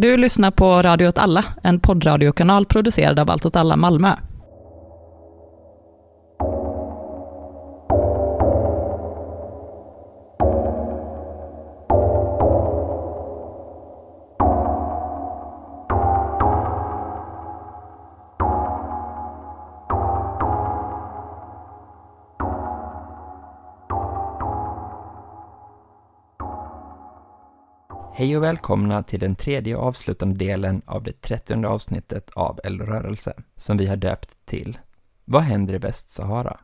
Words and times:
Du 0.00 0.16
lyssnar 0.16 0.50
på 0.50 0.82
Radio 0.82 1.08
åt 1.08 1.18
alla, 1.18 1.44
en 1.62 1.80
poddradiokanal 1.80 2.66
producerad 2.66 3.18
av 3.18 3.30
Allt 3.30 3.46
åt 3.46 3.56
alla 3.56 3.76
Malmö. 3.76 4.12
Hej 28.18 28.36
och 28.36 28.42
välkomna 28.42 29.02
till 29.02 29.20
den 29.20 29.34
tredje 29.34 29.76
och 29.76 29.86
avslutande 29.86 30.44
delen 30.44 30.82
av 30.86 31.02
det 31.02 31.20
trettionde 31.20 31.68
avsnittet 31.68 32.30
av 32.34 32.60
Eldrörelse, 32.64 33.32
som 33.56 33.76
vi 33.76 33.86
har 33.86 33.96
döpt 33.96 34.36
till 34.46 34.78
Vad 35.24 35.42
händer 35.42 35.74
i 35.74 35.78
Västsahara? 35.78 36.60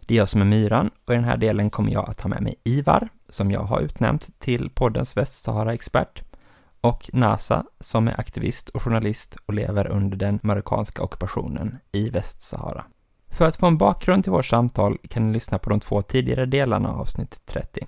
Det 0.00 0.14
är 0.14 0.18
jag 0.18 0.28
som 0.28 0.40
är 0.40 0.44
Myran 0.44 0.90
och 1.04 1.12
i 1.12 1.16
den 1.16 1.24
här 1.24 1.36
delen 1.36 1.70
kommer 1.70 1.92
jag 1.92 2.10
att 2.10 2.20
ha 2.20 2.28
med 2.28 2.42
mig 2.42 2.54
Ivar, 2.64 3.08
som 3.28 3.50
jag 3.50 3.60
har 3.60 3.80
utnämnt 3.80 4.40
till 4.40 4.70
poddens 4.70 5.16
Västsahara-expert, 5.16 6.22
och 6.80 7.10
NASA, 7.12 7.64
som 7.80 8.08
är 8.08 8.20
aktivist 8.20 8.68
och 8.68 8.82
journalist 8.82 9.36
och 9.46 9.54
lever 9.54 9.86
under 9.86 10.16
den 10.16 10.38
marockanska 10.42 11.02
ockupationen 11.02 11.78
i 11.92 12.10
Västsahara. 12.10 12.84
För 13.28 13.44
att 13.44 13.56
få 13.56 13.66
en 13.66 13.78
bakgrund 13.78 14.22
till 14.22 14.32
vårt 14.32 14.46
samtal 14.46 14.98
kan 15.08 15.26
ni 15.26 15.32
lyssna 15.32 15.58
på 15.58 15.70
de 15.70 15.80
två 15.80 16.02
tidigare 16.02 16.46
delarna 16.46 16.88
av 16.88 17.00
avsnitt 17.00 17.46
30. 17.46 17.86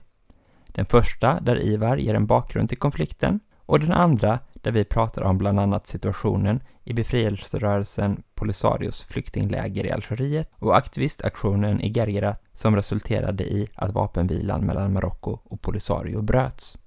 Den 0.76 0.86
första 0.86 1.40
där 1.40 1.62
Ivar 1.62 1.96
ger 1.96 2.14
en 2.14 2.26
bakgrund 2.26 2.68
till 2.68 2.78
konflikten 2.78 3.40
och 3.58 3.80
den 3.80 3.92
andra 3.92 4.38
där 4.52 4.70
vi 4.70 4.84
pratar 4.84 5.22
om 5.22 5.38
bland 5.38 5.60
annat 5.60 5.86
situationen 5.86 6.60
i 6.84 6.92
befrielserörelsen 6.92 8.22
Polisarios 8.34 9.02
flyktingläger 9.02 9.86
i 9.86 9.90
Algeriet 9.90 10.50
och 10.54 10.76
aktivistaktionen 10.76 11.80
i 11.80 11.92
Gergerat 11.92 12.42
som 12.54 12.76
resulterade 12.76 13.44
i 13.44 13.68
att 13.74 13.92
vapenvilan 13.92 14.66
mellan 14.66 14.92
Marocko 14.92 15.38
och 15.44 15.62
Polisario 15.62 16.22
bröts. 16.22 16.78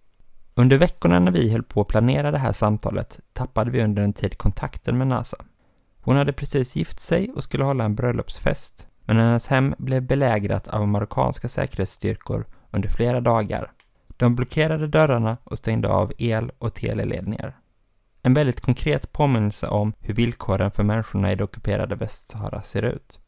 Under 0.55 0.77
veckorna 0.77 1.19
när 1.19 1.31
vi 1.31 1.51
höll 1.51 1.63
på 1.63 1.81
att 1.81 1.87
planera 1.87 2.31
det 2.31 2.37
här 2.37 2.53
samtalet 2.53 3.19
tappade 3.33 3.71
vi 3.71 3.83
under 3.83 4.03
en 4.03 4.13
tid 4.13 4.37
kontakten 4.37 4.97
med 4.97 5.07
NASA. 5.07 5.37
Hon 6.01 6.15
hade 6.15 6.33
precis 6.33 6.75
gift 6.75 6.99
sig 6.99 7.31
och 7.35 7.43
skulle 7.43 7.63
hålla 7.63 7.83
en 7.83 7.95
bröllopsfest, 7.95 8.87
men 9.05 9.17
hennes 9.17 9.47
hem 9.47 9.75
blev 9.77 10.01
belägrat 10.01 10.67
av 10.67 10.87
marockanska 10.87 11.49
säkerhetsstyrkor 11.49 12.45
under 12.71 12.89
flera 12.89 13.21
dagar 13.21 13.71
de 14.19 14.35
blockerade 14.35 14.87
dörrarna 14.87 15.37
och 15.43 15.57
stängde 15.57 15.89
av 15.89 16.13
el 16.17 16.51
och 16.59 16.73
teleledningar. 16.73 17.57
En 18.21 18.33
väldigt 18.33 18.61
konkret 18.61 19.11
påminnelse 19.11 19.67
om 19.67 19.93
hur 19.99 20.13
villkoren 20.13 20.71
för 20.71 20.83
människorna 20.83 21.31
i 21.31 21.35
det 21.35 21.43
ockuperade 21.43 21.95
Västsahara 21.95 22.61
ser 22.61 22.81
ut. 22.81 23.19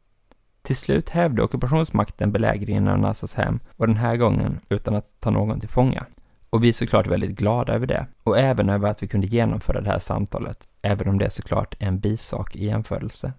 Till 0.61 0.75
slut 0.75 1.09
hävde 1.09 1.43
ockupationsmakten 1.43 2.31
belägringen 2.31 2.87
av 2.87 2.99
Nassas 2.99 3.33
hem 3.33 3.59
och 3.77 3.87
den 3.87 3.97
här 3.97 4.15
gången 4.15 4.59
utan 4.69 4.95
att 4.95 5.19
ta 5.19 5.29
någon 5.29 5.59
till 5.59 5.69
fånga. 5.69 6.05
Och 6.49 6.63
vi 6.63 6.69
är 6.69 6.73
såklart 6.73 7.07
väldigt 7.07 7.37
glada 7.37 7.73
över 7.73 7.87
det 7.87 8.07
och 8.23 8.39
även 8.39 8.69
över 8.69 8.89
att 8.89 9.03
vi 9.03 9.07
kunde 9.07 9.27
genomföra 9.27 9.81
det 9.81 9.89
här 9.89 9.99
samtalet, 9.99 10.67
även 10.81 11.07
om 11.07 11.17
det 11.17 11.29
såklart 11.29 11.75
är 11.79 11.87
en 11.87 11.99
bisak 11.99 12.55
i 12.55 12.65
jämförelse. 12.65 13.33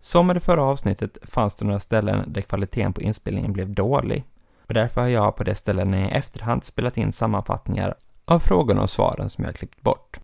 Som 0.00 0.30
i 0.30 0.34
det 0.34 0.40
förra 0.40 0.62
avsnittet 0.62 1.18
fanns 1.22 1.56
det 1.56 1.64
några 1.64 1.80
ställen 1.80 2.32
där 2.32 2.40
kvaliteten 2.40 2.92
på 2.92 3.02
inspelningen 3.02 3.52
blev 3.52 3.74
dålig 3.74 4.24
och 4.66 4.74
därför 4.74 5.00
har 5.00 5.08
jag 5.08 5.36
på 5.36 5.44
det 5.44 5.54
ställena 5.54 6.06
i 6.06 6.10
efterhand 6.10 6.64
spelat 6.64 6.98
in 6.98 7.12
sammanfattningar 7.12 7.94
av 8.24 8.38
frågorna 8.38 8.82
och 8.82 8.90
svaren 8.90 9.30
som 9.30 9.44
jag 9.44 9.54
klippt 9.54 9.82
bort. 9.82 10.20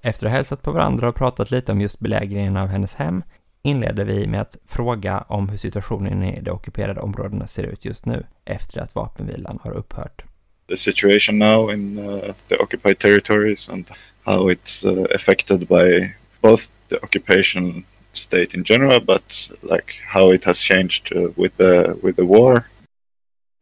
Efter 0.00 0.26
att 0.26 0.30
ha 0.30 0.36
hälsat 0.36 0.62
på 0.62 0.72
varandra 0.72 1.08
och 1.08 1.14
pratat 1.14 1.50
lite 1.50 1.72
om 1.72 1.80
just 1.80 2.00
belägringen 2.00 2.56
av 2.56 2.68
hennes 2.68 2.94
hem 2.94 3.22
inleder 3.62 4.04
vi 4.04 4.26
med 4.26 4.40
att 4.40 4.56
fråga 4.66 5.24
om 5.28 5.48
hur 5.48 5.56
situationen 5.56 6.22
i 6.22 6.40
de 6.40 6.50
ockuperade 6.50 7.00
områdena 7.00 7.46
ser 7.46 7.62
ut 7.62 7.84
just 7.84 8.06
nu 8.06 8.24
efter 8.44 8.80
att 8.80 8.94
vapenvilan 8.94 9.58
har 9.62 9.70
upphört. 9.70 10.24
The 10.68 10.76
situation 10.76 11.38
now 11.38 11.72
in 11.72 11.98
uh, 11.98 12.32
the 12.48 12.56
occupied 12.56 12.98
territories 12.98 13.68
and 13.68 13.90
how 14.24 14.50
it's 14.50 14.84
uh, 14.84 15.14
affected 15.14 15.68
by 15.68 16.14
both 16.40 16.62
the 16.88 16.96
occupation 17.02 17.84
state 18.12 18.56
in 18.56 18.64
general 18.64 19.00
but 19.00 19.50
like 19.62 19.94
how 20.06 20.34
it 20.34 20.44
has 20.44 20.58
changed 20.58 21.16
uh, 21.16 21.30
with 21.36 21.56
the 21.56 21.94
with 22.02 22.16
the 22.16 22.24
war 22.24 22.64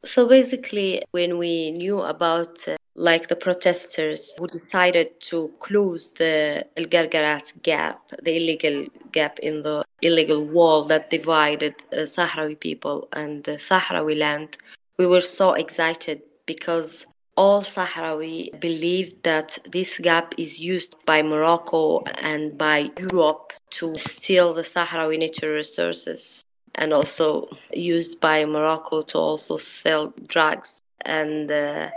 So 0.04 0.28
basically, 0.28 1.02
when 1.12 1.38
we 1.38 1.70
knew 1.70 2.00
about 2.02 2.68
uh, 2.68 2.76
like 2.94 3.28
the 3.28 3.36
protesters 3.36 4.36
who 4.38 4.46
decided 4.46 5.18
to 5.30 5.50
close 5.60 6.12
the 6.12 6.66
El 6.76 6.84
Guerguerat 6.84 7.54
gap, 7.62 8.00
the 8.22 8.36
illegal 8.36 8.86
gap 9.12 9.38
in 9.38 9.62
the 9.62 9.82
illegal 10.02 10.44
wall 10.44 10.84
that 10.84 11.10
divided 11.10 11.74
uh, 11.90 12.00
Sahrawi 12.00 12.60
people 12.60 13.08
and 13.14 13.44
the 13.44 13.52
Sahrawi 13.52 14.18
land, 14.18 14.58
we 14.98 15.06
were 15.06 15.22
so 15.22 15.54
excited 15.54 16.20
because 16.44 17.06
all 17.36 17.62
Sahrawi 17.62 18.60
believed 18.60 19.22
that 19.22 19.58
this 19.72 19.98
gap 19.98 20.34
is 20.36 20.60
used 20.60 20.94
by 21.06 21.22
Morocco 21.22 22.00
and 22.18 22.58
by 22.58 22.90
Europe 23.10 23.54
to 23.70 23.96
steal 23.98 24.52
the 24.52 24.62
Sahrawi 24.62 25.18
natural 25.18 25.52
resources 25.52 26.44
and 26.74 26.92
also 26.92 27.48
used 27.72 28.20
by 28.20 28.44
Morocco 28.44 29.02
to 29.02 29.18
also 29.18 29.56
sell 29.56 30.12
drugs 30.26 30.80
and 31.02 31.50
uh, 31.50 31.90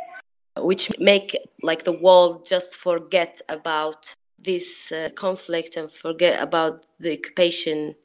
which 0.57 0.91
make 0.99 1.37
like 1.63 1.83
the 1.83 1.91
world 1.91 2.45
just 2.45 2.75
forget 2.75 3.41
about 3.49 4.15
this 4.39 4.91
uh, 4.91 5.09
conflict 5.15 5.77
and 5.77 5.91
forget 5.91 6.41
about 6.41 6.85
the 6.99 7.17
occupation 7.17 7.95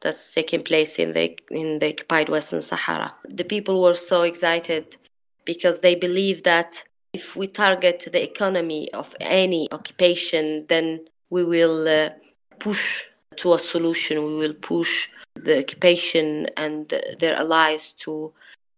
that's 0.00 0.34
taking 0.34 0.62
place 0.62 0.96
in 0.96 1.12
the 1.12 1.36
in 1.50 1.78
the 1.78 1.88
occupied 1.88 2.28
Western 2.28 2.62
Sahara. 2.62 3.14
The 3.28 3.44
people 3.44 3.82
were 3.82 3.94
so 3.94 4.22
excited 4.22 4.96
because 5.44 5.80
they 5.80 5.94
believe 5.94 6.42
that 6.42 6.84
if 7.12 7.34
we 7.34 7.46
target 7.46 8.08
the 8.12 8.22
economy 8.22 8.92
of 8.92 9.14
any 9.20 9.68
occupation, 9.72 10.66
then 10.68 11.06
we 11.30 11.44
will 11.44 11.88
uh, 11.88 12.10
push 12.58 13.04
to 13.38 13.54
a 13.54 13.58
solution. 13.58 14.24
We 14.24 14.34
will 14.36 14.54
push 14.54 15.08
the 15.34 15.60
occupation 15.60 16.46
and 16.56 16.88
their 17.18 17.36
allies 17.36 17.92
to 17.98 18.32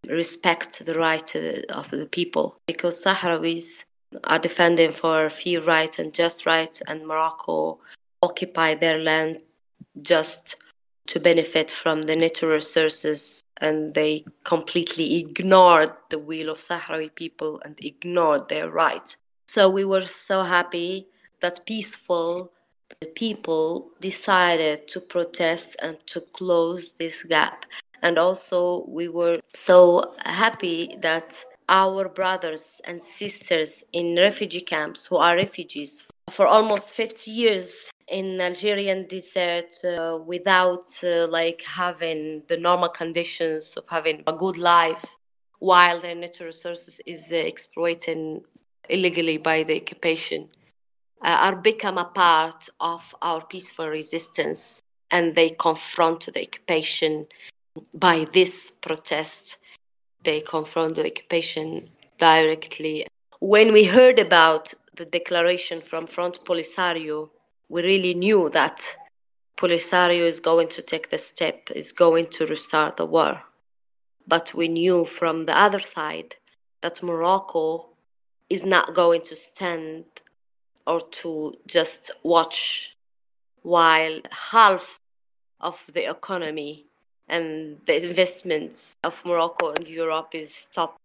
respect 0.08 0.84
the 0.84 0.94
right 0.94 1.36
uh, 1.36 1.72
of 1.72 1.90
the 1.90 2.06
people 2.06 2.58
because 2.66 3.02
Sahrawis 3.02 3.84
are 4.24 4.38
defending 4.38 4.92
for 4.92 5.30
free 5.30 5.58
rights 5.58 5.98
and 5.98 6.14
just 6.14 6.46
rights, 6.46 6.82
and 6.86 7.06
Morocco 7.06 7.78
occupied 8.22 8.80
their 8.80 8.98
land 8.98 9.40
just 10.00 10.56
to 11.08 11.20
benefit 11.20 11.70
from 11.70 12.02
the 12.02 12.16
natural 12.16 12.52
resources, 12.52 13.42
and 13.60 13.94
they 13.94 14.24
completely 14.44 15.16
ignored 15.16 15.92
the 16.10 16.18
will 16.18 16.50
of 16.50 16.58
Sahrawi 16.58 17.14
people 17.14 17.60
and 17.64 17.78
ignored 17.82 18.48
their 18.48 18.70
rights. 18.70 19.16
So 19.46 19.68
we 19.68 19.84
were 19.84 20.06
so 20.06 20.42
happy 20.42 21.08
that 21.40 21.64
peaceful 21.66 22.52
the 23.00 23.06
people 23.06 23.90
decided 24.00 24.88
to 24.88 25.00
protest 25.00 25.76
and 25.80 25.96
to 26.06 26.20
close 26.20 26.94
this 26.98 27.22
gap. 27.22 27.64
And 28.02 28.18
also, 28.18 28.84
we 28.88 29.08
were 29.08 29.40
so 29.54 30.14
happy 30.24 30.96
that 31.00 31.44
our 31.68 32.08
brothers 32.08 32.80
and 32.84 33.04
sisters 33.04 33.84
in 33.92 34.16
refugee 34.16 34.62
camps 34.62 35.06
who 35.06 35.16
are 35.16 35.36
refugees 35.36 36.02
for 36.30 36.46
almost 36.46 36.94
50 36.94 37.30
years 37.30 37.90
in 38.08 38.40
Algerian 38.40 39.06
desert 39.06 39.74
uh, 39.84 40.18
without 40.24 40.86
uh, 41.04 41.26
like 41.26 41.62
having 41.62 42.42
the 42.48 42.56
normal 42.56 42.88
conditions 42.88 43.74
of 43.76 43.84
having 43.88 44.22
a 44.26 44.32
good 44.32 44.56
life 44.56 45.04
while 45.58 46.00
their 46.00 46.14
natural 46.14 46.46
resources 46.46 47.00
is 47.04 47.30
uh, 47.32 47.36
exploited 47.36 48.40
illegally 48.88 49.36
by 49.36 49.62
the 49.62 49.76
occupation 49.76 50.48
Uh, 51.20 51.36
are 51.40 51.56
become 51.56 51.98
a 51.98 52.04
part 52.04 52.68
of 52.78 53.14
our 53.22 53.44
peaceful 53.44 53.88
resistance 53.88 54.80
and 55.10 55.34
they 55.34 55.50
confront 55.50 56.26
the 56.32 56.42
occupation 56.42 57.26
by 57.92 58.26
this 58.32 58.70
protest. 58.80 59.56
They 60.22 60.40
confront 60.40 60.94
the 60.94 61.06
occupation 61.06 61.90
directly. 62.18 63.06
When 63.40 63.72
we 63.72 63.84
heard 63.84 64.18
about 64.18 64.74
the 64.96 65.04
declaration 65.04 65.80
from 65.80 66.06
front 66.06 66.44
polisario 66.44 67.30
we 67.68 67.82
really 67.82 68.14
knew 68.14 68.48
that 68.50 68.96
polisario 69.56 70.26
is 70.26 70.40
going 70.40 70.68
to 70.68 70.82
take 70.82 71.10
the 71.10 71.18
step 71.18 71.70
is 71.74 71.92
going 71.92 72.26
to 72.26 72.46
restart 72.46 72.96
the 72.96 73.04
war. 73.04 73.42
But 74.26 74.54
we 74.54 74.68
knew 74.68 75.04
from 75.04 75.44
the 75.44 75.56
other 75.56 75.80
side 75.80 76.36
that 76.80 77.02
morocco 77.02 77.90
is 78.48 78.64
not 78.64 78.94
going 78.94 79.22
to 79.22 79.36
stand 79.36 80.04
or 80.88 81.02
to 81.02 81.54
just 81.66 82.10
watch 82.22 82.96
while 83.62 84.20
half 84.50 84.98
of 85.60 85.84
the 85.92 86.08
economy 86.08 86.86
and 87.28 87.76
the 87.86 88.02
investments 88.08 88.96
of 89.04 89.22
Morocco 89.26 89.74
and 89.76 89.86
Europe 89.86 90.30
is 90.32 90.54
stopped. 90.54 90.98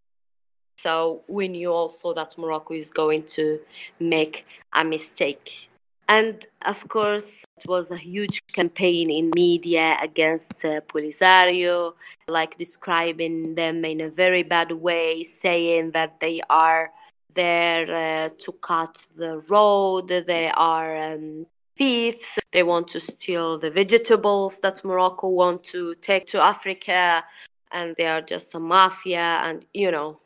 So 0.77 1.23
we 1.27 1.49
knew 1.49 1.71
also 1.71 2.13
that 2.13 2.37
Morocco 2.37 2.73
is 2.73 2.91
going 2.91 3.23
to 3.37 3.59
make 3.99 4.45
a 4.73 4.85
mistake. 4.85 5.69
And 6.07 6.45
of 6.65 6.87
course, 6.87 7.43
it 7.57 7.67
was 7.67 7.91
a 7.91 7.97
huge 7.97 8.41
campaign 8.53 9.09
in 9.09 9.31
media 9.35 9.97
against 10.01 10.63
uh, 10.63 10.81
Polisario, 10.81 11.93
like 12.27 12.57
describing 12.57 13.55
them 13.55 13.83
in 13.83 14.01
a 14.01 14.09
very 14.09 14.43
bad 14.43 14.71
way, 14.71 15.23
saying 15.23 15.91
that 15.91 16.19
they 16.19 16.41
are 16.49 16.91
there 17.35 17.89
uh, 17.89 18.29
to 18.39 18.51
cut 18.53 19.05
the 19.15 19.39
road, 19.49 20.07
they 20.07 20.51
are 20.55 21.13
um, 21.13 21.45
thieves, 21.75 22.39
they 22.51 22.63
want 22.63 22.87
to 22.89 22.99
steal 22.99 23.57
the 23.57 23.69
vegetables 23.69 24.59
that 24.59 24.83
Morocco 24.83 25.27
want 25.29 25.63
to 25.65 25.95
take 25.95 26.27
to 26.27 26.41
Africa, 26.41 27.23
and 27.71 27.95
they 27.97 28.05
are 28.05 28.21
just 28.21 28.53
a 28.55 28.59
mafia, 28.59 29.41
and 29.43 29.65
you 29.73 29.91
know, 29.91 30.19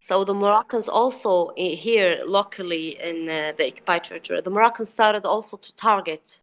so 0.00 0.22
the 0.22 0.34
Moroccans 0.34 0.86
also 0.86 1.50
here 1.56 2.20
locally 2.26 3.00
in 3.00 3.26
uh, 3.26 3.52
the 3.56 3.68
occupied 3.68 4.04
territory, 4.04 4.40
the 4.42 4.50
Moroccans 4.50 4.90
started 4.90 5.24
also 5.24 5.56
to 5.56 5.74
target 5.76 6.40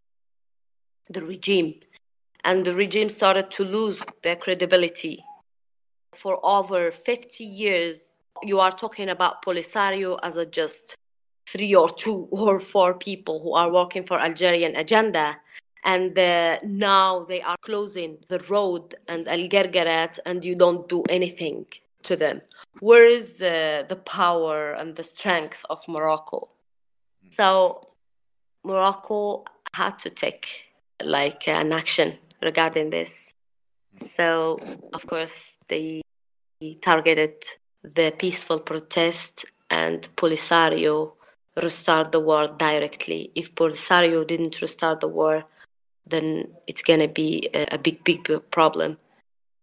the 1.08 1.24
regime, 1.24 1.74
and 2.42 2.64
the 2.64 2.74
regime 2.74 3.08
started 3.08 3.50
to 3.52 3.64
lose 3.64 4.02
their 4.22 4.36
credibility. 4.36 5.24
For 6.12 6.40
over 6.42 6.90
50 6.90 7.44
years, 7.44 8.11
you 8.42 8.60
are 8.60 8.72
talking 8.72 9.08
about 9.08 9.44
Polisario 9.44 10.18
as 10.22 10.36
a 10.36 10.46
just 10.46 10.96
three 11.46 11.74
or 11.74 11.90
two 11.90 12.28
or 12.30 12.60
four 12.60 12.94
people 12.94 13.40
who 13.40 13.54
are 13.54 13.70
working 13.70 14.04
for 14.04 14.18
Algerian 14.18 14.76
agenda. 14.76 15.36
And 15.84 16.16
uh, 16.16 16.58
now 16.62 17.24
they 17.24 17.42
are 17.42 17.56
closing 17.60 18.18
the 18.28 18.38
road 18.48 18.94
and 19.08 19.26
Al 19.26 19.48
Guerguerat, 19.48 20.20
and 20.24 20.44
you 20.44 20.54
don't 20.54 20.88
do 20.88 21.02
anything 21.08 21.66
to 22.04 22.14
them 22.14 22.40
where 22.80 23.08
is 23.08 23.42
uh, 23.42 23.84
the 23.88 23.96
power 23.96 24.72
and 24.72 24.96
the 24.96 25.04
strength 25.04 25.64
of 25.68 25.86
Morocco? 25.88 26.48
So 27.30 27.88
Morocco 28.64 29.44
had 29.72 29.98
to 30.00 30.10
take 30.10 30.46
like 31.02 31.46
an 31.48 31.72
action 31.72 32.18
regarding 32.42 32.90
this. 32.90 33.34
So 34.00 34.58
of 34.92 35.06
course 35.06 35.56
they 35.68 36.02
targeted 36.80 37.42
the 37.82 38.12
peaceful 38.18 38.60
protest 38.60 39.44
and 39.70 40.08
Polisario 40.16 41.12
restart 41.56 42.12
the 42.12 42.20
war 42.20 42.48
directly. 42.48 43.30
If 43.34 43.54
Polisario 43.54 44.26
didn't 44.26 44.60
restart 44.60 45.00
the 45.00 45.08
war, 45.08 45.44
then 46.06 46.48
it's 46.66 46.82
gonna 46.82 47.08
be 47.08 47.48
a, 47.54 47.74
a 47.74 47.78
big, 47.78 48.02
big, 48.04 48.24
big 48.24 48.50
problem 48.50 48.98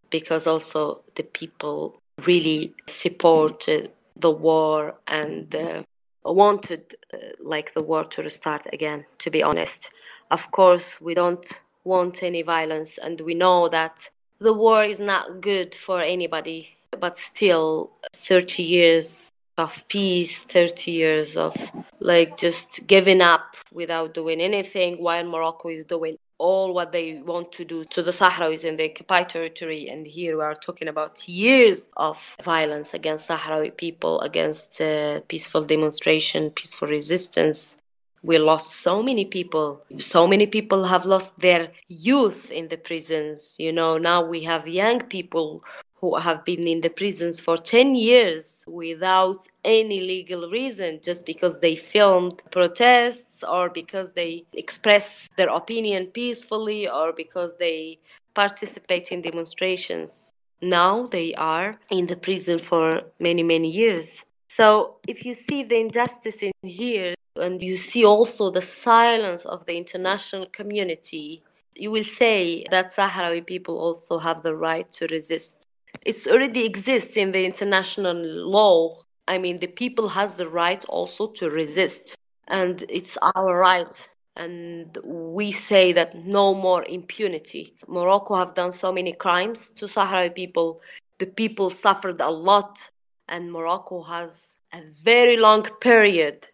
because 0.09 0.47
also 0.47 1.01
the 1.15 1.23
people 1.23 1.99
really 2.25 2.73
supported 2.87 3.91
the 4.15 4.31
war 4.31 4.95
and 5.07 5.55
uh, 5.55 5.83
wanted 6.23 6.95
uh, 7.13 7.17
like 7.41 7.73
the 7.73 7.81
war 7.81 8.03
to 8.03 8.21
restart 8.21 8.67
again 8.73 9.05
to 9.17 9.29
be 9.29 9.41
honest 9.41 9.89
of 10.31 10.51
course 10.51 10.99
we 10.99 11.13
don't 11.13 11.59
want 11.83 12.21
any 12.21 12.41
violence 12.41 12.99
and 13.01 13.21
we 13.21 13.33
know 13.33 13.69
that 13.69 14.09
the 14.39 14.53
war 14.53 14.83
is 14.83 14.99
not 14.99 15.41
good 15.41 15.73
for 15.73 16.01
anybody 16.01 16.75
but 16.99 17.17
still 17.17 17.91
30 18.13 18.63
years 18.63 19.31
of 19.57 19.83
peace 19.89 20.39
30 20.39 20.91
years 20.91 21.37
of 21.37 21.55
like 21.99 22.37
just 22.37 22.87
giving 22.87 23.21
up 23.21 23.55
without 23.73 24.13
doing 24.13 24.39
anything 24.39 25.01
while 25.03 25.25
morocco 25.25 25.69
is 25.69 25.83
doing 25.85 26.17
all 26.39 26.73
what 26.73 26.91
they 26.91 27.21
want 27.21 27.51
to 27.51 27.65
do 27.65 27.85
to 27.85 28.01
the 28.01 28.11
Sahrawis 28.11 28.63
in 28.63 28.77
the 28.77 28.89
occupied 28.89 29.29
territory. 29.29 29.89
And 29.89 30.07
here 30.07 30.37
we 30.37 30.43
are 30.43 30.55
talking 30.55 30.87
about 30.87 31.27
years 31.27 31.89
of 31.97 32.17
violence 32.43 32.93
against 32.93 33.27
Sahrawi 33.27 33.75
people, 33.75 34.21
against 34.21 34.81
uh, 34.81 35.19
peaceful 35.27 35.63
demonstration, 35.63 36.49
peaceful 36.49 36.87
resistance. 36.87 37.81
We 38.23 38.37
lost 38.37 38.71
so 38.71 39.03
many 39.03 39.25
people. 39.25 39.83
So 39.99 40.27
many 40.27 40.47
people 40.47 40.85
have 40.85 41.05
lost 41.05 41.39
their 41.39 41.71
youth 41.87 42.51
in 42.51 42.69
the 42.69 42.77
prisons. 42.77 43.55
You 43.59 43.73
know, 43.73 43.97
now 43.97 44.25
we 44.25 44.43
have 44.43 44.67
young 44.67 45.01
people 45.03 45.63
who 45.99 46.15
have 46.17 46.45
been 46.45 46.67
in 46.67 46.81
the 46.81 46.89
prisons 46.89 47.39
for 47.39 47.57
10 47.57 47.95
years 47.95 48.63
without 48.67 49.39
any 49.65 49.99
legal 49.99 50.49
reason 50.49 50.99
just 51.03 51.25
because 51.25 51.59
they 51.59 51.75
filmed 51.75 52.41
protests 52.51 53.43
or 53.43 53.69
because 53.69 54.13
they 54.13 54.45
express 54.53 55.29
their 55.37 55.49
opinion 55.49 56.07
peacefully 56.07 56.87
or 56.87 57.11
because 57.11 57.57
they 57.57 57.99
participate 58.33 59.11
in 59.11 59.21
demonstrations. 59.21 60.33
Now 60.61 61.07
they 61.07 61.33
are 61.35 61.75
in 61.89 62.07
the 62.07 62.15
prison 62.15 62.59
for 62.59 63.01
many 63.19 63.43
many 63.43 63.69
years. 63.69 64.09
So 64.47 64.97
if 65.07 65.25
you 65.25 65.33
see 65.33 65.63
the 65.63 65.79
injustice 65.79 66.41
in 66.43 66.51
here 66.63 67.15
and 67.35 67.61
you 67.61 67.77
see 67.77 68.05
also 68.05 68.51
the 68.51 68.61
silence 68.61 69.45
of 69.45 69.65
the 69.65 69.77
international 69.77 70.47
community 70.47 71.43
you 71.75 71.91
will 71.91 72.03
say 72.03 72.65
that 72.71 72.87
Sahrawi 72.87 73.45
people 73.45 73.79
also 73.79 74.19
have 74.19 74.43
the 74.43 74.53
right 74.53 74.91
to 74.91 75.07
resist 75.07 75.65
it's 76.05 76.27
already 76.27 76.65
exists 76.65 77.17
in 77.17 77.31
the 77.31 77.45
international 77.45 78.15
law. 78.15 79.03
I 79.27 79.37
mean 79.37 79.59
the 79.59 79.67
people 79.67 80.09
has 80.09 80.33
the 80.33 80.49
right 80.49 80.83
also 80.85 81.27
to 81.27 81.49
resist 81.49 82.15
and 82.47 82.83
it's 82.89 83.17
our 83.35 83.57
right. 83.57 84.09
And 84.35 84.97
we 85.03 85.51
say 85.51 85.91
that 85.93 86.15
no 86.25 86.53
more 86.53 86.85
impunity. 86.85 87.73
Morocco 87.87 88.35
have 88.35 88.53
done 88.53 88.71
so 88.71 88.91
many 88.91 89.11
crimes 89.11 89.69
to 89.75 89.85
sahrawi 89.85 90.33
people. 90.33 90.81
The 91.17 91.25
people 91.25 91.69
suffered 91.69 92.21
a 92.21 92.29
lot 92.29 92.89
and 93.27 93.51
morocco 93.51 94.01
has 94.03 94.55
a 94.73 94.81
very 95.03 95.37
long 95.37 95.63
period 95.79 96.47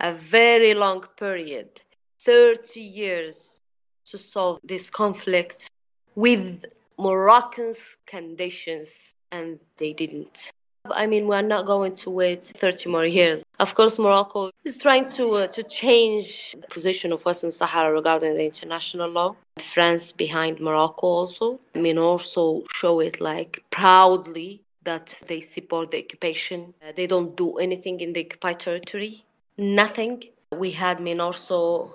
a 0.00 0.12
very 0.12 0.74
long 0.74 1.04
period 1.18 1.80
30 2.24 2.80
years 2.80 3.60
to 4.04 4.18
solve 4.18 4.60
this 4.62 4.90
conflict 4.90 5.70
with 6.14 6.64
Moroccan's 6.98 7.78
conditions, 8.06 8.88
and 9.30 9.58
they 9.78 9.92
didn't. 9.92 10.52
I 10.90 11.06
mean, 11.06 11.26
we're 11.26 11.42
not 11.42 11.66
going 11.66 11.94
to 11.96 12.10
wait 12.10 12.44
30 12.44 12.90
more 12.90 13.04
years. 13.04 13.42
Of 13.58 13.74
course, 13.74 13.98
Morocco 13.98 14.50
is 14.64 14.76
trying 14.76 15.08
to 15.10 15.32
uh, 15.32 15.46
to 15.48 15.62
change 15.62 16.52
the 16.52 16.66
position 16.68 17.12
of 17.12 17.24
Western 17.24 17.50
Sahara 17.50 17.92
regarding 17.92 18.34
the 18.34 18.44
international 18.44 19.10
law. 19.10 19.36
France 19.58 20.12
behind 20.12 20.60
Morocco 20.60 21.06
also. 21.06 21.60
I 21.74 21.80
mean, 21.80 21.98
also 21.98 22.64
show 22.74 23.00
it 23.00 23.20
like 23.20 23.64
proudly 23.70 24.62
that 24.84 25.18
they 25.26 25.40
support 25.40 25.90
the 25.90 25.98
occupation. 26.04 26.74
Uh, 26.82 26.92
they 26.94 27.06
don't 27.06 27.36
do 27.36 27.56
anything 27.56 28.00
in 28.00 28.12
the 28.12 28.24
occupied 28.24 28.60
territory. 28.60 29.24
Nothing. 29.58 30.22
We 30.52 30.70
had 30.72 30.98
I 31.00 31.02
mean 31.02 31.20
also 31.20 31.92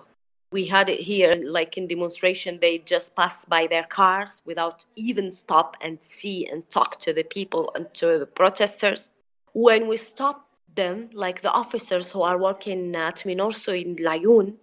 we 0.51 0.65
had 0.65 0.89
it 0.89 0.99
here 0.99 1.33
like 1.43 1.77
in 1.77 1.87
demonstration 1.87 2.59
they 2.61 2.77
just 2.79 3.15
pass 3.15 3.45
by 3.45 3.67
their 3.67 3.83
cars 3.83 4.41
without 4.45 4.85
even 4.95 5.31
stop 5.31 5.75
and 5.81 5.97
see 6.01 6.45
and 6.45 6.69
talk 6.69 6.99
to 6.99 7.13
the 7.13 7.23
people 7.23 7.71
and 7.75 7.93
to 7.93 8.19
the 8.19 8.25
protesters 8.25 9.11
when 9.53 9.87
we 9.87 9.97
stop 9.97 10.47
them 10.75 11.09
like 11.13 11.41
the 11.41 11.51
officers 11.51 12.11
who 12.11 12.21
are 12.21 12.37
working 12.37 12.95
at 12.95 13.17
MINURSO 13.25 13.81
in 13.81 13.95
Laayoune 13.97 14.55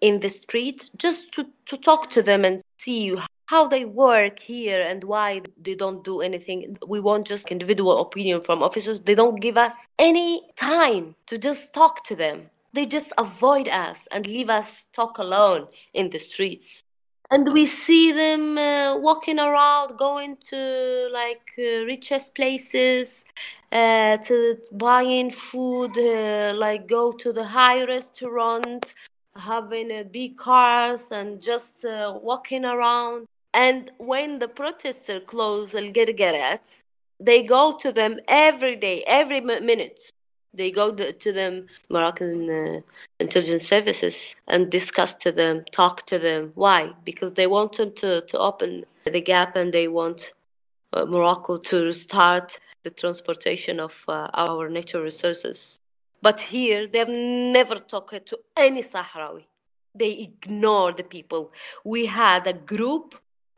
in 0.00 0.20
the 0.20 0.28
street 0.28 0.90
just 0.96 1.32
to, 1.32 1.46
to 1.66 1.76
talk 1.76 2.10
to 2.10 2.22
them 2.22 2.44
and 2.44 2.62
see 2.78 3.16
how 3.46 3.66
they 3.66 3.84
work 3.84 4.38
here 4.40 4.82
and 4.82 5.04
why 5.04 5.40
they 5.62 5.74
don't 5.74 6.04
do 6.04 6.20
anything. 6.20 6.76
We 6.86 7.00
want 7.00 7.26
just 7.26 7.46
individual 7.48 8.00
opinion 8.00 8.40
from 8.42 8.62
officers. 8.62 9.00
They 9.00 9.14
don't 9.14 9.40
give 9.40 9.56
us 9.56 9.74
any 9.98 10.42
time 10.56 11.14
to 11.26 11.38
just 11.38 11.72
talk 11.72 12.04
to 12.04 12.16
them 12.16 12.50
they 12.76 12.86
just 12.86 13.12
avoid 13.18 13.68
us 13.68 14.06
and 14.12 14.26
leave 14.26 14.50
us 14.50 14.84
talk 14.92 15.18
alone 15.18 15.66
in 15.94 16.10
the 16.10 16.18
streets. 16.18 16.84
And 17.30 17.52
we 17.52 17.66
see 17.66 18.12
them 18.12 18.56
uh, 18.56 18.98
walking 18.98 19.40
around 19.40 19.98
going 19.98 20.36
to 20.50 21.08
like 21.12 21.48
uh, 21.58 21.84
richest 21.84 22.34
places 22.36 23.24
uh, 23.72 24.18
to 24.18 24.58
buying 24.70 25.32
food 25.32 25.98
uh, 25.98 26.52
like 26.54 26.86
go 26.86 27.10
to 27.12 27.32
the 27.32 27.44
high 27.44 27.84
restaurant 27.84 28.94
having 29.36 29.90
uh, 29.90 30.04
big 30.04 30.36
cars 30.36 31.10
and 31.10 31.42
just 31.42 31.84
uh, 31.84 32.16
walking 32.22 32.64
around. 32.64 33.26
And 33.52 33.90
when 33.98 34.38
the 34.38 34.48
protesters 34.48 35.22
close 35.26 35.74
al 35.74 35.90
Guerguerat 35.90 36.82
they 37.18 37.42
go 37.42 37.76
to 37.78 37.92
them 37.92 38.20
every 38.28 38.76
day 38.76 39.02
every 39.06 39.40
minute 39.40 39.98
they 40.56 40.70
go 40.70 40.94
to 40.94 41.32
them 41.32 41.66
Moroccan 41.88 42.50
uh, 42.50 42.80
intelligence 43.20 43.66
services 43.66 44.34
and 44.48 44.70
discuss 44.70 45.14
to 45.14 45.32
them, 45.32 45.64
talk 45.70 46.06
to 46.06 46.18
them. 46.18 46.52
Why? 46.54 46.92
Because 47.04 47.32
they 47.34 47.46
want 47.46 47.76
them 47.76 47.92
to, 47.96 48.22
to 48.22 48.38
open 48.38 48.84
the 49.04 49.20
gap 49.20 49.56
and 49.56 49.72
they 49.72 49.88
want 49.88 50.32
uh, 50.92 51.04
Morocco 51.06 51.58
to 51.58 51.92
start 51.92 52.58
the 52.84 52.90
transportation 52.90 53.80
of 53.80 53.94
uh, 54.08 54.28
our 54.34 54.68
natural 54.68 55.02
resources. 55.02 55.80
But 56.22 56.40
here, 56.40 56.86
they've 56.86 57.08
never 57.08 57.76
talked 57.76 58.26
to 58.26 58.38
any 58.56 58.82
Sahrawi. 58.82 59.44
They 59.94 60.12
ignore 60.12 60.92
the 60.92 61.04
people. 61.04 61.52
We 61.84 62.06
had 62.06 62.46
a 62.46 62.52
group 62.52 63.14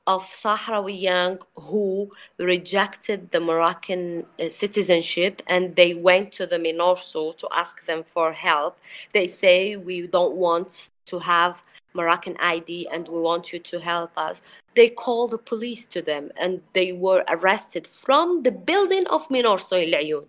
of 0.08 0.24
Sahrawi 0.30 0.98
young 0.98 1.38
who 1.54 2.10
rejected 2.38 3.30
the 3.30 3.40
Moroccan 3.40 4.24
uh, 4.40 4.48
citizenship 4.48 5.42
and 5.46 5.76
they 5.76 5.92
went 5.92 6.32
to 6.32 6.46
the 6.46 6.56
MINURSO 6.56 7.36
to 7.36 7.48
ask 7.54 7.84
them 7.84 8.02
for 8.14 8.32
help. 8.32 8.78
They 9.12 9.26
say, 9.26 9.76
We 9.76 10.06
don't 10.06 10.36
want 10.36 10.88
to 11.10 11.18
have 11.18 11.62
Moroccan 11.92 12.36
ID 12.40 12.88
and 12.90 13.06
we 13.06 13.20
want 13.20 13.52
you 13.52 13.58
to 13.58 13.78
help 13.80 14.12
us. 14.16 14.40
They 14.74 14.88
called 14.88 15.32
the 15.32 15.38
police 15.52 15.84
to 15.86 16.00
them 16.00 16.30
and 16.40 16.62
they 16.72 16.92
were 16.92 17.22
arrested 17.28 17.86
from 17.86 18.44
the 18.44 18.52
building 18.52 19.06
of 19.08 19.28
MINURSO 19.28 19.76
in 19.84 19.92
Ayoun 19.92 20.26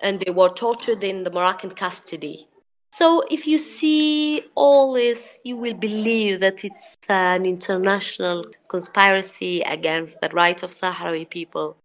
and 0.00 0.20
they 0.20 0.32
were 0.32 0.50
tortured 0.50 1.02
in 1.02 1.24
the 1.24 1.30
Moroccan 1.30 1.70
custody. 1.70 2.47
So 2.98 3.22
if 3.30 3.46
you 3.46 3.60
see 3.60 4.42
all 4.56 4.92
this, 4.92 5.38
you 5.44 5.56
will 5.56 5.74
believe 5.74 6.40
that 6.40 6.64
it's 6.64 6.96
an 7.08 7.46
international 7.46 8.46
conspiracy 8.66 9.60
against 9.60 10.20
the 10.20 10.28
right 10.30 10.60
of 10.64 10.72
Sahrawi 10.72 11.30
people. 11.30 11.76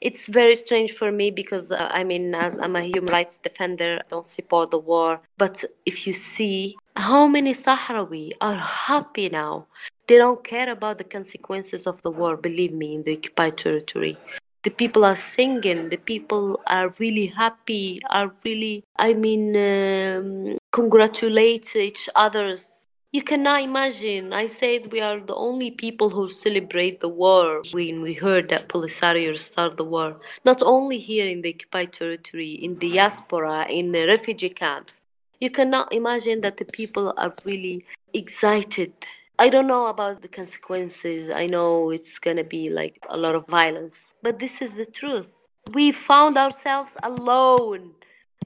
It's 0.00 0.28
very 0.28 0.54
strange 0.54 0.92
for 0.92 1.10
me 1.10 1.32
because 1.32 1.72
uh, 1.72 1.88
I 1.90 2.04
mean 2.04 2.36
I'm 2.36 2.76
a 2.76 2.82
human 2.82 3.12
rights 3.12 3.38
defender. 3.38 3.98
I 3.98 4.08
don't 4.08 4.24
support 4.24 4.70
the 4.70 4.78
war, 4.78 5.20
but 5.36 5.64
if 5.84 6.06
you 6.06 6.12
see 6.12 6.76
how 6.94 7.26
many 7.26 7.52
Sahrawi 7.52 8.30
are 8.40 8.54
happy 8.54 9.28
now, 9.28 9.66
they 10.06 10.18
don't 10.18 10.44
care 10.44 10.70
about 10.70 10.98
the 10.98 11.10
consequences 11.16 11.84
of 11.84 12.00
the 12.02 12.12
war. 12.12 12.36
Believe 12.36 12.72
me, 12.72 12.94
in 12.94 13.02
the 13.02 13.16
occupied 13.16 13.58
territory, 13.58 14.16
the 14.62 14.70
people 14.70 15.04
are 15.04 15.16
singing 15.16 15.88
the 15.88 15.96
people 15.96 16.60
are 16.66 16.94
really 16.98 17.26
happy 17.26 18.00
are 18.10 18.32
really 18.44 18.84
i 18.96 19.12
mean 19.14 19.56
um, 19.56 20.58
congratulate 20.70 21.74
each 21.76 22.08
others. 22.14 22.86
You 23.12 23.22
cannot 23.22 23.62
imagine. 23.62 24.32
I 24.32 24.46
said 24.46 24.92
we 24.92 25.00
are 25.00 25.18
the 25.18 25.34
only 25.34 25.72
people 25.72 26.10
who 26.10 26.28
celebrate 26.28 27.00
the 27.00 27.08
war. 27.08 27.62
When 27.72 28.02
we 28.02 28.14
heard 28.14 28.48
that 28.50 28.68
polisario 28.68 29.36
start 29.36 29.76
the 29.76 29.84
war 29.84 30.20
not 30.44 30.62
only 30.62 30.98
here 30.98 31.26
in 31.26 31.42
the 31.42 31.52
occupied 31.54 31.92
territory 31.92 32.52
in 32.52 32.78
the 32.78 32.90
diaspora 32.90 33.66
in 33.68 33.92
the 33.92 34.06
refugee 34.06 34.50
camps. 34.50 35.00
You 35.40 35.50
cannot 35.50 35.92
imagine 35.92 36.42
that 36.42 36.58
the 36.58 36.66
people 36.66 37.14
are 37.16 37.34
really 37.44 37.84
excited 38.12 38.92
I 39.40 39.48
don't 39.48 39.66
know 39.66 39.86
about 39.86 40.22
the 40.22 40.28
consequences. 40.28 41.30
I 41.30 41.46
know 41.46 41.90
it's 41.90 42.18
gonna 42.18 42.44
be 42.44 42.70
like 42.70 42.96
a 43.08 43.16
lot 43.16 43.34
of 43.34 43.46
violence 43.46 43.96
but 44.22 44.38
this 44.38 44.60
is 44.60 44.74
the 44.74 44.84
truth. 44.84 45.32
We 45.72 45.92
found 45.92 46.36
ourselves 46.36 46.96
alone, 47.02 47.92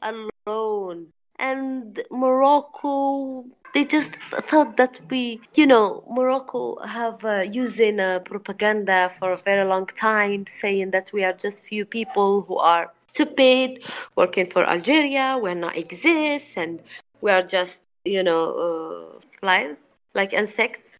alone. 0.03 1.09
And 1.39 2.01
Morocco, 2.11 3.45
they 3.73 3.85
just 3.85 4.13
thought 4.49 4.77
that 4.77 5.01
we, 5.11 5.41
you 5.55 5.67
know, 5.67 6.05
Morocco 6.09 6.79
have 6.85 7.25
uh, 7.25 7.41
using 7.41 7.99
uh, 7.99 8.21
propaganda 8.21 9.11
for 9.19 9.33
a 9.33 9.37
very 9.37 9.67
long 9.67 9.87
time, 9.87 10.47
saying 10.47 10.93
that 10.93 11.11
we 11.13 11.25
are 11.25 11.33
just 11.33 11.65
few 11.65 11.85
people 11.85 12.43
who 12.43 12.57
are 12.57 12.93
stupid, 13.09 13.83
working 14.17 14.47
for 14.47 14.65
Algeria, 14.65 15.39
we're 15.41 15.55
not 15.55 15.77
exist, 15.77 16.57
and 16.57 16.81
we 17.21 17.31
are 17.33 17.43
just, 17.43 17.79
you 18.05 18.23
know, 18.23 19.17
uh, 19.17 19.21
slaves, 19.41 19.94
like 20.15 20.33
insects, 20.33 20.99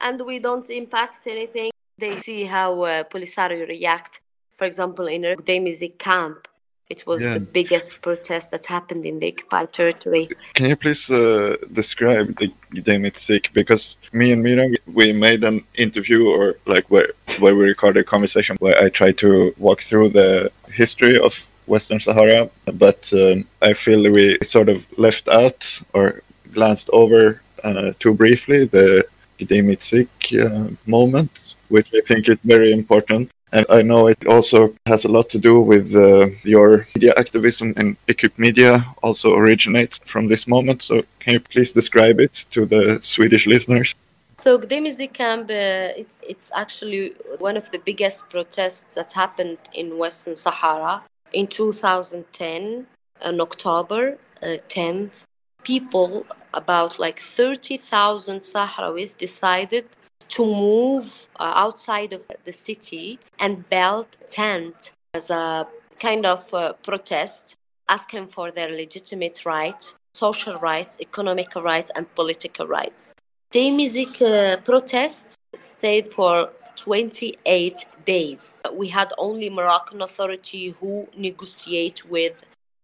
and 0.00 0.20
we 0.24 0.38
don't 0.38 0.68
impact 0.70 1.26
anything 1.26 1.72
they 1.98 2.20
see 2.20 2.44
how 2.44 2.82
uh, 2.82 3.04
Polisario 3.04 3.68
react. 3.68 4.20
For 4.56 4.64
example, 4.64 5.06
in 5.06 5.22
Gdeim 5.22 5.64
Izik 5.72 5.98
camp, 5.98 6.48
it 6.88 7.06
was 7.06 7.22
yeah. 7.22 7.34
the 7.34 7.40
biggest 7.40 8.02
protest 8.02 8.50
that 8.50 8.66
happened 8.66 9.04
in 9.06 9.18
the 9.18 9.28
occupied 9.32 9.72
territory. 9.72 10.28
Can 10.54 10.66
you 10.70 10.76
please 10.76 11.10
uh, 11.10 11.56
describe 11.72 12.36
the 12.38 12.52
Gdeim 12.74 13.02
Izik? 13.10 13.52
Because 13.52 13.96
me 14.12 14.32
and 14.32 14.42
Mira, 14.42 14.68
we 14.86 15.12
made 15.12 15.42
an 15.44 15.64
interview 15.74 16.28
or 16.28 16.56
like 16.66 16.86
where, 16.90 17.10
where 17.38 17.54
we 17.56 17.64
recorded 17.64 18.00
a 18.00 18.04
conversation 18.04 18.56
where 18.60 18.78
I 18.82 18.88
tried 18.88 19.18
to 19.18 19.54
walk 19.58 19.80
through 19.80 20.10
the 20.10 20.50
history 20.68 21.18
of 21.18 21.50
Western 21.66 22.00
Sahara, 22.00 22.50
but 22.84 23.12
um, 23.12 23.46
I 23.62 23.72
feel 23.72 24.10
we 24.10 24.38
sort 24.42 24.68
of 24.68 24.86
left 24.98 25.28
out 25.28 25.80
or 25.94 26.22
glanced 26.52 26.90
over 26.92 27.40
uh, 27.62 27.92
too 27.98 28.14
briefly 28.14 28.66
the 28.66 29.04
Gdeim 29.38 29.66
Izik 29.76 30.10
uh, 30.44 30.74
moment 30.86 31.52
which 31.72 31.90
I 31.94 32.02
think 32.08 32.28
is 32.28 32.40
very 32.42 32.70
important. 32.70 33.30
And 33.54 33.66
I 33.68 33.82
know 33.82 34.06
it 34.06 34.26
also 34.26 34.74
has 34.86 35.04
a 35.04 35.12
lot 35.16 35.28
to 35.30 35.38
do 35.38 35.60
with 35.60 35.94
uh, 35.94 36.28
your 36.44 36.86
media 36.94 37.12
activism 37.16 37.74
and 37.76 37.96
Equipe 38.08 38.38
Media 38.38 38.72
also 39.02 39.28
originates 39.34 39.98
from 40.12 40.28
this 40.28 40.46
moment. 40.46 40.82
So 40.82 41.02
can 41.20 41.32
you 41.34 41.40
please 41.40 41.72
describe 41.72 42.18
it 42.20 42.34
to 42.54 42.60
the 42.66 42.84
Swedish 43.02 43.46
listeners? 43.46 43.94
So 44.36 44.58
Gdeim 44.58 44.86
Izik 44.90 45.12
camp, 45.12 45.50
uh, 45.50 46.00
it's, 46.00 46.18
it's 46.32 46.50
actually 46.54 47.14
one 47.38 47.56
of 47.56 47.70
the 47.70 47.78
biggest 47.78 48.28
protests 48.30 48.94
that 48.94 49.12
happened 49.12 49.58
in 49.72 49.98
Western 49.98 50.36
Sahara 50.36 51.02
in 51.32 51.46
2010, 51.46 52.86
on 53.22 53.40
October 53.40 54.18
uh, 54.42 54.56
10th. 54.68 55.24
People, 55.62 56.26
about 56.54 56.98
like 56.98 57.20
30,000 57.20 58.40
Sahrawis 58.40 59.16
decided 59.16 59.86
to 60.28 60.44
move 60.44 61.28
uh, 61.38 61.52
outside 61.56 62.12
of 62.12 62.30
the 62.44 62.52
city 62.52 63.18
and 63.38 63.68
build 63.68 64.06
a 64.20 64.24
tent 64.24 64.92
as 65.14 65.30
a 65.30 65.66
kind 65.98 66.24
of 66.26 66.52
uh, 66.54 66.72
protest, 66.74 67.56
asking 67.88 68.26
for 68.26 68.50
their 68.50 68.70
legitimate 68.70 69.44
rights, 69.44 69.94
social 70.14 70.58
rights, 70.58 70.96
economic 71.00 71.54
rights, 71.54 71.90
and 71.94 72.12
political 72.14 72.66
rights. 72.66 73.14
The 73.52 73.70
music 73.70 74.20
uh, 74.22 74.56
protests 74.58 75.36
stayed 75.60 76.08
for 76.12 76.50
28 76.76 77.84
days. 78.04 78.62
We 78.72 78.88
had 78.88 79.12
only 79.18 79.50
Moroccan 79.50 80.00
authority 80.02 80.74
who 80.80 81.08
negotiate 81.16 82.08
with 82.08 82.32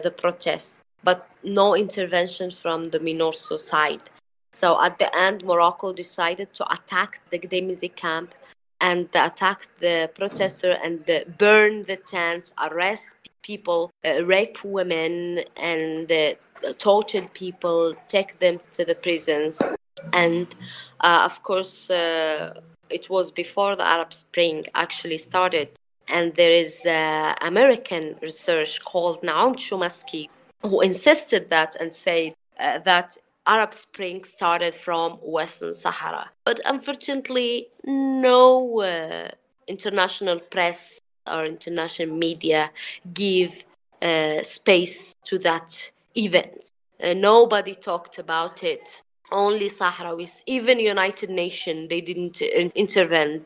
the 0.02 0.10
protests, 0.10 0.82
but 1.02 1.28
no 1.42 1.74
intervention 1.74 2.50
from 2.50 2.84
the 2.84 2.98
MINURSO 2.98 3.58
side. 3.58 4.00
So 4.52 4.82
at 4.82 4.98
the 4.98 5.14
end, 5.16 5.44
Morocco 5.44 5.92
decided 5.92 6.52
to 6.54 6.72
attack 6.72 7.20
the 7.30 7.38
Gdeim 7.38 7.70
Izik 7.70 7.96
camp 7.96 8.34
and 8.80 9.08
attack 9.14 9.68
the 9.80 10.10
protester 10.14 10.72
and 10.82 11.04
the, 11.06 11.24
burn 11.38 11.84
the 11.84 11.96
tents, 11.96 12.52
arrest 12.58 13.06
people, 13.42 13.90
uh, 14.04 14.24
rape 14.24 14.58
women, 14.64 15.40
and 15.56 16.10
uh, 16.10 16.34
torture 16.78 17.26
people, 17.34 17.94
take 18.08 18.38
them 18.38 18.60
to 18.72 18.84
the 18.84 18.94
prisons. 18.94 19.60
And 20.12 20.46
uh, 21.00 21.22
of 21.24 21.42
course, 21.42 21.90
uh, 21.90 22.60
it 22.90 23.10
was 23.10 23.30
before 23.30 23.76
the 23.76 23.86
Arab 23.86 24.12
Spring 24.12 24.66
actually 24.74 25.18
started. 25.18 25.68
And 26.08 26.34
there 26.36 26.52
is 26.52 26.86
American 27.42 28.16
research 28.22 28.82
called 28.82 29.20
Noam 29.22 29.56
Chomsky 29.56 30.30
who 30.62 30.80
insisted 30.80 31.50
that 31.50 31.76
and 31.80 31.92
said 31.92 32.34
uh, 32.58 32.78
that 32.80 33.16
Arab 33.46 33.72
Spring 33.72 34.24
started 34.24 34.74
from 34.74 35.12
Western 35.22 35.72
Sahara. 35.72 36.30
But 36.44 36.60
unfortunately, 36.66 37.68
no 37.84 38.80
uh, 38.80 39.28
international 39.66 40.40
press 40.40 41.00
or 41.26 41.46
international 41.46 42.14
media 42.16 42.70
give 43.14 43.64
uh, 44.02 44.42
space 44.42 45.14
to 45.24 45.38
that 45.38 45.90
event. 46.16 46.70
Uh, 47.02 47.14
nobody 47.14 47.74
talked 47.74 48.18
about 48.18 48.62
it. 48.62 49.02
Only 49.30 49.68
Sahrawis, 49.68 50.42
even 50.46 50.80
United 50.80 51.28
Nations, 51.28 51.88
they 51.90 52.00
didn't 52.00 52.40
intervene 52.40 53.44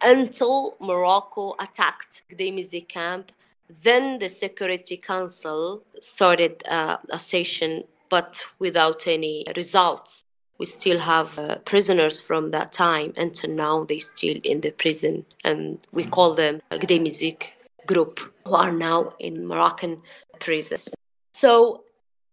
until 0.00 0.76
Morocco 0.80 1.56
attacked 1.58 2.22
Gdeim 2.30 2.60
Izik 2.60 2.88
camp. 2.88 3.32
Then 3.68 4.18
the 4.18 4.28
Security 4.28 4.96
Council 4.96 5.82
started 6.00 6.62
uh, 6.68 6.98
a 7.10 7.18
session 7.18 7.84
but 8.08 8.44
without 8.58 9.06
any 9.06 9.44
results. 9.56 10.24
We 10.58 10.66
still 10.66 11.00
have 11.00 11.36
uh, 11.38 11.58
prisoners 11.70 12.20
from 12.20 12.52
that 12.52 12.72
time 12.72 13.12
until 13.16 13.50
now. 13.50 13.84
They 13.84 13.98
still 13.98 14.38
in 14.44 14.60
the 14.60 14.70
prison, 14.70 15.26
and 15.42 15.78
we 15.90 16.04
call 16.04 16.34
them 16.34 16.60
Gdeim 16.70 17.08
Izik 17.08 17.40
group, 17.86 18.20
who 18.44 18.54
are 18.54 18.70
now 18.70 19.14
in 19.18 19.46
Moroccan 19.46 20.02
prisons. 20.38 20.94
So, 21.32 21.82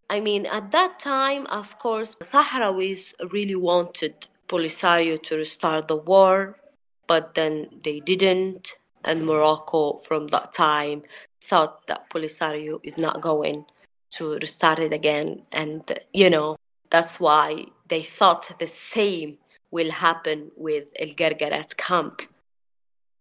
I 0.09 0.19
mean, 0.19 0.45
at 0.45 0.71
that 0.71 0.99
time, 0.99 1.47
of 1.47 1.79
course, 1.79 2.15
Sahrawis 2.15 3.13
really 3.31 3.55
wanted 3.55 4.27
Polisario 4.47 5.21
to 5.23 5.37
restart 5.37 5.87
the 5.87 5.95
war, 5.95 6.59
but 7.07 7.33
then 7.33 7.69
they 7.83 7.99
didn't. 8.01 8.75
And 9.03 9.25
Morocco, 9.25 9.97
from 9.97 10.27
that 10.27 10.53
time, 10.53 11.03
thought 11.41 11.87
that 11.87 12.09
Polisario 12.09 12.79
is 12.83 12.97
not 12.97 13.21
going 13.21 13.65
to 14.11 14.35
restart 14.39 14.79
it 14.79 14.93
again. 14.93 15.43
And, 15.51 15.81
you 16.13 16.29
know, 16.29 16.57
that's 16.89 17.19
why 17.19 17.65
they 17.87 18.03
thought 18.03 18.59
the 18.59 18.67
same 18.67 19.37
will 19.71 19.91
happen 19.91 20.51
with 20.55 20.85
El 20.99 21.13
Guerguerat 21.13 21.77
camp. 21.77 22.21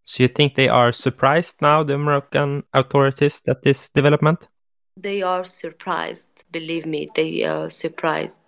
So 0.03 0.25
you 0.25 0.29
think 0.29 0.55
they 0.55 0.69
are 0.69 0.93
surprised 0.93 1.63
now, 1.63 1.83
the 1.85 1.97
Moroccan 1.97 2.65
authorities, 2.73 3.43
at 3.47 3.63
this 3.63 3.89
development? 3.89 4.49
They 4.97 5.23
are 5.23 5.45
surprised. 5.45 6.31
Believe 6.51 6.85
me, 6.85 7.11
they 7.15 7.45
are 7.45 7.71
surprised 7.71 8.39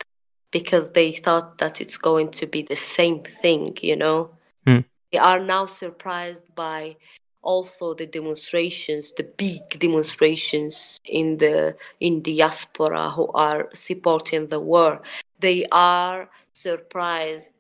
because 0.51 0.91
they 0.91 1.13
thought 1.13 1.59
that 1.59 1.81
it's 1.81 1.97
going 1.97 2.31
to 2.33 2.47
be 2.47 2.63
the 2.63 2.77
same 2.77 3.23
thing, 3.23 3.79
you 3.81 3.97
know. 3.97 4.31
Hmm. 4.67 4.81
They 5.13 5.19
are 5.19 5.41
now 5.41 5.67
surprised 5.67 6.55
by 6.55 6.97
also 7.43 7.95
the 7.95 8.07
demonstrations, 8.07 9.13
the 9.13 9.25
big 9.25 9.79
demonstrations 9.79 11.01
in 11.05 11.39
the 11.39 11.77
in 12.01 12.23
diaspora 12.23 13.11
who 13.11 13.29
are 13.35 13.69
supporting 13.75 14.49
the 14.49 14.61
war. 14.61 15.03
They 15.41 15.67
are 15.71 16.29
surprised 16.53 17.53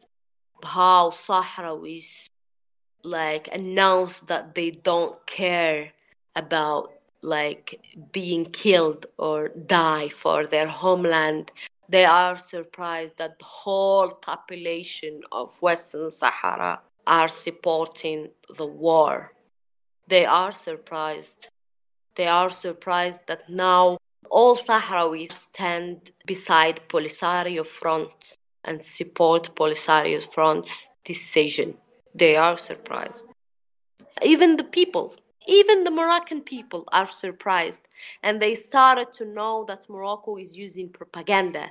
how 0.62 1.11
Sahrawis 1.11 2.29
like 3.05 3.49
announce 3.53 4.21
that 4.21 4.55
they 4.55 4.71
don't 4.71 5.25
care 5.27 5.93
about 6.37 6.93
like 7.23 7.81
being 8.12 8.45
killed 8.47 9.07
or 9.17 9.49
die 9.49 10.09
for 10.09 10.47
their 10.47 10.67
homeland 10.67 11.53
they 11.89 12.05
are 12.05 12.39
surprised 12.39 13.17
that 13.19 13.39
the 13.39 13.45
whole 13.45 14.11
population 14.11 15.21
of 15.31 15.61
western 15.62 16.11
sahara 16.11 16.81
are 17.07 17.29
supporting 17.29 18.29
the 18.57 18.67
war 18.67 19.33
they 20.09 20.25
are 20.25 20.52
surprised 20.52 21.49
they 22.14 22.26
are 22.26 22.50
surprised 22.50 23.21
that 23.26 23.49
now 23.49 23.97
all 24.30 24.56
sahrawis 24.56 25.32
stand 25.32 26.11
beside 26.26 26.80
polisario 26.88 27.64
front 27.64 28.37
and 28.64 28.85
support 28.85 29.54
Polisario 29.56 30.23
front's 30.23 30.87
decision 31.04 31.76
they 32.14 32.37
are 32.37 32.56
surprised. 32.56 33.26
Even 34.23 34.56
the 34.56 34.64
people, 34.64 35.14
even 35.47 35.85
the 35.85 35.90
Moroccan 35.90 36.42
people 36.42 36.85
are 36.92 37.11
surprised. 37.11 37.82
And 38.23 38.40
they 38.40 38.54
started 38.54 39.12
to 39.14 39.25
know 39.25 39.64
that 39.66 39.88
Morocco 39.88 40.37
is 40.37 40.56
using 40.56 40.88
propaganda 40.90 41.71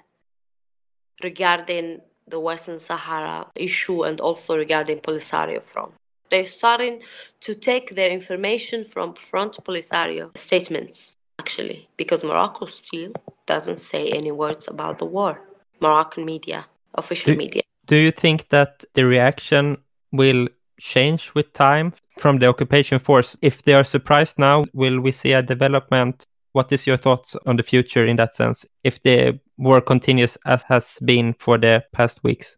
regarding 1.24 2.02
the 2.28 2.40
Western 2.40 2.80
Sahara 2.80 3.52
issue 3.56 4.04
and 4.04 4.20
also 4.20 4.58
regarding 4.58 5.00
Polisario 5.00 5.62
front. 5.62 5.94
They're 6.32 6.46
starting 6.46 7.02
to 7.42 7.54
take 7.54 7.96
their 7.96 8.10
information 8.10 8.86
from 8.86 9.16
Front 9.16 9.58
Polisario 9.66 10.36
statements, 10.38 11.18
actually, 11.40 11.90
because 11.98 12.24
Morocco 12.24 12.68
still 12.68 13.12
doesn't 13.46 13.80
say 13.80 14.10
any 14.12 14.32
words 14.32 14.70
about 14.70 14.98
the 14.98 15.06
war. 15.06 15.42
Moroccan 15.82 16.24
media, 16.24 16.66
official 16.96 17.34
do, 17.34 17.38
media. 17.38 17.62
Do 17.86 17.98
you 17.98 18.12
think 18.12 18.48
that 18.50 18.86
the 18.94 19.06
reaction 19.06 19.78
will 20.14 20.48
change 20.80 21.32
with 21.36 21.52
time 21.52 21.94
from 22.18 22.40
the 22.40 22.48
occupation 22.48 22.98
force? 23.00 23.36
If 23.42 23.64
they 23.64 23.74
are 23.74 23.84
surprised 23.84 24.40
now, 24.40 24.64
will 24.74 25.02
we 25.02 25.12
see 25.12 25.34
a 25.34 25.44
development? 25.44 26.26
What 26.54 26.72
is 26.72 26.88
your 26.88 26.98
thoughts 26.98 27.36
on 27.46 27.58
the 27.58 27.64
future 27.64 28.06
in 28.06 28.16
that 28.18 28.34
sense? 28.34 28.66
If 28.84 29.04
the 29.04 29.40
war 29.58 29.82
continues 29.82 30.38
as 30.46 30.64
has 30.70 30.98
been 31.04 31.34
for 31.40 31.58
the 31.58 31.84
past 31.92 32.24
weeks? 32.24 32.58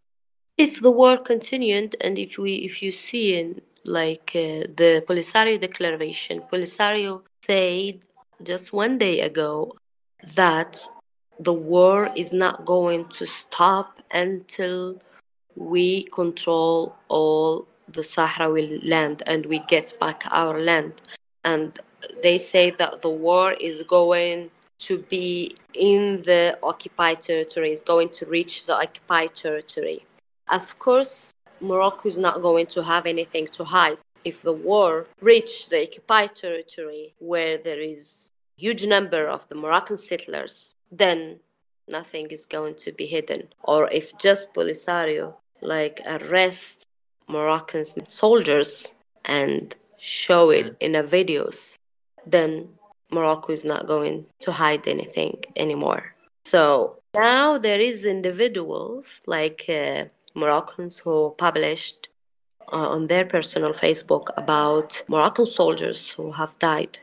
If 0.58 0.82
the 0.82 0.92
war 0.92 1.18
continued, 1.18 1.96
and 2.00 2.20
if 2.20 2.38
we, 2.38 2.56
if 2.56 2.84
you 2.84 2.92
see 2.92 3.40
in 3.40 3.62
like 3.86 4.32
uh, 4.36 4.70
the 4.78 5.04
Polisario 5.08 5.60
declaration, 5.60 6.44
Polisario 6.52 7.24
said 7.42 8.02
just 8.44 8.72
one 8.72 9.00
day 9.00 9.22
ago 9.22 9.76
that 10.36 10.88
the 11.40 11.54
war 11.54 12.12
is 12.16 12.32
not 12.32 12.66
going 12.66 13.06
to 13.18 13.26
stop 13.26 14.00
until 14.12 15.02
we 15.56 16.04
control 16.04 16.96
all 17.08 17.68
the 17.88 18.02
Sahrawi 18.02 18.88
land 18.88 19.24
and 19.26 19.48
we 19.48 19.58
get 19.68 19.98
back 20.00 20.24
our 20.30 20.60
land. 20.60 20.94
And 21.44 21.80
they 22.22 22.38
say 22.38 22.70
that 22.70 23.02
the 23.02 23.10
war 23.10 23.54
is 23.54 23.82
going 23.84 24.52
to 24.80 25.00
be 25.00 25.56
in 25.74 26.22
the 26.22 26.60
occupied 26.62 27.24
territory, 27.24 27.72
is 27.72 27.82
going 27.82 28.10
to 28.10 28.28
reach 28.28 28.66
the 28.66 28.76
occupied 28.76 29.34
territory. 29.36 30.06
Of 30.50 30.78
course, 30.80 31.32
Morocco 31.62 32.10
is 32.10 32.18
not 32.18 32.42
going 32.42 32.68
to 32.68 32.84
have 32.84 33.06
anything 33.06 33.48
to 33.48 33.64
hide. 33.64 33.98
If 34.24 34.42
the 34.42 34.54
war 34.54 35.08
reach 35.22 35.70
the 35.70 35.84
occupied 35.84 36.36
territory 36.36 37.14
where 37.20 37.58
there 37.58 37.82
is 37.82 38.30
huge 38.58 38.86
number 38.86 39.28
of 39.28 39.42
the 39.50 39.56
Moroccan 39.56 39.98
settlers, 39.98 40.76
then 40.92 41.40
nothing 41.88 42.28
is 42.28 42.46
going 42.46 42.76
to 42.76 42.92
be 42.92 43.06
hidden. 43.06 43.50
Or 43.64 43.90
if 43.90 44.18
just 44.18 44.54
Polisario 44.54 45.36
like 45.62 46.02
arrest 46.06 46.86
Moroccan 47.28 47.86
soldiers 48.08 48.96
and 49.26 49.76
show 49.98 50.50
it 50.50 50.76
in 50.80 50.96
a 50.96 51.04
videos, 51.04 51.76
then 52.26 52.70
Morocco 53.12 53.54
is 53.54 53.64
not 53.64 53.88
going 53.88 54.26
to 54.42 54.52
hide 54.52 54.88
anything 54.88 55.44
anymore. 55.56 56.16
So 56.46 56.98
now 57.16 57.58
there 57.58 57.80
is 57.80 58.06
individuals 58.06 59.22
like 59.28 59.66
uh, 59.70 60.06
Moroccans 60.36 61.00
who 61.00 61.36
published 61.38 62.10
uh, 62.72 62.90
on 62.90 63.08
their 63.08 63.26
personal 63.26 63.74
Facebook 63.74 64.28
about 64.38 65.04
Moroccan 65.08 65.46
soldiers 65.46 66.12
who 66.14 66.32
have 66.32 66.58
died, 66.60 67.00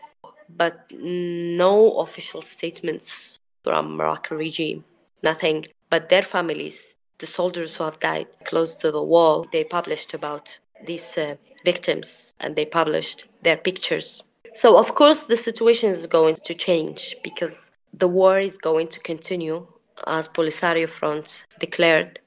but 0.48 0.86
no 0.92 1.92
official 2.00 2.42
statements 2.42 3.38
from 3.62 3.96
Moroccan 3.96 4.36
regime, 4.36 4.84
nothing. 5.22 5.66
But 5.90 6.08
their 6.08 6.22
families 6.22 6.78
the 7.20 7.26
soldiers 7.26 7.76
who 7.76 7.84
have 7.84 8.00
died 8.00 8.26
close 8.44 8.74
to 8.76 8.90
the 8.90 9.02
wall, 9.02 9.46
they 9.52 9.62
published 9.62 10.12
about 10.12 10.58
these 10.84 11.16
uh, 11.16 11.36
victims 11.64 12.34
and 12.40 12.56
they 12.56 12.64
published 12.64 13.26
their 13.42 13.56
pictures. 13.56 14.22
So, 14.54 14.76
of 14.76 14.94
course, 14.94 15.22
the 15.22 15.36
situation 15.36 15.90
is 15.90 16.06
going 16.06 16.36
to 16.44 16.54
change 16.54 17.14
because 17.22 17.70
the 17.92 18.08
war 18.08 18.40
is 18.40 18.58
going 18.58 18.88
to 18.88 19.00
continue 19.00 19.66
as 20.06 20.28
Polisario 20.28 20.88
Front 20.88 21.44
declared. 21.60 22.18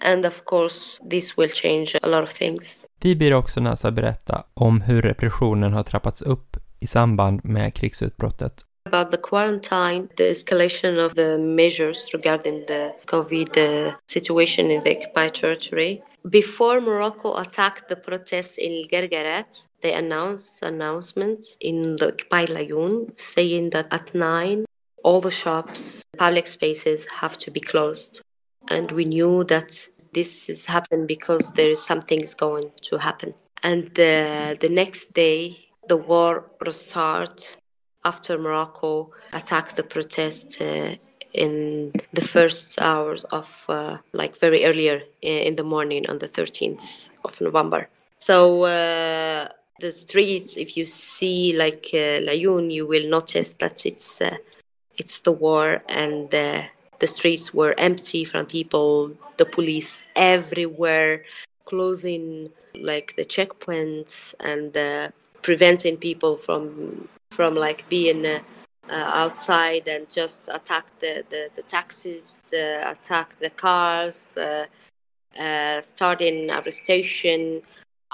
And 0.00 0.24
of 0.24 0.44
course, 0.44 0.98
this 1.10 1.36
will 1.36 1.50
change 1.50 1.98
a 2.02 2.08
lot 2.08 2.22
of 2.22 2.32
things. 2.34 2.86
Vi 3.02 3.16
ber 3.16 3.34
också 3.34 3.60
Nasa 3.60 3.90
berätta 3.90 4.44
om 4.54 4.80
hur 4.80 5.02
repressionen 5.02 5.72
har 5.72 5.82
trappats 5.82 6.22
upp 6.22 6.56
i 6.80 6.86
samband 6.86 7.40
med 7.44 7.74
krigsutbrottet 7.74 8.64
About 8.92 9.10
the 9.10 9.18
quarantine, 9.18 10.08
the 10.16 10.30
escalation 10.30 10.98
of 10.98 11.14
the 11.14 11.38
measures 11.38 12.14
regarding 12.14 12.66
the 12.66 12.92
COVID 13.04 13.48
uh, 13.56 13.92
situation 14.06 14.70
in 14.70 14.80
the 14.80 14.96
occupied 14.96 15.34
territory. 15.34 16.02
Before 16.30 16.80
Morocco 16.80 17.34
attacked 17.34 17.88
the 17.88 17.96
protests 17.96 18.58
in 18.58 18.88
Guerguerat, 18.90 19.66
they 19.82 19.92
announced 19.92 20.62
announcements 20.62 21.56
in 21.60 21.96
the 21.96 22.08
occupied 22.08 22.48
Laayoune 22.48 23.12
saying 23.34 23.70
that 23.70 23.86
at 23.90 24.14
9 24.14 24.64
all 25.04 25.20
the 25.20 25.30
shops, 25.30 26.02
public 26.16 26.46
spaces 26.46 27.06
have 27.20 27.38
to 27.38 27.50
be 27.50 27.60
closed. 27.60 28.20
And 28.68 28.90
we 28.92 29.04
knew 29.04 29.44
that 29.44 29.88
this 30.12 30.48
is 30.48 30.66
happened 30.66 31.08
because 31.08 31.52
there 31.52 31.70
is 31.70 31.82
something 31.82 32.20
is 32.20 32.34
going 32.34 32.70
to 32.82 32.98
happen. 32.98 33.34
And 33.62 33.90
uh, 33.98 34.54
the 34.60 34.68
next 34.70 35.14
day, 35.14 35.68
the 35.88 35.96
war 35.96 36.50
restart 36.64 37.56
after 38.04 38.38
Morocco 38.38 39.10
attacked 39.32 39.76
the 39.76 39.82
protest 39.82 40.60
uh, 40.60 40.94
in 41.32 41.92
the 42.12 42.20
first 42.20 42.80
hours 42.80 43.24
of 43.24 43.64
uh, 43.68 43.98
like 44.12 44.38
very 44.38 44.64
earlier 44.64 45.02
in 45.20 45.56
the 45.56 45.64
morning 45.64 46.08
on 46.08 46.18
the 46.18 46.28
13th 46.28 47.08
of 47.24 47.40
November. 47.40 47.88
So 48.18 48.62
uh, 48.62 49.48
the 49.80 49.92
streets, 49.92 50.56
if 50.56 50.76
you 50.76 50.84
see 50.84 51.54
like 51.56 51.88
uh, 51.92 52.20
Laayoune, 52.26 52.70
you 52.72 52.86
will 52.86 53.08
notice 53.08 53.52
that 53.54 53.86
it's 53.86 54.20
uh, 54.20 54.36
it's 54.96 55.18
the 55.18 55.32
war 55.32 55.82
and 55.88 56.34
uh, 56.34 56.62
the 57.00 57.06
streets 57.06 57.54
were 57.54 57.74
empty 57.78 58.24
from 58.24 58.46
people, 58.46 59.12
the 59.36 59.44
police 59.46 60.02
everywhere, 60.16 61.24
closing 61.64 62.50
like 62.74 63.14
the 63.16 63.24
checkpoints 63.24 64.34
and 64.40 64.76
uh, 64.76 65.08
preventing 65.42 65.96
people 65.96 66.36
from 66.36 67.08
from 67.30 67.54
like 67.54 67.88
being 67.88 68.26
uh, 68.26 68.40
uh, 68.88 69.10
outside 69.22 69.86
and 69.86 70.08
just 70.10 70.48
attack 70.52 70.86
the, 70.98 71.24
the, 71.30 71.48
the 71.56 71.62
taxis, 71.62 72.50
uh, 72.52 72.82
attack 72.90 73.38
the 73.38 73.50
cars, 73.50 74.36
uh, 74.36 74.66
uh, 75.38 75.80
starting 75.80 76.50
arrestation. 76.50 77.62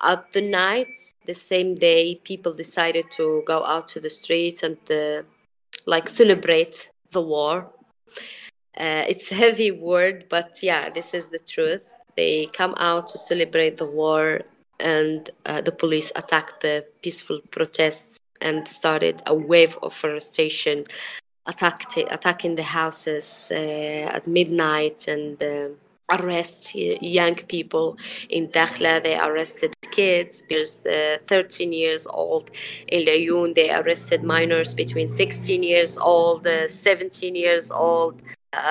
At 0.02 0.32
the 0.32 0.40
night, 0.40 0.94
the 1.26 1.34
same 1.34 1.74
day, 1.76 2.16
people 2.24 2.52
decided 2.52 3.06
to 3.12 3.42
go 3.46 3.64
out 3.64 3.88
to 3.90 4.00
the 4.00 4.10
streets 4.10 4.62
and 4.62 4.76
like 5.86 6.08
celebrate 6.08 6.90
the 7.12 7.22
war. 7.22 7.70
It's 8.76 9.30
a 9.30 9.34
heavy 9.34 9.70
word, 9.70 10.26
but 10.28 10.58
yeah, 10.62 10.90
this 10.90 11.14
is 11.14 11.28
the 11.28 11.38
truth. 11.38 11.82
They 12.16 12.48
come 12.52 12.74
out 12.78 13.08
to 13.08 13.18
celebrate 13.18 13.76
the 13.76 13.86
war, 13.86 14.42
and 14.80 15.28
the 15.44 15.72
police 15.72 16.12
attacked 16.16 16.62
the 16.62 16.84
peaceful 17.02 17.40
protests 17.50 18.18
and 18.40 18.68
started 18.68 19.22
a 19.26 19.34
wave 19.34 19.76
of 19.82 19.92
forestation, 19.92 20.84
attacked, 21.46 21.96
attacking 21.96 22.56
the 22.56 22.62
houses 22.62 23.48
uh, 23.50 24.16
at 24.16 24.26
midnight 24.26 25.08
and 25.08 25.42
uh, 25.42 25.68
arrest 26.10 26.74
young 26.74 27.34
people 27.34 27.96
in 28.28 28.48
Dakhla. 28.48 29.02
They 29.02 29.18
arrested 29.18 29.72
kids. 29.90 30.42
There's 30.48 30.84
uh, 30.84 31.18
13 31.26 31.72
years 31.72 32.06
old. 32.06 32.50
In 32.88 33.06
Laayoune, 33.06 33.54
they 33.54 33.70
arrested 33.70 34.22
minors 34.22 34.74
between 34.74 35.08
16 35.08 35.62
years 35.62 35.98
old, 35.98 36.46
uh, 36.46 36.68
17 36.68 37.34
years 37.34 37.70
old. 37.70 38.22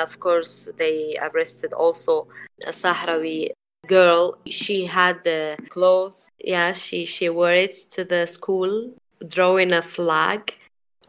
Of 0.04 0.20
course, 0.20 0.70
they 0.78 1.18
arrested 1.22 1.74
also 1.74 2.28
a 2.66 2.72
Sahrawi 2.72 3.52
girl. 3.88 4.38
She 4.48 4.86
had 4.86 5.24
the 5.24 5.58
clothes. 5.70 6.32
Yeah, 6.40 6.72
she 6.74 7.06
she 7.06 7.30
wore 7.30 7.54
it 7.54 7.76
to 7.92 8.04
the 8.04 8.26
school, 8.28 8.92
drawing 9.28 9.74
a 9.74 9.82
flag 9.82 10.56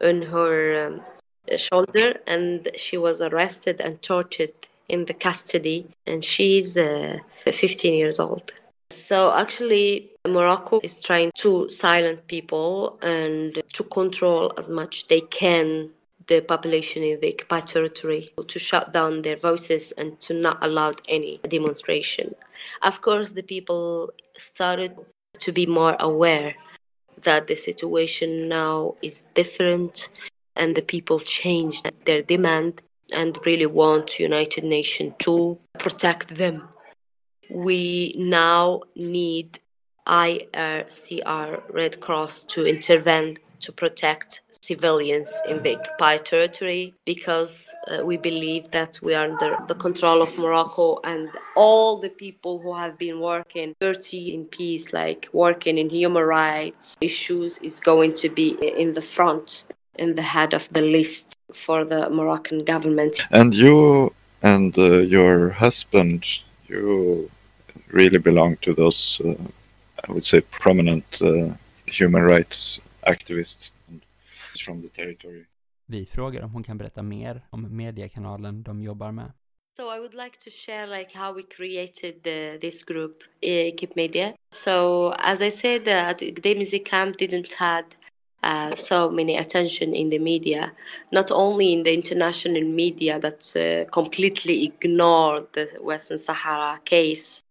on 0.01 0.21
her 0.23 0.87
um, 0.87 1.01
shoulder, 1.57 2.19
and 2.27 2.69
she 2.75 2.97
was 2.97 3.21
arrested 3.21 3.79
and 3.79 4.01
tortured 4.01 4.53
in 4.89 5.05
the 5.05 5.13
custody. 5.13 5.87
And 6.05 6.23
she's 6.23 6.77
uh, 6.77 7.19
15 7.45 7.93
years 7.93 8.19
old. 8.19 8.51
So 8.91 9.33
actually, 9.33 10.11
Morocco 10.27 10.79
is 10.83 11.01
trying 11.03 11.31
to 11.37 11.69
silence 11.69 12.21
people 12.27 12.99
and 13.01 13.61
to 13.73 13.83
control 13.83 14.53
as 14.57 14.69
much 14.69 15.07
they 15.07 15.21
can 15.21 15.89
the 16.27 16.41
population 16.41 17.03
in 17.03 17.19
the 17.19 17.33
territory 17.65 18.31
to 18.47 18.59
shut 18.59 18.93
down 18.93 19.21
their 19.21 19.37
voices 19.37 19.91
and 19.93 20.19
to 20.21 20.33
not 20.33 20.57
allow 20.61 20.93
any 21.07 21.39
demonstration. 21.47 22.35
Of 22.81 23.01
course, 23.01 23.31
the 23.31 23.43
people 23.43 24.11
started 24.37 24.95
to 25.39 25.51
be 25.51 25.65
more 25.65 25.95
aware 25.99 26.55
that 27.21 27.47
the 27.47 27.55
situation 27.55 28.47
now 28.49 28.95
is 29.01 29.23
different 29.33 30.09
and 30.55 30.75
the 30.75 30.81
people 30.81 31.19
changed 31.19 31.89
their 32.05 32.21
demand 32.21 32.81
and 33.13 33.37
really 33.45 33.65
want 33.65 34.19
United 34.19 34.63
Nations 34.63 35.13
to 35.19 35.57
protect 35.77 36.37
them. 36.37 36.69
We 37.49 38.15
now 38.17 38.81
need 38.95 39.59
IRCR 40.07 41.61
Red 41.71 41.99
Cross 41.99 42.43
to 42.45 42.65
intervene 42.65 43.37
to 43.59 43.71
protect 43.71 44.41
civilians 44.65 45.31
in 45.47 45.61
the 45.63 45.77
occupied 45.77 46.25
territory 46.25 46.93
because 47.05 47.53
uh, 47.87 48.03
we 48.03 48.17
believe 48.17 48.71
that 48.71 48.99
we 49.01 49.13
are 49.13 49.25
under 49.29 49.57
the 49.67 49.75
control 49.75 50.21
of 50.21 50.37
Morocco 50.37 50.99
and 51.03 51.29
all 51.55 51.99
the 51.99 52.09
people 52.09 52.59
who 52.59 52.73
have 52.73 52.97
been 52.97 53.19
working 53.19 53.75
30 53.79 54.33
in 54.33 54.45
peace, 54.45 54.85
like 54.91 55.27
working 55.33 55.77
in 55.77 55.89
human 55.89 56.23
rights 56.23 56.95
issues, 57.01 57.57
is 57.59 57.79
going 57.79 58.13
to 58.13 58.29
be 58.29 58.49
in 58.83 58.93
the 58.93 59.01
front, 59.01 59.65
in 59.95 60.15
the 60.15 60.27
head 60.35 60.53
of 60.53 60.67
the 60.69 60.81
list 60.81 61.35
for 61.53 61.85
the 61.85 62.09
Moroccan 62.09 62.63
government. 62.65 63.13
And 63.31 63.53
you 63.53 64.13
and 64.41 64.77
uh, 64.77 64.97
your 65.17 65.49
husband, 65.49 66.23
you 66.67 67.29
really 67.91 68.17
belong 68.17 68.57
to 68.57 68.73
those, 68.73 69.21
uh, 69.23 69.35
I 70.07 70.11
would 70.11 70.25
say, 70.25 70.41
prominent 70.41 71.21
uh, 71.21 71.49
human 71.87 72.23
rights 72.23 72.81
activists 73.07 73.71
from 74.61 74.81
the 74.81 74.89
territory. 74.89 75.45
Vi 75.85 76.05
frågar 76.05 76.43
om 76.43 76.51
hon 76.51 76.63
kan 76.63 76.77
berätta 76.77 77.03
mer 77.03 77.41
om 77.49 77.77
mediekanalen 77.77 78.63
de 78.63 78.81
jobbar 78.83 79.11
med. 79.11 79.31
So 79.77 79.95
I 79.95 79.99
would 79.99 80.13
like 80.13 80.37
to 80.39 80.49
share 80.49 80.87
like 80.87 81.17
how 81.17 81.33
we 81.33 81.43
created 81.43 82.23
the, 82.23 82.57
this 82.61 82.83
group, 82.83 83.23
Keep 83.41 83.95
Media. 83.95 84.33
So 84.51 85.11
as 85.11 85.41
I 85.41 85.51
said, 85.51 85.81
uh, 85.81 86.13
the 86.43 86.55
Music 86.55 86.85
Camp 86.85 87.17
didn't 87.17 87.53
had 87.53 87.85
uh, 88.43 88.75
so 88.75 89.09
many 89.11 89.37
attention 89.37 89.93
in 89.93 90.09
the 90.09 90.19
media, 90.19 90.71
not 91.11 91.31
only 91.31 91.73
in 91.73 91.83
the 91.83 91.93
international 91.93 92.63
media 92.63 93.19
that 93.19 93.55
uh, 93.55 93.91
completely 93.91 94.63
ignored 94.63 95.47
the 95.53 95.67
Western 95.81 96.19
Sahara 96.19 96.79
case 96.85 97.44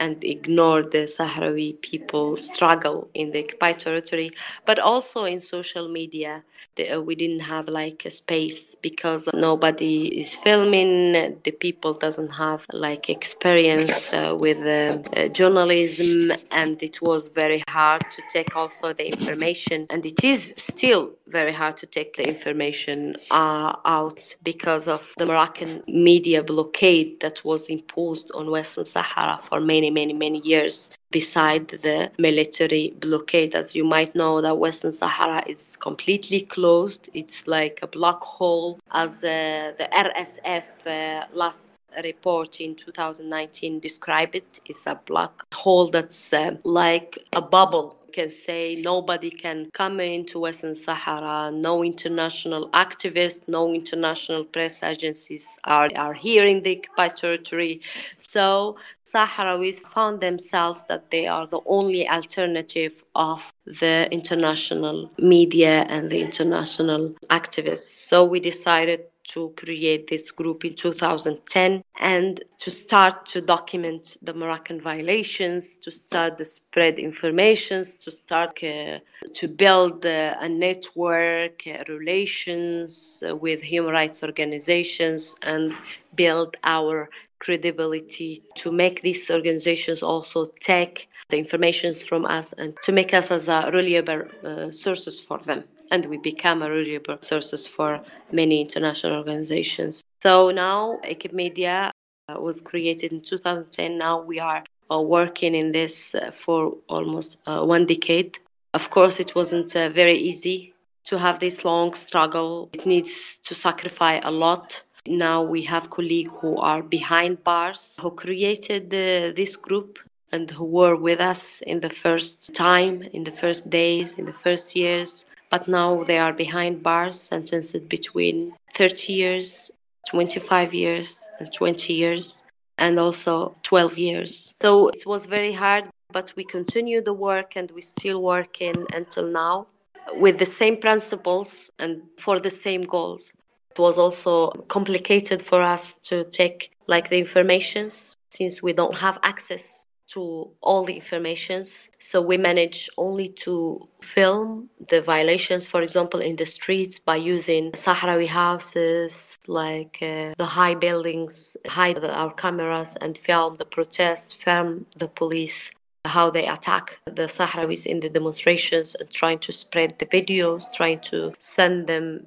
and 0.00 0.22
ignore 0.22 0.82
the 0.82 1.04
Sahrawi 1.06 1.80
people 1.80 2.36
struggle 2.36 3.08
in 3.14 3.32
the 3.32 3.44
occupied 3.44 3.80
territory, 3.80 4.30
but 4.64 4.78
also 4.78 5.24
in 5.24 5.40
social 5.40 5.88
media. 5.88 6.44
The, 6.76 6.90
uh, 6.90 7.00
we 7.00 7.16
didn't 7.16 7.40
have 7.40 7.66
like 7.66 8.04
a 8.04 8.10
space 8.10 8.76
because 8.76 9.28
nobody 9.34 10.20
is 10.20 10.34
filming. 10.34 11.12
The 11.42 11.50
people 11.50 11.94
doesn't 11.94 12.30
have 12.30 12.64
like 12.72 13.10
experience 13.10 14.12
uh, 14.12 14.36
with 14.38 14.58
uh, 14.58 15.02
uh 15.16 15.28
journalism, 15.28 16.32
and 16.50 16.80
it 16.82 17.02
was 17.02 17.28
very 17.28 17.64
hard 17.68 18.02
to 18.12 18.22
take 18.32 18.54
also 18.54 18.92
the 18.92 19.08
information. 19.08 19.86
And 19.90 20.06
it 20.06 20.22
is 20.22 20.54
still 20.56 21.12
very 21.26 21.52
hard 21.52 21.76
to 21.78 21.86
take 21.86 22.16
the 22.16 22.26
information 22.28 23.16
uh, 23.30 23.76
out 23.84 24.34
because 24.42 24.88
of 24.88 25.12
the 25.18 25.26
Moroccan 25.26 25.82
media 25.86 26.42
blockade 26.42 27.20
that 27.20 27.44
was 27.44 27.68
imposed 27.68 28.30
on 28.34 28.50
Western 28.50 28.84
Sahara 28.84 29.40
for 29.42 29.60
many, 29.60 29.87
many, 29.90 30.12
many 30.12 30.40
years. 30.40 30.90
Beside 31.10 31.68
the 31.68 32.10
military 32.18 32.94
blockade, 33.00 33.54
as 33.54 33.74
you 33.74 33.84
might 33.84 34.14
know, 34.14 34.42
that 34.42 34.58
Western 34.58 34.92
Sahara 34.92 35.42
is 35.48 35.76
completely 35.76 36.40
closed. 36.40 37.08
It's 37.14 37.46
like 37.46 37.78
a 37.82 37.86
black 37.86 38.20
hole, 38.20 38.78
as 38.92 39.24
uh, 39.24 39.72
the 39.78 39.88
RSF 39.90 40.86
uh, 40.86 41.26
last 41.32 41.78
report 42.04 42.60
in 42.60 42.74
2019 42.74 43.80
described 43.80 44.34
it. 44.34 44.60
It's 44.66 44.86
a 44.86 45.00
black 45.06 45.32
hole 45.52 45.90
that's 45.90 46.32
uh, 46.32 46.56
like 46.64 47.18
a 47.32 47.40
bubble 47.40 47.97
can 48.18 48.30
say 48.32 48.74
nobody 48.74 49.30
can 49.30 49.70
come 49.72 50.00
into 50.00 50.40
Western 50.40 50.74
Sahara. 50.74 51.52
No 51.52 51.84
international 51.84 52.68
activists, 52.70 53.42
no 53.46 53.72
international 53.72 54.42
press 54.44 54.82
agencies 54.82 55.46
are, 55.62 55.88
are 55.94 56.14
here 56.14 56.44
in 56.44 56.62
the 56.64 56.72
occupied 56.78 57.16
territory. 57.16 57.80
So 58.20 58.76
Sahrawis 59.10 59.78
found 59.94 60.18
themselves 60.18 60.84
that 60.88 61.10
they 61.12 61.26
are 61.28 61.46
the 61.46 61.60
only 61.66 62.08
alternative 62.08 63.04
of 63.14 63.40
the 63.64 64.08
international 64.10 65.10
media 65.18 65.86
and 65.88 66.10
the 66.10 66.20
international 66.20 67.14
activists. 67.30 67.90
So 68.10 68.24
we 68.24 68.40
decided 68.40 69.00
to 69.28 69.52
create 69.56 70.08
this 70.08 70.30
group 70.30 70.64
in 70.64 70.74
2010 70.74 71.82
and 72.00 72.42
to 72.58 72.70
start 72.70 73.26
to 73.26 73.40
document 73.40 74.16
the 74.22 74.34
Moroccan 74.34 74.80
violations, 74.80 75.76
to 75.78 75.90
start 75.90 76.38
to 76.38 76.44
spread 76.44 76.98
informations, 76.98 77.94
to 77.94 78.10
start 78.10 78.58
uh, 78.62 78.98
to 79.34 79.48
build 79.48 80.04
uh, 80.06 80.34
a 80.40 80.48
network, 80.48 81.62
uh, 81.66 81.84
relations 81.88 83.22
uh, 83.28 83.36
with 83.36 83.62
human 83.62 83.92
rights 83.92 84.22
organizations, 84.22 85.34
and 85.42 85.74
build 86.14 86.56
our 86.64 87.08
credibility 87.38 88.42
to 88.56 88.72
make 88.72 89.02
these 89.02 89.30
organizations 89.30 90.02
also 90.02 90.46
take 90.60 91.08
the 91.28 91.36
informations 91.36 92.02
from 92.02 92.24
us 92.24 92.52
and 92.54 92.76
to 92.82 92.90
make 92.90 93.12
us 93.14 93.30
as 93.30 93.48
a 93.48 93.70
reliable 93.72 94.22
uh, 94.44 94.70
sources 94.72 95.20
for 95.20 95.38
them 95.38 95.62
and 95.90 96.06
we 96.06 96.16
become 96.18 96.62
a 96.62 96.70
reliable 96.70 97.18
sources 97.20 97.66
for 97.66 98.00
many 98.32 98.60
international 98.60 99.16
organizations. 99.16 100.02
So 100.22 100.50
now 100.50 100.98
Equipe 101.04 101.32
Media 101.32 101.90
uh, 102.28 102.40
was 102.40 102.60
created 102.60 103.12
in 103.12 103.20
2010. 103.20 103.96
Now 103.98 104.20
we 104.20 104.38
are 104.40 104.64
uh, 104.90 105.00
working 105.00 105.54
in 105.54 105.72
this 105.72 106.14
uh, 106.14 106.30
for 106.30 106.74
almost 106.88 107.38
one 107.46 107.86
decade. 107.86 108.38
Of 108.74 108.90
course, 108.90 109.18
it 109.18 109.34
wasn't 109.34 109.72
very 109.72 110.18
easy 110.18 110.74
to 111.04 111.18
have 111.18 111.40
this 111.40 111.64
long 111.64 111.94
struggle. 111.94 112.68
It 112.72 112.84
needs 112.84 113.38
to 113.44 113.54
sacrifice 113.54 114.20
a 114.24 114.30
lot. 114.30 114.82
Now 115.06 115.42
we 115.42 115.62
have 115.62 115.88
colleagues 115.88 116.32
who 116.40 116.56
are 116.56 116.82
behind 116.82 117.42
bars 117.44 117.96
who 118.00 118.10
created 118.10 118.90
this 118.90 119.56
group 119.56 119.98
and 120.30 120.50
who 120.50 120.64
were 120.64 120.96
with 120.96 121.20
us 121.20 121.62
in 121.62 121.80
the 121.80 121.88
first 121.88 122.54
time, 122.54 123.02
in 123.14 123.24
the 123.24 123.32
first 123.32 123.70
days, 123.70 124.12
in 124.18 124.26
the 124.26 124.34
first 124.34 124.76
years 124.76 125.24
but 125.50 125.68
now 125.68 126.04
they 126.04 126.18
are 126.18 126.32
behind 126.32 126.82
bars, 126.82 127.20
sentenced 127.20 127.88
between 127.88 128.54
30 128.74 129.12
years, 129.12 129.70
25 130.08 130.74
years, 130.74 131.20
and 131.38 131.52
20 131.52 131.92
years, 131.92 132.42
and 132.76 132.98
also 132.98 133.56
12 133.62 133.98
years. 133.98 134.54
So 134.60 134.88
it 134.88 135.06
was 135.06 135.26
very 135.26 135.52
hard, 135.52 135.84
but 136.12 136.32
we 136.36 136.44
continue 136.44 137.00
the 137.02 137.12
work 137.12 137.56
and 137.56 137.70
we 137.72 137.82
still 137.82 138.22
working 138.22 138.86
until 138.94 139.28
now 139.28 139.66
with 140.14 140.38
the 140.38 140.46
same 140.46 140.76
principles 140.78 141.70
and 141.78 142.02
for 142.18 142.40
the 142.40 142.50
same 142.50 142.82
goals. 142.82 143.32
It 143.70 143.78
was 143.78 143.98
also 143.98 144.50
complicated 144.68 145.42
for 145.42 145.62
us 145.62 145.94
to 146.04 146.24
take 146.24 146.70
like 146.86 147.10
the 147.10 147.18
informations 147.18 148.16
since 148.30 148.62
we 148.62 148.72
don't 148.72 148.96
have 148.98 149.18
access 149.22 149.84
to 150.08 150.50
all 150.60 150.84
the 150.84 150.94
informations. 150.94 151.90
So 151.98 152.20
we 152.20 152.36
manage 152.36 152.88
only 152.96 153.28
to 153.44 153.88
film 154.00 154.70
the 154.88 155.00
violations, 155.00 155.66
for 155.66 155.82
example, 155.82 156.20
in 156.20 156.36
the 156.36 156.46
streets 156.46 156.98
by 156.98 157.16
using 157.16 157.72
Sahrawi 157.72 158.26
houses, 158.26 159.38
like 159.46 159.98
uh, 160.02 160.34
the 160.36 160.46
high 160.46 160.74
buildings, 160.74 161.56
hide 161.66 162.02
our 162.04 162.32
cameras 162.32 162.96
and 163.00 163.16
film 163.16 163.56
the 163.56 163.64
protests, 163.64 164.32
film 164.32 164.86
the 164.96 165.08
police 165.08 165.70
how 166.04 166.30
they 166.30 166.46
attack 166.46 166.98
the 167.06 167.28
Sahrawis 167.28 167.86
in 167.86 168.00
the 168.00 168.08
demonstrations 168.08 168.94
and 168.94 169.10
trying 169.10 169.38
to 169.40 169.52
spread 169.52 169.98
the 169.98 170.06
videos, 170.06 170.72
trying 170.72 171.00
to 171.00 171.34
send 171.38 171.86
them 171.86 172.26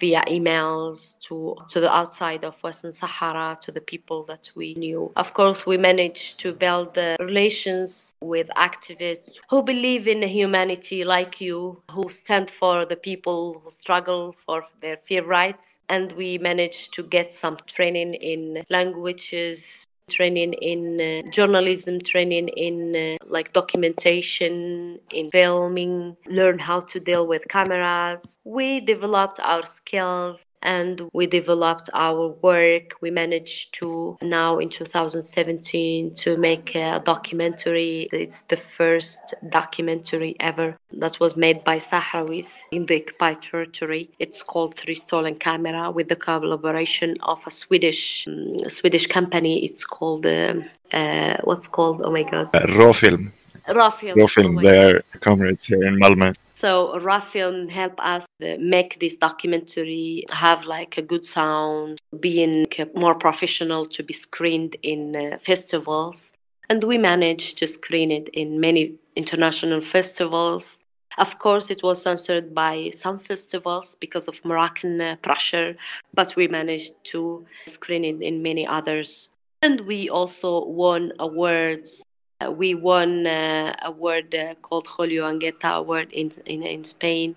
via 0.00 0.22
emails 0.28 1.18
to 1.20 1.56
to 1.68 1.80
the 1.80 1.92
outside 1.92 2.44
of 2.44 2.62
Western 2.62 2.92
Sahara 2.92 3.58
to 3.62 3.72
the 3.72 3.80
people 3.80 4.24
that 4.24 4.50
we 4.54 4.74
knew. 4.74 5.12
Of 5.16 5.34
course, 5.34 5.66
we 5.66 5.76
managed 5.76 6.38
to 6.40 6.52
build 6.52 6.94
the 6.94 7.16
relations 7.20 8.14
with 8.22 8.50
activists 8.56 9.40
who 9.50 9.62
believe 9.62 10.06
in 10.06 10.22
humanity 10.22 11.04
like 11.04 11.40
you, 11.40 11.82
who 11.90 12.08
stand 12.10 12.50
for 12.50 12.84
the 12.84 12.96
people 12.96 13.60
who 13.62 13.70
struggle 13.70 14.34
for 14.36 14.64
their 14.80 14.98
fair 14.98 15.24
rights, 15.24 15.78
and 15.88 16.12
we 16.12 16.38
managed 16.38 16.94
to 16.94 17.02
get 17.02 17.32
some 17.32 17.56
training 17.66 18.14
in 18.14 18.64
languages 18.68 19.86
training 20.12 20.52
in 20.54 21.00
uh, 21.00 21.30
journalism, 21.30 22.00
training 22.00 22.48
in 22.48 22.94
uh, 22.96 23.24
like 23.26 23.52
documentation, 23.52 24.98
in 25.10 25.30
filming, 25.30 26.16
learn 26.28 26.58
how 26.58 26.80
to 26.80 27.00
deal 27.00 27.26
with 27.26 27.42
cameras. 27.48 28.38
We 28.44 28.80
developed 28.80 29.40
our 29.40 29.64
skills 29.66 30.44
and 30.62 31.02
we 31.12 31.26
developed 31.26 31.90
our 31.94 32.28
work. 32.42 32.94
We 33.00 33.10
managed 33.10 33.74
to 33.74 34.16
now 34.22 34.58
in 34.58 34.68
2017 34.68 36.14
to 36.14 36.36
make 36.36 36.74
a 36.74 37.00
documentary. 37.04 38.08
It's 38.12 38.42
the 38.42 38.56
first 38.56 39.34
documentary 39.48 40.36
ever 40.40 40.76
that 40.92 41.18
was 41.20 41.36
made 41.36 41.64
by 41.64 41.78
Sahrawis 41.78 42.60
in 42.70 42.86
the 42.86 43.02
occupied 43.02 43.42
territory. 43.42 44.10
It's 44.18 44.42
called 44.42 44.76
Three 44.76 44.94
Stolen 44.94 45.36
Camera 45.36 45.90
with 45.90 46.08
the 46.08 46.16
collaboration 46.16 47.16
of 47.22 47.40
a 47.46 47.50
Swedish 47.50 48.26
um, 48.26 48.68
Swedish 48.68 49.06
company. 49.06 49.64
It's 49.64 49.84
called 49.84 50.26
uh, 50.26 50.54
uh, 50.92 51.36
what's 51.44 51.68
called? 51.68 52.02
Oh 52.04 52.12
my 52.12 52.22
god, 52.22 52.50
uh, 52.54 52.66
Raw 52.78 52.92
Film. 52.92 53.32
Raw 53.68 53.90
Film. 53.90 54.18
Raw 54.18 54.26
Film. 54.26 54.58
Oh 54.58 54.62
they 54.62 54.78
are 54.90 55.02
comrades 55.20 55.66
here 55.66 55.84
in 55.84 55.98
Malmö. 55.98 56.34
So 56.62 56.96
Raw 57.00 57.18
Film 57.18 57.66
helped 57.66 57.98
us 57.98 58.24
make 58.38 59.00
this 59.00 59.16
documentary 59.16 60.24
have 60.30 60.62
like 60.62 60.96
a 60.96 61.02
good 61.02 61.26
sound, 61.26 61.98
being 62.20 62.66
more 62.94 63.16
professional 63.16 63.84
to 63.86 64.04
be 64.04 64.12
screened 64.12 64.76
in 64.80 65.16
uh, 65.16 65.38
festivals. 65.42 66.30
And 66.70 66.84
we 66.84 66.98
managed 66.98 67.58
to 67.58 67.66
screen 67.66 68.12
it 68.12 68.28
in 68.28 68.60
many 68.60 68.94
international 69.16 69.80
festivals. 69.80 70.78
Of 71.18 71.40
course, 71.40 71.68
it 71.68 71.82
was 71.82 72.00
censored 72.00 72.54
by 72.54 72.92
some 72.94 73.18
festivals 73.18 73.96
because 73.98 74.28
of 74.28 74.44
Moroccan 74.44 75.00
uh, 75.00 75.16
pressure, 75.20 75.74
but 76.14 76.36
we 76.36 76.46
managed 76.46 76.92
to 77.06 77.44
screen 77.66 78.04
it 78.04 78.22
in 78.22 78.40
many 78.40 78.64
others. 78.68 79.30
And 79.62 79.80
we 79.80 80.08
also 80.08 80.64
won 80.64 81.12
awards 81.18 82.04
we 82.50 82.74
won 82.74 83.26
uh, 83.26 83.74
award 83.82 84.34
uh, 84.34 84.54
called 84.62 84.86
Julio 84.86 85.24
Anguita 85.30 85.76
Award 85.76 86.12
in, 86.12 86.32
in, 86.46 86.62
in 86.62 86.84
Spain, 86.84 87.36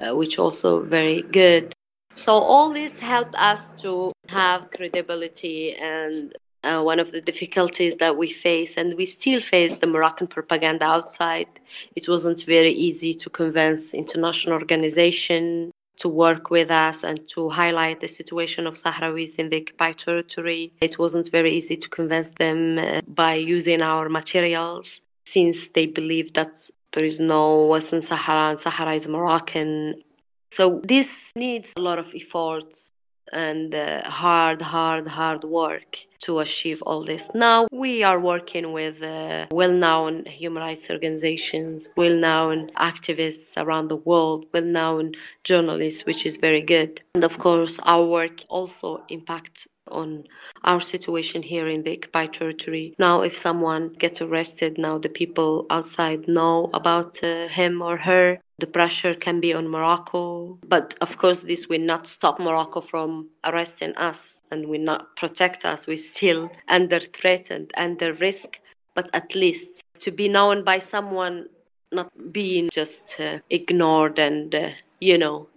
uh, 0.00 0.16
which 0.16 0.38
also 0.38 0.80
very 0.80 1.22
good. 1.22 1.74
So 2.14 2.32
all 2.34 2.72
this 2.72 3.00
helped 3.00 3.34
us 3.34 3.68
to 3.82 4.10
have 4.28 4.70
credibility 4.70 5.74
and 5.76 6.34
uh, 6.62 6.82
one 6.82 7.00
of 7.00 7.10
the 7.12 7.20
difficulties 7.20 7.94
that 8.00 8.16
we 8.16 8.30
face, 8.30 8.74
and 8.76 8.94
we 8.94 9.06
still 9.06 9.40
face 9.40 9.76
the 9.76 9.86
Moroccan 9.86 10.26
propaganda 10.26 10.84
outside. 10.84 11.48
It 11.96 12.08
wasn't 12.08 12.44
very 12.44 12.72
easy 12.72 13.14
to 13.14 13.30
convince 13.30 13.94
international 13.94 14.54
organizations 14.54 15.72
to 16.00 16.08
work 16.08 16.50
with 16.50 16.70
us 16.70 17.04
and 17.04 17.28
to 17.28 17.50
highlight 17.50 18.00
the 18.00 18.08
situation 18.08 18.66
of 18.66 18.74
Sahrawis 18.74 19.36
in 19.36 19.50
the 19.50 19.60
occupied 19.60 19.98
territory. 19.98 20.72
It 20.80 20.98
wasn't 20.98 21.30
very 21.30 21.52
easy 21.52 21.76
to 21.76 21.88
convince 21.88 22.30
them 22.30 22.78
uh, 22.78 23.00
by 23.06 23.34
using 23.34 23.82
our 23.82 24.08
materials 24.08 25.02
since 25.26 25.68
they 25.68 25.86
believe 25.86 26.32
that 26.32 26.52
there 26.92 27.04
is 27.04 27.20
no 27.20 27.66
Western 27.66 28.02
Sahara 28.02 28.50
and 28.50 28.58
Sahara 28.58 28.94
is 28.94 29.06
Moroccan. 29.06 30.02
So 30.50 30.80
this 30.84 31.32
needs 31.36 31.70
a 31.76 31.80
lot 31.80 31.98
of 31.98 32.08
efforts 32.14 32.92
and 33.32 33.74
uh, 33.74 34.08
hard, 34.08 34.62
hard, 34.62 35.08
hard 35.08 35.44
work 35.44 35.98
to 36.20 36.40
achieve 36.40 36.82
all 36.82 37.04
this. 37.04 37.28
Now 37.34 37.66
we 37.72 38.02
are 38.02 38.20
working 38.20 38.72
with 38.72 39.02
uh, 39.02 39.46
well-known 39.50 40.26
human 40.26 40.62
rights 40.62 40.90
organizations, 40.90 41.88
well-known 41.96 42.70
activists 42.76 43.54
around 43.56 43.88
the 43.88 43.96
world, 43.96 44.46
well-known 44.52 45.12
journalists, 45.44 46.04
which 46.04 46.26
is 46.26 46.36
very 46.36 46.60
good. 46.60 47.00
And 47.14 47.24
of 47.24 47.38
course, 47.38 47.78
our 47.84 48.04
work 48.04 48.44
also 48.48 49.02
impacts 49.08 49.66
on 49.90 50.24
our 50.64 50.80
situation 50.80 51.42
here 51.42 51.68
in 51.68 51.82
the 51.82 51.92
occupied 51.96 52.32
territory. 52.34 52.94
Now, 52.98 53.22
if 53.22 53.38
someone 53.38 53.94
gets 53.98 54.20
arrested, 54.20 54.78
now 54.78 54.98
the 54.98 55.08
people 55.08 55.66
outside 55.70 56.28
know 56.28 56.70
about 56.74 57.22
uh, 57.22 57.48
him 57.48 57.82
or 57.82 57.96
her. 57.96 58.38
The 58.58 58.66
pressure 58.66 59.14
can 59.14 59.40
be 59.40 59.54
on 59.54 59.68
Morocco, 59.68 60.58
but 60.68 60.94
of 61.00 61.16
course, 61.16 61.40
this 61.40 61.66
will 61.68 61.80
not 61.80 62.06
stop 62.06 62.38
Morocco 62.38 62.82
from 62.82 63.30
arresting 63.42 63.94
us 63.96 64.42
and 64.50 64.66
will 64.66 64.80
not 64.80 65.16
protect 65.16 65.64
us. 65.64 65.86
We're 65.86 65.96
still 65.96 66.50
under 66.68 67.00
threat 67.00 67.50
and 67.50 67.70
under 67.76 68.12
risk, 68.12 68.58
but 68.94 69.08
at 69.14 69.34
least 69.34 69.82
to 70.00 70.10
be 70.10 70.28
known 70.28 70.64
by 70.64 70.78
someone, 70.78 71.46
not 71.92 72.10
being 72.32 72.68
just 72.70 73.18
uh, 73.18 73.38
ignored 73.48 74.18
and, 74.18 74.54
uh, 74.54 74.70
you 75.00 75.16
know, 75.16 75.48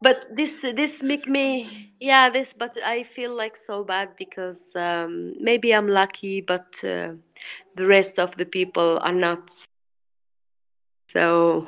but 0.00 0.36
this 0.36 0.60
this 0.76 1.02
make 1.02 1.30
me 1.30 1.64
yeah 2.00 2.32
this 2.32 2.54
but 2.58 2.76
i 2.84 3.04
feel 3.04 3.36
like 3.36 3.56
so 3.56 3.84
bad 3.84 4.08
because 4.18 4.74
um, 4.74 5.34
maybe 5.40 5.68
i'm 5.74 5.88
lucky 5.88 6.42
but 6.42 6.84
uh, 6.84 7.14
the 7.76 7.86
rest 7.86 8.18
of 8.18 8.30
the 8.36 8.44
people 8.44 8.98
are 9.02 9.12
not 9.12 9.50
so 11.12 11.66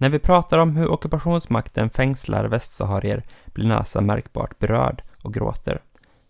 När 0.00 0.10
vi 0.10 0.18
pratar 0.18 0.58
om 0.58 0.76
hur 0.76 0.88
ockupationsmakten 0.88 1.90
fängslar 1.90 2.44
västsaharier 2.44 3.22
blir 3.54 3.66
Nasa 3.66 4.00
märkbart 4.00 4.58
berörd 4.58 5.02
och 5.22 5.34
gråter. 5.34 5.82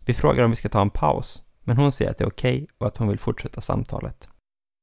Vi 0.07 0.15
frågar 0.15 0.45
om 0.45 0.51
vi 0.51 0.57
ska 0.57 0.69
ta 0.69 0.81
en 0.81 0.91
paus, 0.91 1.43
men 1.65 1.77
hon 1.77 1.93
säger 1.93 2.11
att 2.11 2.19
det 2.19 2.25
är 2.25 2.29
okej 2.29 2.57
okay 2.57 2.67
och 2.79 2.87
att 2.87 2.97
hon 2.97 3.09
vill 3.09 3.19
fortsätta 3.19 3.61
samtalet. 3.61 4.29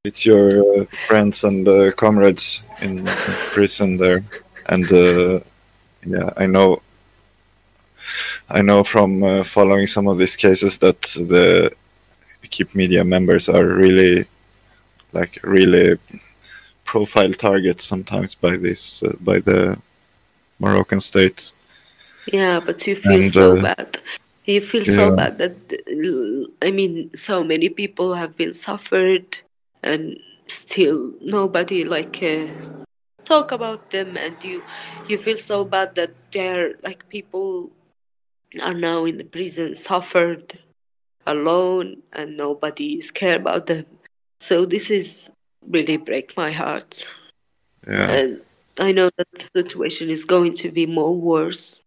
It's 0.08 0.28
your 0.28 0.80
uh, 0.80 0.86
friends 1.08 1.44
and 1.44 1.68
uh, 1.68 1.92
comrades 1.92 2.64
in 2.82 3.10
prison 3.54 3.98
there 3.98 4.24
and 4.66 4.92
uh, 4.92 5.40
yeah, 6.06 6.30
I 6.38 6.46
know. 6.46 6.82
I 8.50 8.62
know 8.62 8.84
from 8.84 9.24
uh, 9.24 9.44
following 9.44 9.88
some 9.88 10.08
of 10.08 10.18
these 10.18 10.36
cases 10.36 10.78
that 10.80 11.02
the 11.02 11.72
Equipe 12.44 12.76
Media 12.76 13.04
members 13.04 13.50
are 13.50 13.66
really, 13.66 14.26
like, 15.12 15.40
really 15.44 15.98
profile 16.84 17.34
targets 17.34 17.84
sometimes 17.84 18.36
by 18.36 18.56
this 18.56 19.02
uh, 19.04 19.14
by 19.20 19.40
the 19.40 19.78
Moroccan 20.60 21.00
state. 21.00 21.52
Yeah, 22.32 22.60
but 22.60 22.86
you 22.88 22.96
feel 22.96 23.24
and, 23.24 23.34
so 23.34 23.58
uh, 23.58 23.62
bad. 23.62 23.98
You 24.46 24.62
feel 24.62 24.84
yeah. 24.84 24.96
so 24.96 25.16
bad 25.16 25.38
that 25.40 25.58
I 26.62 26.72
mean, 26.72 27.10
so 27.16 27.44
many 27.44 27.70
people 27.70 28.14
have 28.14 28.38
been 28.38 28.54
suffered, 28.54 29.38
and 29.82 30.18
still 30.48 31.12
nobody 31.22 31.84
like 31.84 32.22
uh, 32.22 32.48
talk 33.26 33.52
about 33.52 33.92
them 33.92 34.16
and 34.18 34.36
you 34.44 34.64
you 35.08 35.18
feel 35.18 35.38
so 35.38 35.66
bad 35.66 35.96
that 35.96 36.12
they're 36.32 36.76
like 36.84 37.10
people 37.10 37.72
are 38.62 38.74
now 38.74 39.06
in 39.06 39.18
the 39.18 39.26
prison 39.26 39.76
suffered 39.76 40.60
alone 41.26 42.02
and 42.14 42.38
nobody 42.38 42.94
is 43.00 43.12
care 43.12 43.36
about 43.36 43.66
them. 43.66 43.86
So 44.40 44.66
this 44.66 44.90
is 44.90 45.32
really 45.68 45.98
break 45.98 46.38
my 46.38 46.52
heart. 46.52 47.08
Yeah. 47.88 48.10
and 48.10 48.42
i 48.80 48.92
know 48.92 49.10
that 49.16 49.28
the 49.32 49.44
situation 49.44 50.10
is 50.10 50.26
going 50.26 50.56
to 50.56 50.72
be 50.72 50.86
more 50.86 51.16
worse. 51.16 51.82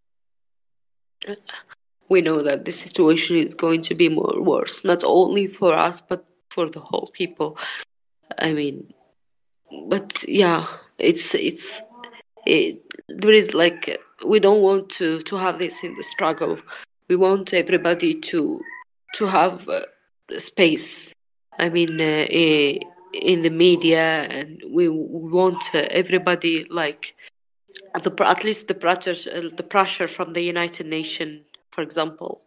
We 2.09 2.23
know 2.23 2.41
that 2.43 2.65
the 2.65 2.73
situation 2.73 3.37
is 3.37 3.55
going 3.55 3.83
to 3.83 3.95
be 3.95 4.09
more 4.09 4.41
worse 4.41 4.85
not 4.85 5.03
only 5.05 5.47
for 5.47 5.75
us 5.75 6.01
but 6.01 6.25
for 6.51 6.69
the 6.71 6.81
whole 6.81 7.11
people. 7.13 7.59
I 8.39 8.53
mean 8.53 8.95
but 9.89 10.25
yeah 10.29 10.67
it's 10.99 11.35
it's 11.35 11.81
it, 12.47 12.83
there 13.09 13.33
is 13.33 13.55
like 13.55 13.99
we 14.27 14.41
don't 14.41 14.63
want 14.63 14.89
to 14.91 15.21
to 15.23 15.37
have 15.37 15.59
this 15.59 15.83
in 15.83 15.95
the 15.97 16.03
struggle. 16.03 16.59
We 17.09 17.17
want 17.17 17.55
everybody 17.55 18.15
to 18.15 18.61
to 19.15 19.27
have 19.27 19.69
uh, 19.69 19.83
space. 20.39 21.13
I 21.59 21.69
mean 21.69 22.01
uh, 22.01 22.27
in 23.13 23.43
the 23.43 23.51
media 23.51 24.27
and 24.31 24.63
we, 24.69 24.89
want 24.89 25.63
uh, 25.75 25.79
everybody 25.91 26.67
like 26.71 27.15
the, 28.03 28.13
at 28.25 28.45
least 28.45 28.69
the 28.69 28.75
pressure 28.75 29.17
uh, 29.31 29.49
the 29.57 29.63
pressure 29.63 30.09
from 30.09 30.33
the 30.33 30.43
united 30.43 30.87
nations 30.87 31.43
for 31.71 31.83
example 31.83 32.43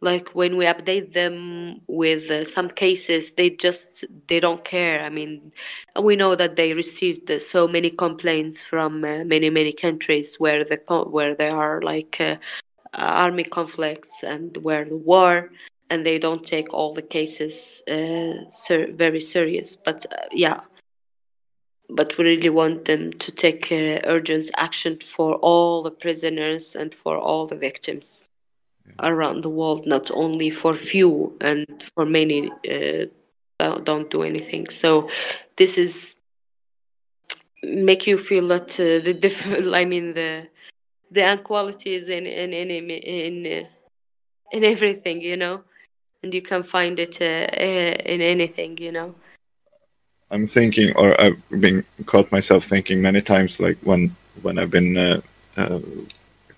like 0.00 0.28
when 0.34 0.56
we 0.56 0.66
update 0.66 1.12
them 1.12 1.80
with 1.86 2.30
uh, 2.30 2.44
some 2.44 2.68
cases 2.68 3.32
they 3.32 3.50
just 3.50 4.04
they 4.28 4.40
don't 4.40 4.64
care. 4.64 5.02
I 5.02 5.08
mean 5.08 5.52
we 6.00 6.16
know 6.16 6.36
that 6.36 6.56
they 6.56 6.74
received 6.74 7.30
uh, 7.30 7.38
so 7.38 7.66
many 7.66 7.90
complaints 7.90 8.62
from 8.62 9.04
uh, 9.04 9.24
many 9.24 9.50
many 9.50 9.72
countries 9.72 10.36
where 10.38 10.64
the 10.64 10.78
where 11.04 11.34
there 11.34 11.56
are 11.56 11.80
like 11.80 12.16
uh, 12.20 12.36
army 12.92 13.44
conflicts 13.44 14.22
and 14.22 14.56
where 14.58 14.84
the 14.84 14.96
war 14.96 15.50
and 15.88 16.04
they 16.04 16.18
don't 16.18 16.46
take 16.46 16.72
all 16.74 16.92
the 16.94 17.02
cases 17.02 17.82
uh, 17.88 18.50
ser- 18.50 18.92
very 18.92 19.20
serious. 19.20 19.76
But 19.76 20.04
uh, 20.12 20.26
yeah. 20.32 20.60
But 21.88 22.18
we 22.18 22.24
really 22.24 22.50
want 22.50 22.86
them 22.86 23.12
to 23.12 23.30
take 23.30 23.68
urgent 23.70 24.50
action 24.56 24.98
for 24.98 25.36
all 25.36 25.84
the 25.84 25.92
prisoners 25.92 26.74
and 26.74 26.92
for 26.92 27.16
all 27.16 27.46
the 27.46 27.54
victims 27.54 28.28
around 29.00 29.42
the 29.42 29.50
world, 29.50 29.86
not 29.86 30.10
only 30.10 30.50
for 30.50 30.76
few 30.76 31.36
and 31.40 31.66
for 31.94 32.06
many 32.06 32.50
uh, 32.70 33.06
don't 33.84 34.10
do 34.10 34.22
anything. 34.22 34.68
So 34.70 35.10
this 35.56 35.78
is 35.78 36.14
make 37.62 38.06
you 38.06 38.18
feel 38.18 38.48
that 38.48 38.70
uh, 38.78 39.04
the 39.04 39.14
diff- 39.14 39.46
I 39.74 39.84
mean 39.84 40.14
the 40.14 40.48
the 41.10 41.22
inequalities 41.22 42.08
in 42.08 42.26
in 42.26 42.52
in 42.52 42.90
in 42.90 43.46
uh, 43.46 43.66
in 44.52 44.64
everything, 44.64 45.20
you 45.20 45.36
know, 45.36 45.62
and 46.22 46.32
you 46.32 46.42
can 46.42 46.62
find 46.62 46.98
it 46.98 47.18
uh, 47.20 47.24
uh, 47.24 48.12
in 48.12 48.20
anything, 48.20 48.78
you 48.78 48.92
know. 48.92 49.14
I'm 50.30 50.46
thinking, 50.46 50.94
or 50.96 51.20
I've 51.20 51.40
been 51.50 51.84
caught 52.06 52.30
myself 52.32 52.64
thinking 52.64 53.00
many 53.00 53.22
times, 53.22 53.60
like 53.60 53.78
when 53.82 54.14
when 54.42 54.58
I've 54.58 54.70
been 54.70 54.96
uh, 54.96 55.20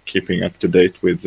keeping 0.06 0.42
up 0.42 0.58
to 0.58 0.68
date 0.68 0.96
with 1.02 1.24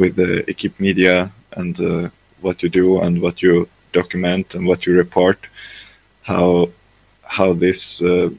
with 0.00 0.16
the 0.16 0.32
Equipe 0.50 0.78
Media 0.80 1.30
and 1.60 1.74
uh, 1.80 2.08
what 2.40 2.62
you 2.62 2.70
do 2.82 3.00
and 3.04 3.20
what 3.20 3.36
you 3.44 3.68
document 3.92 4.54
and 4.54 4.66
what 4.66 4.80
you 4.86 4.92
report, 5.04 5.38
how 6.22 6.70
how 7.36 7.48
this 7.52 8.02
uh, 8.02 8.30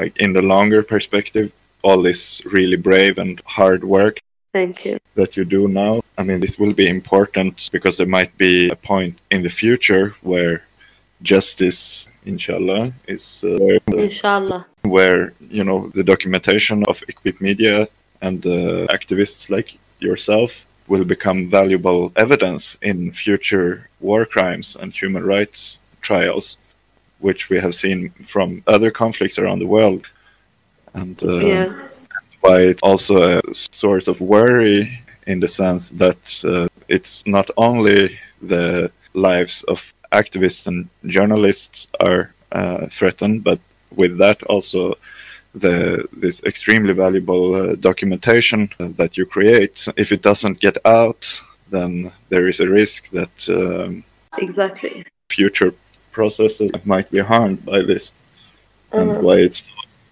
like 0.00 0.14
in 0.24 0.30
the 0.32 0.44
longer 0.54 0.82
perspective, 0.94 1.48
all 1.82 2.00
this 2.00 2.22
really 2.56 2.78
brave 2.88 3.18
and 3.18 3.34
hard 3.58 3.82
work 3.96 4.16
Thank 4.58 4.84
you. 4.86 4.96
that 5.18 5.36
you 5.36 5.44
do 5.44 5.62
now. 5.84 5.94
I 6.20 6.22
mean, 6.22 6.40
this 6.40 6.56
will 6.60 6.74
be 6.84 6.88
important 6.98 7.54
because 7.72 7.94
there 7.96 8.12
might 8.18 8.32
be 8.38 8.54
a 8.70 8.76
point 8.92 9.14
in 9.34 9.42
the 9.42 9.54
future 9.62 10.14
where 10.30 10.56
justice, 11.22 12.08
inshallah, 12.24 12.92
is 13.14 13.24
uh, 13.44 13.58
where, 13.66 13.80
Inshallah. 14.08 14.66
where 14.94 15.32
you 15.56 15.64
know 15.68 15.78
the 15.98 16.04
documentation 16.12 16.78
of 16.90 17.02
Equipe 17.12 17.40
Media 17.48 17.76
and 18.26 18.38
uh, 18.46 18.86
activists 18.98 19.50
like 19.56 19.68
yourself 20.02 20.66
will 20.88 21.04
become 21.04 21.48
valuable 21.48 22.12
evidence 22.16 22.76
in 22.82 23.12
future 23.12 23.88
war 24.00 24.26
crimes 24.26 24.76
and 24.80 24.92
human 24.92 25.24
rights 25.24 25.78
trials, 26.00 26.58
which 27.20 27.48
we 27.48 27.58
have 27.58 27.74
seen 27.74 28.10
from 28.24 28.62
other 28.66 28.90
conflicts 28.90 29.38
around 29.38 29.60
the 29.60 29.66
world. 29.66 30.10
And 30.94 31.22
uh, 31.22 31.38
yeah. 31.38 31.88
why 32.40 32.62
it's 32.62 32.82
also 32.82 33.38
a 33.38 33.54
source 33.54 34.08
of 34.08 34.20
worry 34.20 35.00
in 35.26 35.40
the 35.40 35.48
sense 35.48 35.90
that 35.90 36.44
uh, 36.44 36.68
it's 36.88 37.26
not 37.26 37.48
only 37.56 38.18
the 38.42 38.90
lives 39.14 39.62
of 39.68 39.94
activists 40.12 40.66
and 40.66 40.88
journalists 41.06 41.86
are 42.00 42.34
uh, 42.50 42.86
threatened, 42.86 43.44
but 43.44 43.60
with 43.94 44.18
that 44.18 44.42
also 44.44 44.94
the 45.54 46.08
this 46.12 46.42
extremely 46.44 46.94
valuable 46.94 47.54
uh, 47.54 47.74
documentation 47.76 48.70
that 48.78 49.16
you 49.16 49.26
create. 49.26 49.88
If 49.96 50.12
it 50.12 50.22
doesn't 50.22 50.60
get 50.60 50.78
out, 50.84 51.42
then 51.70 52.12
there 52.28 52.48
is 52.48 52.60
a 52.60 52.68
risk 52.68 53.10
that 53.10 53.48
um, 53.48 54.04
Exactly. 54.38 55.04
future 55.30 55.74
processes 56.12 56.70
might 56.84 57.10
be 57.10 57.18
harmed 57.18 57.64
by 57.64 57.82
this, 57.82 58.12
and 58.92 59.10
Mhm. 59.10 59.22
why 59.22 59.36
it's 59.38 59.62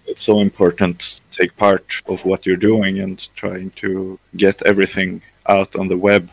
it's 0.07 0.23
so 0.23 0.39
important 0.39 0.99
to 0.99 1.37
take 1.39 1.55
part 1.55 2.01
of 2.05 2.25
what 2.25 2.45
you're 2.45 2.67
doing 2.71 2.99
and 2.99 3.29
trying 3.35 3.71
to 3.75 4.19
get 4.35 4.61
everything 4.65 5.21
out 5.45 5.75
on 5.75 5.87
the 5.87 5.97
web 5.97 6.29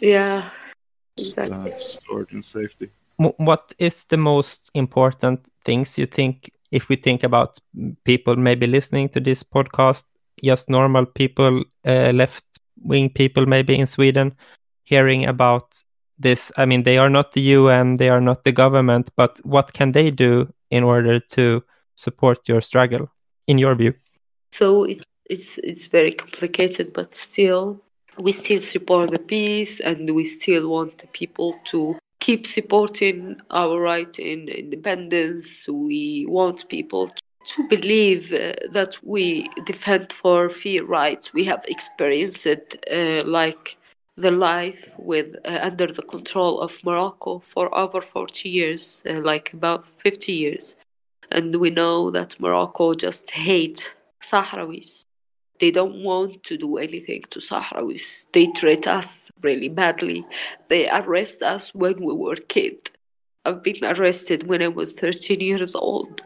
Yeah. 0.00 0.38
uh, 0.38 1.22
Exactly. 1.22 1.72
stored 1.78 2.32
in 2.32 2.42
safety. 2.42 2.88
What 3.16 3.72
is 3.78 4.04
the 4.04 4.16
most 4.16 4.70
important 4.74 5.40
things 5.64 5.98
you 5.98 6.06
think 6.06 6.50
if 6.74 6.88
we 6.88 6.96
think 6.96 7.22
about 7.22 7.58
people 8.04 8.34
maybe 8.34 8.66
listening 8.66 9.08
to 9.10 9.20
this 9.20 9.44
podcast, 9.44 10.04
just 10.42 10.68
normal 10.68 11.06
people, 11.06 11.62
uh, 11.86 12.10
left 12.12 12.44
wing 12.82 13.10
people 13.10 13.46
maybe 13.46 13.78
in 13.78 13.86
Sweden, 13.86 14.34
hearing 14.82 15.24
about 15.24 15.82
this? 16.18 16.50
I 16.56 16.66
mean, 16.66 16.82
they 16.82 16.98
are 16.98 17.08
not 17.08 17.32
the 17.32 17.42
UN, 17.42 17.96
they 17.96 18.08
are 18.08 18.20
not 18.20 18.42
the 18.42 18.50
government, 18.50 19.10
but 19.16 19.38
what 19.44 19.72
can 19.72 19.92
they 19.92 20.10
do 20.10 20.52
in 20.70 20.82
order 20.82 21.20
to 21.20 21.62
support 21.94 22.48
your 22.48 22.60
struggle, 22.60 23.08
in 23.46 23.58
your 23.58 23.76
view? 23.76 23.94
So 24.50 24.82
it's 24.82 25.04
it's 25.30 25.58
it's 25.58 25.86
very 25.86 26.12
complicated, 26.12 26.92
but 26.92 27.14
still, 27.14 27.80
we 28.18 28.32
still 28.32 28.60
support 28.60 29.12
the 29.12 29.20
peace, 29.20 29.78
and 29.78 30.10
we 30.12 30.24
still 30.24 30.68
want 30.68 30.98
the 30.98 31.06
people 31.06 31.54
to 31.66 31.96
keep 32.26 32.46
supporting 32.46 33.40
our 33.50 33.76
right 33.80 34.14
in 34.18 34.48
independence. 34.48 35.46
We 35.68 36.26
want 36.28 36.68
people 36.68 37.04
to 37.52 37.68
believe 37.68 38.32
uh, 38.32 38.54
that 38.76 38.92
we 39.02 39.50
defend 39.72 40.12
for 40.12 40.48
fair 40.48 40.84
rights. 40.84 41.34
We 41.34 41.44
have 41.44 41.64
experienced 41.68 42.46
uh, 42.46 43.22
like 43.38 43.76
the 44.16 44.30
life 44.30 44.82
with 44.98 45.36
uh, 45.44 45.58
under 45.68 45.88
the 45.98 46.06
control 46.14 46.60
of 46.60 46.82
Morocco 46.84 47.42
for 47.52 47.66
over 47.76 48.00
40 48.00 48.48
years, 48.48 49.02
uh, 49.08 49.20
like 49.20 49.52
about 49.52 49.86
50 49.86 50.32
years 50.32 50.76
and 51.30 51.56
we 51.56 51.70
know 51.70 52.10
that 52.10 52.38
Morocco 52.40 52.94
just 52.94 53.30
hate 53.32 53.94
Sahrawis. 54.22 55.04
They 55.64 55.70
don't 55.70 56.04
want 56.04 56.42
to 56.42 56.58
do 56.58 56.76
anything 56.76 57.22
to 57.30 57.38
Sahrawis. 57.40 58.26
They 58.34 58.48
treat 58.48 58.86
us 58.86 59.30
really 59.40 59.70
badly. 59.70 60.26
They 60.68 60.90
arrest 60.90 61.40
us 61.40 61.74
when 61.74 62.04
we 62.04 62.12
were 62.12 62.36
kids. 62.36 62.90
I've 63.46 63.62
been 63.62 63.82
arrested 63.82 64.46
when 64.46 64.60
I 64.60 64.68
was 64.68 64.92
13 64.92 65.40
years 65.40 65.74
old. 65.74 66.20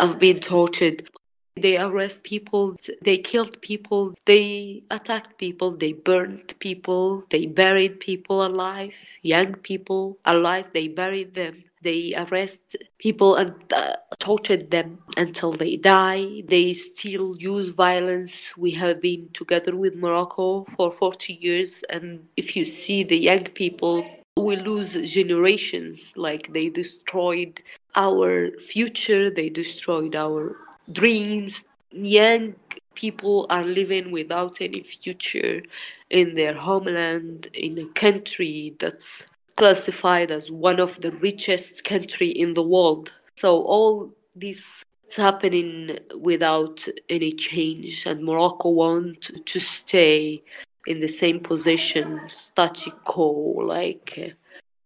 I've 0.00 0.18
been 0.18 0.40
tortured. 0.40 1.08
They 1.56 1.78
arrest 1.78 2.24
people, 2.24 2.74
they 3.00 3.18
killed 3.18 3.62
people, 3.62 4.14
they 4.26 4.82
attacked 4.90 5.38
people, 5.38 5.76
they 5.76 5.92
burned 5.92 6.58
people, 6.58 7.24
they 7.30 7.46
buried 7.46 8.00
people 8.00 8.44
alive, 8.44 8.96
young 9.22 9.54
people 9.54 10.18
alive, 10.24 10.66
they 10.72 10.88
buried 10.88 11.34
them. 11.36 11.62
They 11.82 12.14
arrest 12.14 12.76
people 12.98 13.36
and 13.36 13.52
uh, 13.72 13.96
tortured 14.18 14.70
them 14.70 14.98
until 15.16 15.52
they 15.52 15.76
die. 15.76 16.42
They 16.46 16.74
still 16.74 17.36
use 17.38 17.70
violence. 17.70 18.32
We 18.56 18.72
have 18.72 19.00
been 19.00 19.30
together 19.32 19.74
with 19.74 19.94
Morocco 19.94 20.66
for 20.76 20.92
40 20.92 21.34
years, 21.34 21.82
and 21.88 22.28
if 22.36 22.54
you 22.54 22.66
see 22.66 23.02
the 23.02 23.16
young 23.16 23.44
people, 23.44 24.06
we 24.36 24.56
lose 24.56 24.92
generations. 25.10 26.12
Like 26.16 26.52
they 26.52 26.68
destroyed 26.68 27.62
our 27.94 28.50
future, 28.58 29.30
they 29.30 29.48
destroyed 29.48 30.14
our 30.14 30.56
dreams. 30.92 31.64
Young 31.92 32.54
people 32.94 33.46
are 33.48 33.64
living 33.64 34.10
without 34.10 34.60
any 34.60 34.82
future 34.82 35.62
in 36.10 36.34
their 36.34 36.54
homeland, 36.54 37.48
in 37.54 37.78
a 37.78 37.86
country 37.94 38.74
that's 38.78 39.24
classified 39.60 40.30
as 40.30 40.50
one 40.50 40.80
of 40.80 40.92
the 41.02 41.12
richest 41.28 41.84
country 41.84 42.30
in 42.30 42.54
the 42.54 42.62
world. 42.74 43.12
So 43.34 43.48
all 43.74 43.92
this 44.34 44.64
is 45.08 45.16
happening 45.16 45.98
without 46.30 46.78
any 47.10 47.32
change, 47.32 48.06
and 48.06 48.24
Morocco 48.24 48.70
want 48.70 49.30
to 49.52 49.60
stay 49.60 50.42
in 50.86 51.00
the 51.00 51.12
same 51.22 51.40
position, 51.40 52.06
statu 52.28 52.90
quo, 53.04 53.30
like 53.76 54.08
uh, 54.16 54.30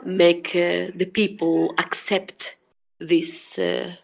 make 0.04 0.48
uh, 0.56 0.90
the 1.00 1.10
people 1.20 1.72
accept 1.78 2.56
this 2.98 3.56
uh, 3.58 3.94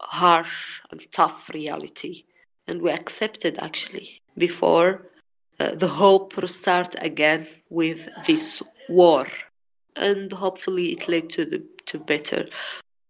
harsh 0.00 0.80
and 0.90 1.00
tough 1.12 1.50
reality, 1.52 2.24
and 2.66 2.80
we 2.80 2.90
accepted 2.90 3.58
actually 3.58 4.22
before 4.38 4.88
uh, 5.60 5.74
the 5.74 5.92
hope 6.02 6.34
will 6.36 6.48
start 6.48 6.96
again 7.10 7.46
with 7.68 8.00
this 8.26 8.62
war 8.88 9.26
and 9.96 10.32
hopefully 10.32 10.92
it 10.92 11.08
led 11.08 11.30
to 11.30 11.44
the 11.44 11.62
to 11.86 11.98
better. 11.98 12.46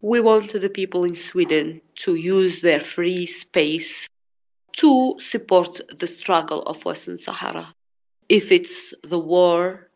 We 0.01 0.21
want 0.21 0.53
the 0.53 0.69
people 0.69 1.05
in 1.05 1.17
Sweden 1.17 1.81
to 1.97 2.15
use 2.15 2.61
their 2.61 2.81
free 2.81 3.27
space 3.27 4.07
to 4.77 5.17
support 5.19 5.81
the 5.97 6.07
struggle 6.07 6.63
of 6.63 6.85
Western 6.85 7.17
Sahara. 7.17 7.73
If 8.29 8.51
it's 8.51 8.93
the 9.03 9.19
war, 9.19 9.89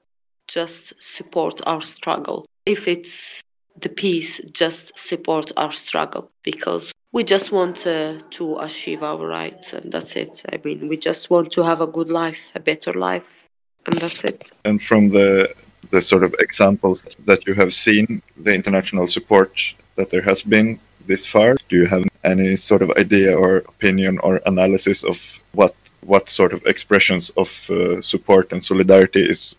just 0.46 0.94
support 1.00 1.60
our 1.66 1.82
struggle. 1.82 2.46
If 2.64 2.86
it's 2.86 3.42
the 3.80 3.88
peace, 3.88 4.40
just 4.52 4.92
support 4.96 5.52
our 5.56 5.72
struggle 5.72 6.30
because 6.42 6.92
we 7.12 7.24
just 7.24 7.52
want 7.52 7.86
uh, 7.86 8.18
to 8.30 8.58
achieve 8.58 9.02
our 9.02 9.26
rights 9.26 9.72
and 9.72 9.92
that's 9.92 10.16
it. 10.16 10.42
I 10.52 10.58
mean, 10.64 10.88
we 10.88 10.96
just 10.96 11.30
want 11.30 11.52
to 11.52 11.64
have 11.64 11.80
a 11.80 11.86
good 11.86 12.10
life, 12.10 12.50
a 12.54 12.60
better 12.60 12.92
life, 12.92 13.48
and 13.86 13.94
that's 13.96 14.24
it. 14.24 14.50
And 14.64 14.82
from 14.82 15.10
the 15.10 15.54
the 15.90 16.02
sort 16.02 16.24
of 16.24 16.34
examples 16.38 17.06
that 17.24 17.46
you 17.46 17.54
have 17.54 17.72
seen, 17.72 18.22
the 18.36 18.54
international 18.54 19.06
support 19.06 19.74
that 19.96 20.10
there 20.10 20.22
has 20.22 20.42
been 20.42 20.78
this 21.06 21.26
far, 21.26 21.56
do 21.68 21.76
you 21.76 21.86
have 21.86 22.04
any 22.24 22.56
sort 22.56 22.82
of 22.82 22.90
idea 22.96 23.36
or 23.36 23.58
opinion 23.58 24.18
or 24.18 24.40
analysis 24.46 25.04
of 25.04 25.40
what 25.52 25.74
what 26.00 26.28
sort 26.28 26.52
of 26.52 26.64
expressions 26.64 27.30
of 27.36 27.48
uh, 27.70 28.00
support 28.00 28.52
and 28.52 28.64
solidarity 28.64 29.22
is 29.28 29.56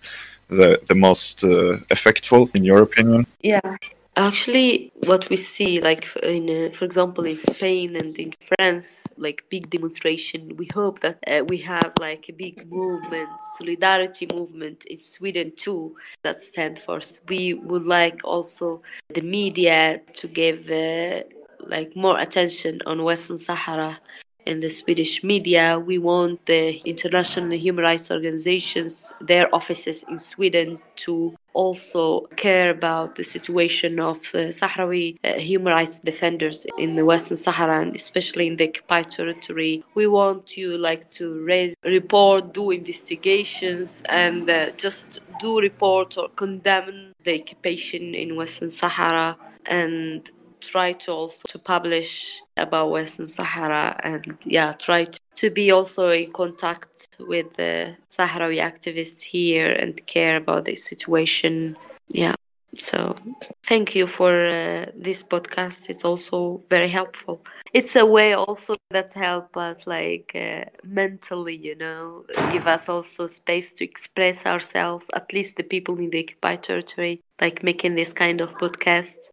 the 0.48 0.80
the 0.88 0.96
most 0.96 1.44
uh, 1.44 1.78
effectful 1.96 2.50
in 2.56 2.64
your 2.64 2.82
opinion? 2.82 3.26
Yeah. 3.42 3.78
Actually, 4.20 4.92
what 5.06 5.30
we 5.30 5.38
see, 5.38 5.80
like 5.80 6.06
in, 6.24 6.50
uh, 6.50 6.76
for 6.76 6.84
example, 6.84 7.24
in 7.24 7.38
Spain 7.38 7.96
and 7.96 8.14
in 8.18 8.34
France, 8.50 9.08
like 9.16 9.46
big 9.50 9.70
demonstration. 9.70 10.58
We 10.58 10.68
hope 10.74 11.00
that 11.00 11.20
uh, 11.26 11.46
we 11.48 11.56
have 11.60 11.94
like 12.02 12.26
a 12.28 12.34
big 12.34 12.70
movement, 12.70 13.30
solidarity 13.58 14.28
movement 14.34 14.84
in 14.88 15.00
Sweden 15.00 15.54
too, 15.56 15.96
that 16.24 16.42
stand 16.42 16.80
for. 16.80 17.00
We 17.30 17.54
would 17.54 17.86
like 17.86 18.20
also 18.26 18.82
the 19.08 19.22
media 19.22 20.02
to 20.16 20.28
give 20.28 20.70
uh, 20.70 21.24
like 21.66 21.96
more 21.96 22.20
attention 22.20 22.82
on 22.86 23.02
Western 23.02 23.38
Sahara 23.38 24.02
in 24.46 24.60
the 24.60 24.70
Swedish 24.70 25.24
media. 25.24 25.80
We 25.80 25.98
want 25.98 26.46
the 26.46 26.82
international 26.84 27.58
human 27.58 27.86
rights 27.86 28.12
organizations, 28.12 29.14
their 29.22 29.48
offices 29.56 30.04
in 30.10 30.20
Sweden, 30.20 30.80
to 31.06 31.36
also 31.54 32.22
care 32.36 32.70
about 32.70 33.16
the 33.16 33.24
situation 33.24 34.00
of 34.00 34.18
uh, 34.34 34.52
Sahrawi 34.60 35.18
uh, 35.24 35.34
human 35.34 35.74
rights 35.74 36.00
defenders 36.00 36.66
in 36.78 36.96
the 36.96 37.06
Western 37.06 37.38
Sahara 37.38 37.82
and 37.82 37.96
especially 37.96 38.48
in 38.48 38.56
the 38.58 38.68
occupied 38.70 39.12
territory. 39.12 39.84
We 39.96 40.08
want 40.08 40.58
you 40.58 40.78
like 40.78 41.10
to 41.12 41.44
raise, 41.44 41.76
report, 41.84 42.54
do 42.54 42.72
investigations, 42.72 44.04
and 44.08 44.50
uh, 44.50 44.72
just 44.72 45.20
do 45.40 45.60
report 45.60 46.18
or 46.18 46.30
condemn 46.30 47.14
the 47.24 47.42
occupation 47.42 48.14
in 48.16 48.36
Western 48.36 48.72
Sahara 48.72 49.38
and 49.66 50.30
try 50.62 50.94
to 50.94 51.12
also 51.12 51.44
to 51.48 51.60
publish 51.60 52.40
about 52.58 52.92
Western 52.92 53.28
Sahara 53.28 54.00
and 54.04 54.38
yeah 54.46 54.74
try 54.74 55.06
to, 55.06 55.20
to 55.36 55.50
be 55.50 55.72
also 55.72 56.10
in 56.10 56.32
contact 56.32 57.08
with 57.20 57.54
the 57.54 57.96
Sahrawi 58.12 58.60
activists 58.62 59.22
here 59.22 59.72
and 59.72 60.06
care 60.06 60.38
about 60.38 60.66
the 60.66 60.76
situation. 60.76 61.78
Yeah. 62.10 62.36
So 62.78 63.16
thank 63.64 63.96
you 63.96 64.06
for 64.06 64.32
uh, 64.48 64.86
this 64.96 65.24
podcast. 65.24 65.90
It's 65.90 66.06
also 66.06 66.62
very 66.70 66.90
helpful. 66.90 67.42
It's 67.74 67.96
a 67.96 68.06
way 68.06 68.34
also 68.34 68.76
that 68.92 69.14
help 69.14 69.56
us 69.56 69.86
like 69.86 70.32
uh, 70.34 70.66
mentally 70.84 71.56
you 71.56 71.76
know 71.76 72.26
give 72.52 72.66
us 72.66 72.90
also 72.90 73.28
space 73.28 73.72
to 73.74 73.84
express 73.84 74.46
ourselves 74.46 75.10
at 75.14 75.32
least 75.32 75.58
the 75.58 75.64
people 75.64 76.00
in 76.00 76.10
the 76.10 76.24
occupied 76.24 76.64
territory 76.64 77.22
like 77.40 77.62
making 77.62 77.94
this 77.94 78.12
kind 78.12 78.42
of 78.42 78.50
podcast 78.56 79.30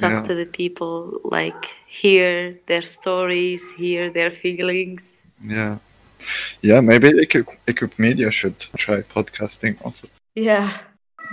talk 0.00 0.10
Yeah. 0.12 0.22
to 0.26 0.34
the 0.34 0.46
people 0.46 1.20
like 1.38 1.66
hear 2.02 2.54
their 2.66 2.82
stories 2.82 3.62
hear 3.78 4.12
their 4.12 4.30
feelings 4.30 5.22
Yeah. 5.44 5.76
Yeah, 6.62 6.80
maybe 6.84 7.08
Equip, 7.22 7.48
Equip 7.66 7.98
Media 7.98 8.30
should 8.30 8.54
try 8.76 9.02
podcasting 9.14 9.74
also. 9.84 10.06
yeah 10.34 10.70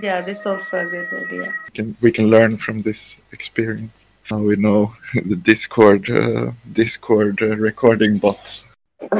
yeah 0.04 0.26
that's 0.26 0.46
also 0.50 0.78
a 0.78 0.84
good 0.86 1.08
idea 1.26 1.54
We 1.68 1.72
can, 1.74 1.96
we 2.02 2.12
can 2.12 2.30
learn 2.30 2.58
from 2.58 2.82
this 2.82 3.18
experience. 3.32 3.92
Now 4.32 4.40
we 4.48 4.56
know 4.56 4.92
the 5.30 5.36
Discord 5.36 6.10
uh, 6.10 6.52
Discord 6.64 7.42
uh, 7.42 7.56
recording 7.56 8.18
bots. 8.20 8.68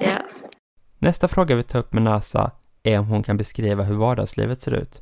yeah 0.00 0.22
Nästa 0.98 1.28
fråga 1.28 1.54
vi 1.56 1.62
tar 1.62 1.78
upp 1.78 1.92
med 1.92 2.02
NASA 2.02 2.50
är 2.82 2.98
om 2.98 3.06
hon 3.06 3.22
kan 3.22 3.36
beskriva 3.36 3.82
hur 3.82 3.94
vardagslivet 3.96 4.60
ser 4.62 4.74
ut. 4.74 5.00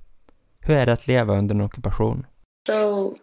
Hur 0.61 0.75
är 0.77 0.87
det 0.87 0.93
att 0.93 1.07
leva 1.07 1.39
under 1.39 1.55
en 1.55 1.61
ockupation? 1.61 2.27
So, 2.67 3.19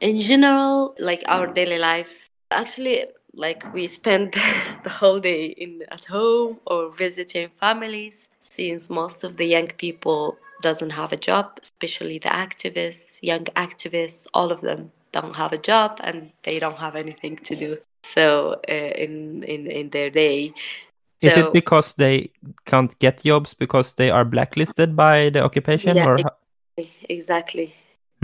in 0.00 0.20
general, 0.20 0.94
like 0.98 1.22
our 1.26 1.46
daily 1.46 1.78
life, 1.78 2.28
actually, 2.50 3.06
like 3.32 3.72
we 3.72 3.86
spend 3.86 4.32
the 4.84 4.90
whole 4.90 5.20
day 5.20 5.46
in 5.46 5.82
at 5.90 6.04
home 6.04 6.58
or 6.66 6.90
visiting 6.90 7.48
families. 7.60 8.28
Since 8.40 8.90
most 8.90 9.24
of 9.24 9.38
the 9.38 9.46
young 9.46 9.68
people 9.68 10.36
doesn't 10.62 10.90
have 10.90 11.12
a 11.12 11.16
job, 11.16 11.58
especially 11.62 12.18
the 12.18 12.28
activists, 12.28 13.18
young 13.22 13.44
activists, 13.56 14.26
all 14.34 14.52
of 14.52 14.60
them 14.60 14.92
don't 15.12 15.34
have 15.34 15.52
a 15.52 15.58
job 15.58 15.98
and 16.04 16.30
they 16.42 16.58
don't 16.58 16.76
have 16.76 16.94
anything 16.94 17.36
to 17.38 17.56
do. 17.56 17.78
So 18.04 18.60
uh, 18.68 18.92
in 19.04 19.42
in 19.44 19.66
in 19.66 19.90
their 19.90 20.10
day, 20.10 20.52
Is 21.22 21.36
it 21.36 21.52
because 21.52 21.94
they 21.94 22.30
can't 22.66 22.92
get 22.98 23.22
jobs 23.24 23.54
because 23.54 23.94
they 23.94 24.10
are 24.10 24.24
blacklisted 24.26 24.94
by 24.94 25.30
the 25.30 25.42
occupation? 25.42 25.96
Yeah, 25.96 26.06
or 26.06 26.18
ex- 26.18 26.88
Exactly. 27.08 27.74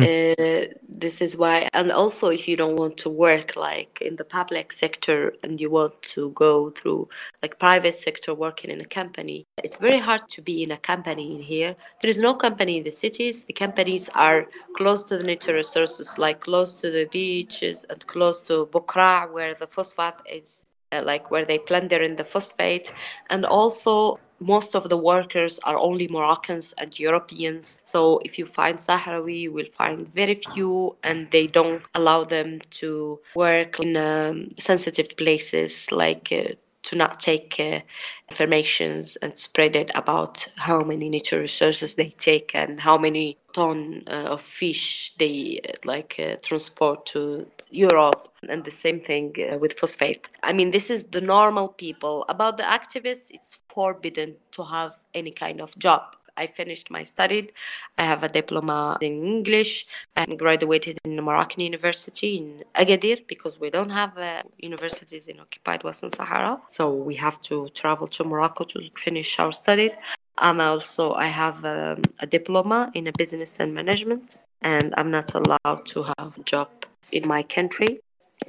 Hmm. 0.03 0.33
Uh, 0.39 0.65
this 0.89 1.21
is 1.21 1.37
why, 1.37 1.69
and 1.73 1.91
also 1.91 2.29
if 2.29 2.47
you 2.49 2.57
don't 2.57 2.77
want 2.77 2.97
to 2.99 3.09
work 3.09 3.57
like 3.57 3.99
in 4.01 4.17
the 4.17 4.25
public 4.25 4.73
sector 4.73 5.35
and 5.43 5.61
you 5.61 5.71
want 5.71 6.01
to 6.15 6.31
go 6.31 6.71
through 6.71 7.09
like 7.43 7.59
private 7.59 7.99
sector 7.99 8.35
working 8.35 8.71
in 8.71 8.81
a 8.81 8.85
company, 8.85 9.47
it's 9.65 9.77
very 9.77 9.99
hard 9.99 10.29
to 10.29 10.43
be 10.43 10.63
in 10.63 10.71
a 10.71 10.77
company 10.79 11.35
in 11.37 11.43
here. 11.43 11.75
There 12.01 12.11
is 12.11 12.19
no 12.19 12.35
company 12.35 12.79
in 12.79 12.85
the 12.85 12.93
cities. 12.93 13.45
The 13.45 13.53
companies 13.53 14.09
are 14.15 14.47
close 14.77 15.05
to 15.05 15.19
the 15.19 15.25
natural 15.25 15.57
resources, 15.57 16.19
like 16.19 16.41
close 16.41 16.81
to 16.81 16.91
the 16.91 17.07
beaches 17.07 17.87
and 17.89 18.07
close 18.07 18.47
to 18.49 18.67
Bou 18.67 18.81
Craa, 18.81 19.31
where 19.33 19.55
the 19.55 19.67
phosphate 19.67 20.21
is 20.31 20.67
uh, 20.93 21.03
like 21.05 21.31
where 21.31 21.45
they 21.45 21.59
plunder 21.59 22.03
in 22.03 22.17
the 22.17 22.25
phosphate 22.25 22.93
and 23.29 23.45
also 23.45 24.19
most 24.41 24.75
of 24.75 24.89
the 24.89 24.97
workers 24.97 25.59
are 25.65 25.79
only 25.79 26.09
Moroccans 26.09 26.73
and 26.79 26.99
Europeans. 26.99 27.79
So 27.85 28.21
if 28.25 28.39
you 28.39 28.47
find 28.47 28.79
Sahrawi, 28.79 29.41
you 29.41 29.53
will 29.53 29.67
find 29.77 30.13
very 30.15 30.35
few, 30.35 30.97
and 31.03 31.31
they 31.31 31.47
don't 31.47 31.83
allow 31.95 32.25
them 32.25 32.61
to 32.81 33.21
work 33.35 33.79
in 33.81 33.97
um, 33.97 34.49
sensitive 34.59 35.17
places 35.17 35.93
like. 35.93 36.33
Uh, 36.33 36.55
to 36.91 36.97
not 36.97 37.21
take 37.21 37.55
uh, 37.61 37.79
informations 38.29 39.15
and 39.23 39.39
spread 39.39 39.77
it 39.77 39.93
about 39.95 40.49
how 40.57 40.81
many 40.81 41.09
natural 41.09 41.41
resources 41.41 41.95
they 41.95 42.13
take 42.19 42.51
and 42.53 42.81
how 42.81 42.99
many 42.99 43.39
ton 43.53 44.03
uh, 44.09 44.35
of 44.35 44.43
fish 44.43 45.15
they 45.17 45.61
uh, 45.69 45.73
like 45.85 46.17
uh, 46.19 46.35
transport 46.43 47.07
to 47.07 47.47
Europe 47.71 48.29
and 48.49 48.65
the 48.65 48.73
same 48.73 48.99
thing 48.99 49.37
uh, 49.39 49.57
with 49.57 49.79
phosphate. 49.79 50.29
I 50.43 50.53
mean, 50.53 50.73
this 50.73 50.91
is 50.91 51.05
the 51.05 51.21
normal 51.21 51.69
people. 51.69 52.25
About 52.29 52.57
the 52.57 52.65
activists, 52.65 53.31
it's 53.31 53.63
forbidden 53.73 54.35
to 54.51 54.65
have 54.65 54.95
any 55.15 55.31
kind 55.31 55.61
of 55.61 55.79
job. 55.79 56.17
I 56.43 56.47
finished 56.61 56.87
my 56.91 57.05
studies. 57.05 57.47
I 58.03 58.05
have 58.13 58.23
a 58.29 58.31
diploma 58.41 58.99
in 59.09 59.15
English. 59.35 59.75
and 60.21 60.39
graduated 60.39 60.95
in 61.05 61.13
the 61.17 61.23
Moroccan 61.23 61.61
University 61.73 62.31
in 62.41 62.47
Agadir 62.83 63.19
because 63.33 63.55
we 63.63 63.69
don't 63.77 63.95
have 64.01 64.13
uh, 64.19 64.43
universities 64.71 65.25
in 65.29 65.37
occupied 65.41 65.81
Western 65.89 66.11
Sahara. 66.19 66.53
So 66.69 66.83
we 67.09 67.15
have 67.27 67.41
to 67.49 67.57
travel 67.81 68.07
to 68.17 68.25
Morocco 68.25 68.65
to 68.73 68.79
finish 69.07 69.31
our 69.43 69.53
studies. 69.53 69.93
I'm 70.47 70.61
also 70.61 71.05
I 71.27 71.29
have 71.43 71.59
um, 71.65 72.03
a 72.25 72.27
diploma 72.27 72.91
in 72.95 73.05
business 73.23 73.61
and 73.61 73.71
management, 73.81 74.39
and 74.73 74.87
I'm 74.99 75.11
not 75.11 75.29
allowed 75.41 75.83
to 75.93 75.99
have 76.13 76.31
a 76.41 76.45
job 76.53 76.71
in 77.13 77.23
my 77.35 77.43
country. 77.57 77.93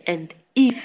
And 0.08 0.34
if 0.56 0.78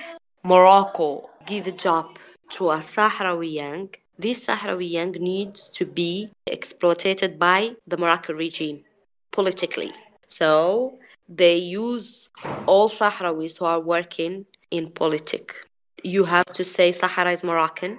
Morocco 0.43 1.31
give 1.47 1.67
a 1.67 1.77
job 1.87 2.07
to 2.55 2.71
a 2.71 2.79
Sahrawi 2.79 3.53
young, 3.63 3.89
this 4.19 4.47
Sahrawi 4.47 4.91
young 4.91 5.13
needs 5.13 5.69
to 5.71 5.85
be 5.85 6.31
exploited 6.47 7.39
by 7.39 7.73
the 7.87 7.97
Moroccan 7.97 8.37
regime 8.37 8.85
politically. 9.31 9.93
So 10.27 10.99
they 11.29 11.57
use 11.57 12.29
all 12.67 12.89
Sahrawis 12.89 13.59
who 13.59 13.65
are 13.65 13.81
working 13.81 14.47
in 14.71 14.91
politics. 14.91 15.55
You 16.03 16.25
have 16.25 16.47
to 16.47 16.65
say 16.65 16.93
Sahara 16.93 17.33
is 17.33 17.43
Moroccan. 17.43 17.99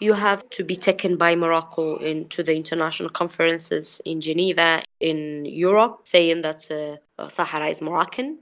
You 0.00 0.12
have 0.12 0.48
to 0.50 0.62
be 0.62 0.76
taken 0.76 1.16
by 1.16 1.34
Morocco 1.34 1.96
into 1.96 2.42
the 2.42 2.54
international 2.54 3.08
conferences 3.08 4.00
in 4.04 4.20
Geneva, 4.20 4.82
in 5.00 5.44
Europe, 5.44 6.02
saying 6.04 6.42
that 6.42 6.70
uh, 6.70 7.28
Sahara 7.28 7.68
is 7.68 7.80
Moroccan. 7.80 8.38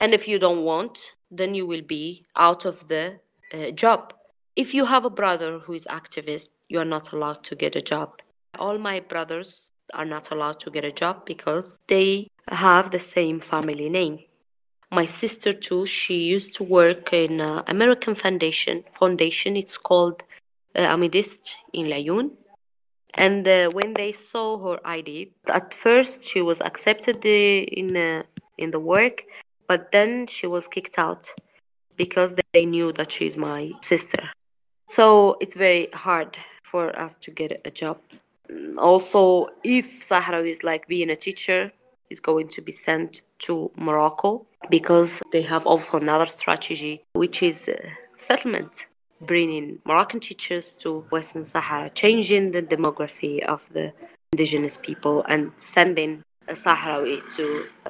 And 0.00 0.14
if 0.14 0.26
you 0.26 0.38
don't 0.38 0.62
want, 0.62 0.98
then 1.30 1.54
you 1.54 1.66
will 1.66 1.82
be 1.82 2.24
out 2.36 2.64
of 2.64 2.88
the 2.88 3.20
uh, 3.52 3.70
job. 3.72 4.14
If 4.56 4.72
you 4.72 4.84
have 4.84 5.04
a 5.04 5.10
brother 5.10 5.58
who 5.58 5.72
is 5.74 5.86
activist, 5.86 6.48
you 6.68 6.78
are 6.78 6.84
not 6.84 7.12
allowed 7.12 7.42
to 7.44 7.54
get 7.54 7.76
a 7.76 7.82
job. 7.82 8.20
All 8.58 8.78
my 8.78 9.00
brothers 9.00 9.70
are 9.92 10.04
not 10.04 10.30
allowed 10.30 10.60
to 10.60 10.70
get 10.70 10.84
a 10.84 10.92
job 10.92 11.26
because 11.26 11.78
they 11.88 12.28
have 12.48 12.90
the 12.90 12.98
same 12.98 13.40
family 13.40 13.88
name. 13.88 14.20
My 14.90 15.06
sister 15.06 15.52
too, 15.52 15.86
she 15.86 16.14
used 16.14 16.54
to 16.54 16.62
work 16.62 17.12
in 17.12 17.40
uh, 17.40 17.64
American 17.66 18.14
Foundation. 18.14 18.84
Foundation, 18.92 19.56
it's 19.56 19.76
called 19.76 20.22
uh, 20.76 20.80
AMIDEAST 20.80 21.56
in 21.72 21.86
Laayoune. 21.86 22.30
And 23.14 23.46
uh, 23.46 23.70
when 23.70 23.94
they 23.94 24.12
saw 24.12 24.58
her 24.64 24.80
ID, 24.84 25.32
at 25.48 25.72
first 25.74 26.24
she 26.24 26.42
was 26.42 26.60
accepted 26.60 27.24
in 27.24 27.96
uh, 27.96 28.22
in 28.58 28.70
the 28.70 28.80
work, 28.80 29.22
but 29.68 29.92
then 29.92 30.26
she 30.26 30.46
was 30.46 30.68
kicked 30.68 30.98
out 30.98 31.28
because 31.96 32.34
they 32.52 32.64
knew 32.66 32.92
that 32.92 33.12
she's 33.12 33.36
my 33.36 33.70
sister. 33.82 34.30
So 34.88 35.36
it's 35.40 35.54
very 35.54 35.88
hard 35.92 36.36
for 36.74 36.86
us 36.98 37.14
to 37.24 37.30
get 37.40 37.50
a 37.70 37.70
job. 37.82 37.96
Mm, 38.50 38.76
Also, 38.90 39.20
if 39.78 39.86
Sahrawi 40.10 40.50
is 40.56 40.62
like 40.70 40.82
being 40.94 41.10
a 41.16 41.18
teacher, 41.26 41.60
is 42.10 42.20
going 42.30 42.48
to 42.56 42.60
be 42.68 42.72
sent 42.88 43.10
to 43.46 43.52
Morocco 43.86 44.30
because 44.76 45.12
they 45.34 45.42
have 45.52 45.64
also 45.72 45.92
another 46.04 46.28
strategy, 46.40 46.94
which 47.22 47.38
is 47.50 47.58
uh, 47.68 47.76
settlement, 48.28 48.72
bringing 49.30 49.66
Moroccan 49.90 50.20
teachers 50.28 50.66
to 50.82 50.88
Western 51.14 51.44
Sahara, 51.52 51.88
changing 52.02 52.44
the 52.56 52.62
demography 52.74 53.34
of 53.54 53.60
the 53.76 53.86
indigenous 54.32 54.76
people, 54.88 55.16
and 55.32 55.42
sending 55.76 56.12
a 56.54 56.54
Sahrawi 56.64 57.16
to 57.36 57.44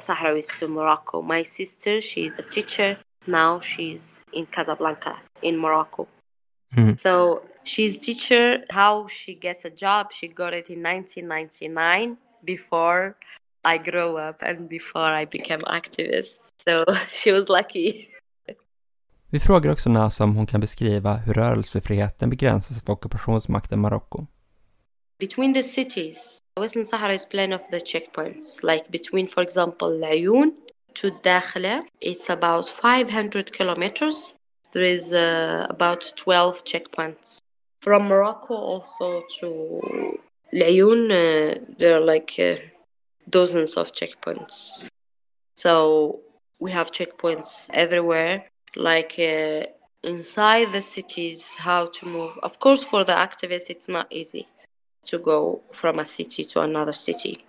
Sahrawis 0.09 0.49
to 0.59 0.65
Morocco. 0.69 1.17
My 1.35 1.43
sister, 1.59 2.01
she's 2.11 2.35
a 2.45 2.47
teacher 2.57 2.91
now. 3.27 3.51
She's 3.71 4.05
in 4.39 4.45
Casablanca 4.55 5.15
in 5.49 5.55
Morocco. 5.65 6.03
Mhm. 6.77 6.95
So 7.05 7.15
she's 7.65 7.99
teacher. 7.99 8.65
How 8.71 9.09
she 9.09 9.35
gets 9.35 9.65
a 9.65 9.71
job? 9.71 10.13
She 10.13 10.29
got 10.29 10.55
it 10.55 10.71
in 10.71 10.83
1999 10.83 12.17
before 12.45 13.15
I 13.65 13.79
grew 13.79 14.19
up 14.29 14.43
and 14.43 14.69
before 14.69 15.21
I 15.23 15.27
became 15.27 15.63
activist. 15.67 16.53
So 16.65 16.85
she 17.13 17.33
was 17.33 17.49
lucky. 17.49 18.09
Vi 19.31 19.41
frågar 19.41 19.73
också 19.73 19.91
Nassa 19.91 20.25
om 20.25 20.37
hon 20.37 20.47
kan 20.47 20.61
beskriva 20.61 21.17
hur 21.17 21.35
rörelsefriheten 21.35 22.31
begränsas 22.31 22.83
av 22.83 22.91
ockupationsmakten 22.91 23.81
Marocko. 23.81 24.27
between 25.19 25.53
the 25.53 25.63
cities, 25.63 26.39
Western 26.57 26.85
Sahara 26.85 27.15
is 27.15 27.25
plenty 27.25 27.55
of 27.55 27.71
the 27.71 27.81
checkpoints. 27.81 28.63
Like 28.63 28.91
between, 28.91 29.27
for 29.27 29.43
example, 29.43 29.89
Layoun 29.89 30.53
to 30.95 31.11
Dakhla, 31.11 31.85
it's 32.01 32.29
about 32.29 32.69
500 32.69 33.53
kilometers. 33.53 34.35
There 34.73 34.85
is 34.85 35.13
uh, 35.13 35.67
about 35.71 36.13
12 36.17 36.65
checkpoints. 36.65 37.41
From 37.85 38.09
Morocco 38.09 38.55
also 38.55 39.25
to 39.41 40.19
Layoun, 40.55 41.11
uh, 41.11 41.61
there 41.79 41.97
are 41.97 42.01
like 42.01 42.33
uh, 42.39 42.55
dozens 43.29 43.77
of 43.77 43.93
checkpoints. 43.93 44.89
So 45.55 46.21
we 46.59 46.73
have 46.73 46.91
checkpoints 46.93 47.69
everywhere, 47.75 48.47
like 48.75 49.17
uh, 49.19 49.67
inside 50.03 50.73
the 50.73 50.81
cities, 50.81 51.53
how 51.59 51.89
to 51.89 52.07
move. 52.07 52.39
Of 52.43 52.59
course, 52.59 52.83
for 52.83 53.05
the 53.05 53.13
activists, 53.13 53.69
it's 53.69 53.87
not 53.87 54.07
easy 54.11 54.49
to 55.05 55.19
go 55.19 55.61
from 55.71 55.99
a 55.99 56.07
city 56.07 56.43
to 56.43 56.63
another 56.63 56.95
city. 56.95 57.45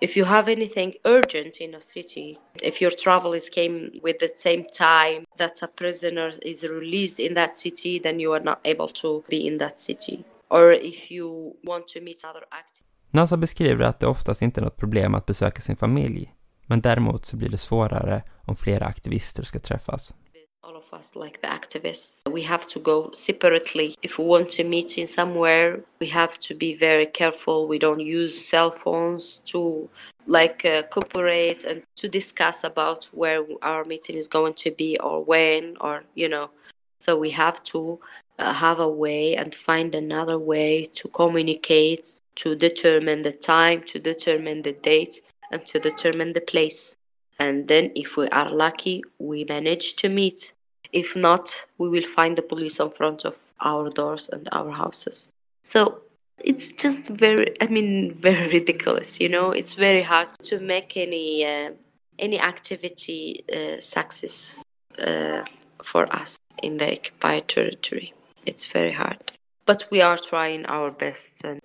If 0.00 0.16
you 0.16 0.24
have 0.24 0.48
anything 0.48 0.94
urgent 1.04 1.56
in 1.60 1.74
a 1.74 1.80
city, 1.80 2.38
if 2.62 2.80
your 2.80 2.90
travel 2.90 3.34
is 3.34 3.50
came 3.50 3.90
with 4.02 4.18
the 4.18 4.28
same 4.34 4.64
time 4.78 5.26
that 5.36 5.62
a 5.62 5.66
prisoner 5.66 6.32
is 6.42 6.64
released 6.64 7.18
in 7.18 7.34
that 7.34 7.56
city, 7.56 8.00
then 8.02 8.20
you 8.20 8.32
are 8.32 8.44
not 8.44 8.58
able 8.64 8.88
to 8.88 9.22
be 9.28 9.36
in 9.36 9.58
that 9.58 9.78
city. 9.78 10.24
Or 10.48 10.72
if 10.72 11.12
you 11.12 11.52
want 11.62 11.86
to 11.88 12.00
meet 12.00 12.24
other 12.24 12.42
activists. 12.50 12.84
NASA 13.10 13.36
beskriver 13.36 13.84
att 13.84 14.00
det 14.00 14.06
oftast 14.06 14.42
inte 14.42 14.60
är 14.60 14.64
något 14.64 14.76
problem 14.76 15.14
att 15.14 15.26
besöka 15.26 15.60
sin 15.62 15.76
familj, 15.76 16.34
men 16.66 16.80
däremot 16.80 17.26
så 17.26 17.36
blir 17.36 17.48
det 17.48 17.58
svårare 17.58 18.22
om 18.44 18.56
flera 18.56 18.86
aktivister 18.86 19.42
ska 19.42 19.58
träffas. 19.58 20.14
All 20.62 20.76
of 20.76 20.92
us 20.92 21.12
like 21.14 21.40
the 21.40 21.48
activists. 21.48 22.28
We 22.30 22.42
have 22.42 22.66
to 22.68 22.78
go 22.78 23.10
separately. 23.12 23.96
If 24.02 24.18
we 24.18 24.24
want 24.24 24.50
to 24.50 24.64
meet 24.64 24.98
in 24.98 25.06
somewhere 25.06 25.80
we 26.00 26.08
have 26.08 26.38
to 26.40 26.54
be 26.54 26.74
very 26.74 27.06
careful. 27.06 27.66
We 27.66 27.78
don't 27.78 28.00
use 28.00 28.46
cell 28.46 28.70
phones 28.70 29.40
to 29.46 29.88
like 30.26 30.64
uh, 30.64 30.82
cooperate 30.82 31.64
and 31.64 31.82
to 31.96 32.08
discuss 32.08 32.62
about 32.62 33.06
where 33.12 33.44
our 33.62 33.84
meeting 33.84 34.16
is 34.16 34.28
going 34.28 34.54
to 34.54 34.70
be 34.70 34.98
or 34.98 35.24
when 35.24 35.76
or 35.80 36.04
you 36.14 36.28
know. 36.28 36.50
So 36.98 37.18
we 37.18 37.30
have 37.30 37.62
to 37.64 37.98
uh, 38.38 38.52
have 38.52 38.80
a 38.80 38.88
way 38.88 39.36
and 39.36 39.54
find 39.54 39.94
another 39.94 40.38
way 40.38 40.90
to 40.94 41.08
communicate 41.08 42.20
to 42.36 42.54
determine 42.54 43.22
the 43.22 43.32
time 43.32 43.82
to 43.84 43.98
determine 43.98 44.62
the 44.62 44.72
date 44.72 45.20
and 45.50 45.64
to 45.66 45.80
determine 45.80 46.32
the 46.32 46.40
place 46.40 46.98
and 47.40 47.66
then 47.68 47.90
if 47.96 48.16
we 48.16 48.28
are 48.28 48.50
lucky 48.50 49.02
we 49.18 49.44
manage 49.44 49.96
to 49.96 50.08
meet. 50.08 50.52
If 50.92 51.16
not 51.16 51.66
we 51.78 51.88
will 51.88 52.08
find 52.18 52.36
the 52.36 52.42
police 52.42 52.78
in 52.78 52.90
front 52.90 53.24
of 53.24 53.36
our 53.60 53.90
doors 53.90 54.28
and 54.28 54.48
our 54.52 54.70
houses. 54.70 55.32
So 55.64 56.02
it's 56.50 56.72
just 56.72 57.08
very 57.08 57.54
i 57.60 57.66
mean 57.66 58.14
very 58.28 58.46
ridiculous 58.58 59.20
you 59.20 59.28
know? 59.28 59.50
It's 59.50 59.72
very 59.72 60.02
hard 60.02 60.28
to 60.48 60.60
make 60.60 60.96
any 60.96 61.44
uh, 61.44 61.70
any 62.18 62.38
activity 62.38 63.44
uh, 63.52 63.80
success 63.80 64.62
uh, 64.98 65.42
for 65.82 66.04
us 66.14 66.38
in 66.62 66.76
the 66.76 66.92
occupied 66.92 67.48
territory. 67.48 68.12
It's 68.44 68.66
very 68.66 68.92
hard. 68.92 69.32
But 69.64 69.84
we 69.90 70.02
are 70.02 70.18
trying 70.18 70.66
our 70.66 70.90
best. 70.90 71.40
And 71.44 71.60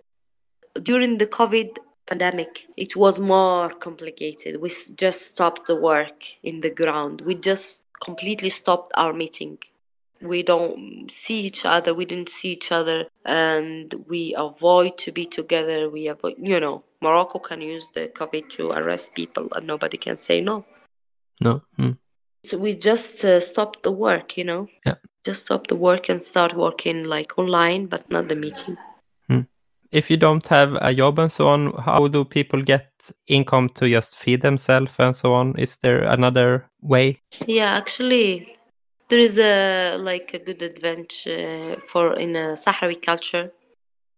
during 0.81 1.17
the 1.17 1.27
covid 1.27 1.77
pandemic 2.07 2.67
it 2.77 2.95
was 2.95 3.19
more 3.19 3.69
complicated 3.69 4.61
we 4.61 4.69
just 4.95 5.31
stopped 5.31 5.65
the 5.67 5.75
work 5.75 6.23
in 6.43 6.61
the 6.61 6.69
ground 6.69 7.21
we 7.21 7.33
just 7.35 7.81
completely 8.03 8.49
stopped 8.49 8.91
our 8.95 9.13
meeting 9.13 9.57
we 10.21 10.43
don't 10.43 11.09
see 11.11 11.39
each 11.41 11.65
other 11.65 11.93
we 11.93 12.05
didn't 12.05 12.29
see 12.29 12.51
each 12.53 12.71
other 12.71 13.05
and 13.25 13.93
we 14.07 14.33
avoid 14.37 14.97
to 14.97 15.11
be 15.11 15.25
together 15.25 15.89
we 15.89 16.07
avoid 16.07 16.35
you 16.37 16.59
know 16.59 16.83
morocco 17.01 17.39
can 17.39 17.61
use 17.61 17.87
the 17.95 18.07
covid 18.19 18.49
to 18.49 18.71
arrest 18.71 19.13
people 19.13 19.47
and 19.55 19.67
nobody 19.67 19.97
can 19.97 20.17
say 20.17 20.41
no 20.41 20.65
No? 21.41 21.61
Mm. 21.77 21.97
so 22.45 22.57
we 22.57 22.73
just 22.75 23.23
uh, 23.25 23.39
stopped 23.39 23.83
the 23.83 23.91
work 23.91 24.37
you 24.37 24.43
know 24.43 24.67
Yeah. 24.85 24.95
just 25.25 25.45
stop 25.45 25.67
the 25.67 25.75
work 25.75 26.09
and 26.09 26.21
start 26.23 26.53
working 26.55 27.03
like 27.03 27.37
online 27.37 27.87
but 27.87 28.09
not 28.09 28.27
the 28.29 28.35
meeting 28.35 28.77
If 29.95 30.11
you 30.11 30.17
don't 30.17 30.45
have 30.47 30.73
a 30.81 30.93
job 30.93 31.19
and 31.19 31.31
so 31.31 31.47
on, 31.47 31.71
how 31.79 32.09
do 32.09 32.25
people 32.25 32.61
get 32.61 33.09
income 33.29 33.69
to 33.75 33.87
just 33.87 34.17
feed 34.17 34.41
themselves 34.41 34.93
and 34.99 35.15
so 35.15 35.33
on? 35.33 35.57
Is 35.57 35.77
there 35.77 36.03
another 36.03 36.69
way? 36.81 37.21
Yeah, 37.47 37.77
actually, 37.77 38.57
there 39.07 39.19
is 39.19 39.39
a 39.39 39.95
like 39.97 40.33
a 40.33 40.39
good 40.39 40.61
advantage 40.61 41.25
uh, 41.27 41.77
for 41.87 42.13
in 42.19 42.35
a 42.35 42.57
Sahrawi 42.57 43.01
culture, 43.01 43.53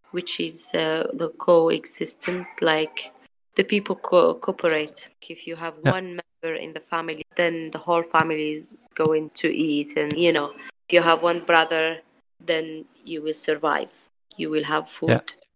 which 0.09 0.39
is 0.39 0.73
uh, 0.73 1.11
the 1.13 1.30
coexistent. 1.38 2.47
Like 2.59 3.11
the 3.55 3.63
people 3.63 3.97
co- 3.97 4.34
cooperate. 4.34 5.09
If 5.21 5.45
you 5.45 5.55
have 5.57 5.75
Yeah. 5.84 5.91
one 5.91 6.19
member 6.21 6.55
in 6.55 6.73
the 6.73 6.80
family, 6.80 7.21
then 7.36 7.69
the 7.71 7.78
whole 7.78 8.01
family 8.01 8.53
is 8.53 8.71
going 8.95 9.30
to 9.41 9.47
eat, 9.47 9.95
and 9.95 10.17
you 10.17 10.34
know, 10.34 10.53
if 10.89 10.93
you 10.93 11.03
have 11.03 11.21
one 11.21 11.45
brother, 11.45 11.99
then 12.43 12.86
you 13.05 13.21
will 13.21 13.36
survive. 13.36 13.91
You 14.38 14.49
will 14.49 14.63
have 14.63 14.89
food. 14.89 15.09
Yeah. 15.11 15.47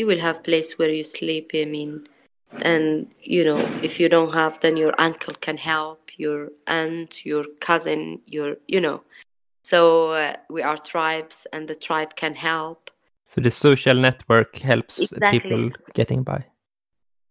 You 0.00 0.06
will 0.10 0.22
have 0.28 0.42
place 0.48 0.70
where 0.78 0.92
you 0.98 1.04
sleep. 1.04 1.46
I 1.62 1.66
mean, 1.76 1.92
and 2.52 3.06
you 3.20 3.44
know 3.44 3.58
if 3.82 4.00
you 4.00 4.08
don't 4.08 4.34
have 4.34 4.58
then 4.60 4.76
your 4.76 4.94
uncle 4.98 5.34
can 5.34 5.56
help 5.56 6.10
your 6.16 6.48
aunt 6.66 7.24
your 7.24 7.44
cousin 7.60 8.20
your 8.26 8.56
you 8.66 8.80
know 8.80 9.02
so 9.62 10.10
uh, 10.10 10.34
we 10.48 10.62
are 10.62 10.76
tribes 10.76 11.46
and 11.52 11.68
the 11.68 11.74
tribe 11.74 12.16
can 12.16 12.34
help 12.34 12.90
So 13.24 13.40
the 13.40 13.50
social 13.50 13.94
network 13.94 14.56
helps 14.56 15.00
Exactly. 15.02 15.40
people 15.40 15.70
getting 15.94 16.22
by. 16.24 16.44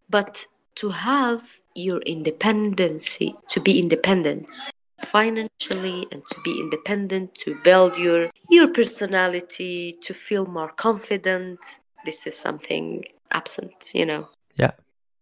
but 0.09 0.45
to 0.75 0.89
have 0.89 1.41
your 1.75 1.99
independency 2.01 3.35
to 3.49 3.59
be 3.59 3.79
independent 3.79 4.47
financially 4.99 6.07
and 6.11 6.21
to 6.31 6.37
be 6.43 6.59
independent 6.59 7.35
to 7.43 7.49
build 7.63 7.97
your 7.97 8.29
your 8.49 8.67
personality 8.67 9.97
to 10.01 10.13
feel 10.13 10.45
more 10.45 10.71
confident 10.87 11.59
this 12.05 12.27
is 12.27 12.35
something 12.37 13.03
absent 13.31 13.91
you 13.93 14.05
know? 14.05 14.27
Yeah, 14.55 14.71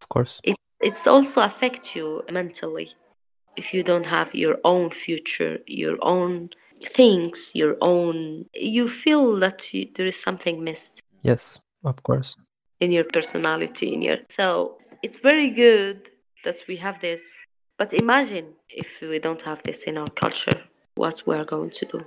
Of 0.01 0.09
course. 0.09 0.39
it 0.43 0.55
it's 0.79 1.07
also 1.07 1.41
affect 1.41 1.95
you 1.95 2.23
mentally. 2.31 2.89
If 3.55 3.73
you 3.73 3.81
don't 3.83 4.05
have 4.05 4.29
your 4.35 4.57
own 4.63 4.91
future 4.91 5.57
your 5.67 5.97
own 6.01 6.49
things 6.99 7.51
your 7.61 7.75
own 7.81 8.45
you 8.53 8.87
feel 8.87 9.39
that 9.39 9.73
you, 9.73 9.81
there 9.95 10.05
is 10.05 10.19
something 10.27 10.63
missed. 10.63 11.01
Yes, 11.23 11.59
of 11.83 11.97
course. 12.03 12.35
in 12.79 12.91
your 12.91 13.07
personality 13.17 13.87
in 13.95 14.01
your 14.07 14.17
so 14.39 14.77
it's 15.05 15.19
very 15.19 15.49
good 15.65 15.97
that 16.45 16.57
we 16.67 16.75
have 16.77 16.97
this. 17.01 17.21
But 17.79 17.93
imagine 17.93 18.47
if 18.69 18.89
we 19.01 19.19
don't 19.19 19.41
have 19.49 19.61
this 19.67 19.79
in 19.89 19.97
our 19.97 20.11
culture 20.23 20.59
what 20.95 21.17
we 21.27 21.35
are 21.35 21.45
going 21.45 21.71
to 21.79 21.85
do 21.85 21.99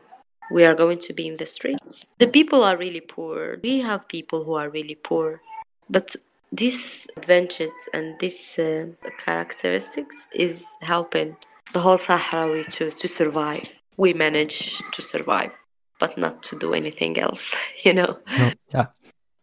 we 0.50 0.64
are 0.64 0.74
going 0.74 0.98
to 0.98 1.12
be 1.12 1.26
in 1.26 1.36
the 1.36 1.46
streets. 1.46 2.04
The 2.18 2.26
people 2.26 2.64
are 2.64 2.76
really 2.76 3.00
poor. 3.00 3.58
We 3.62 3.80
have 3.80 4.08
people 4.08 4.44
who 4.44 4.54
are 4.54 4.68
really 4.68 4.96
poor. 4.96 5.40
But 5.88 6.16
this 6.52 7.06
advantage 7.16 7.80
and 7.92 8.18
this 8.18 8.58
uh, 8.58 8.86
characteristics 9.18 10.16
is 10.34 10.64
helping 10.80 11.36
the 11.72 11.80
whole 11.80 11.98
sahrawi 11.98 12.66
to, 12.74 12.90
to 12.90 13.08
survive. 13.08 13.68
We 13.96 14.12
manage 14.12 14.82
to 14.92 15.02
survive 15.02 15.52
but 16.00 16.18
not 16.18 16.42
to 16.42 16.58
do 16.58 16.72
anything 16.72 17.20
else 17.20 17.54
you 17.84 17.92
know? 17.92 18.18
No, 18.36 18.52
yeah, 18.74 18.86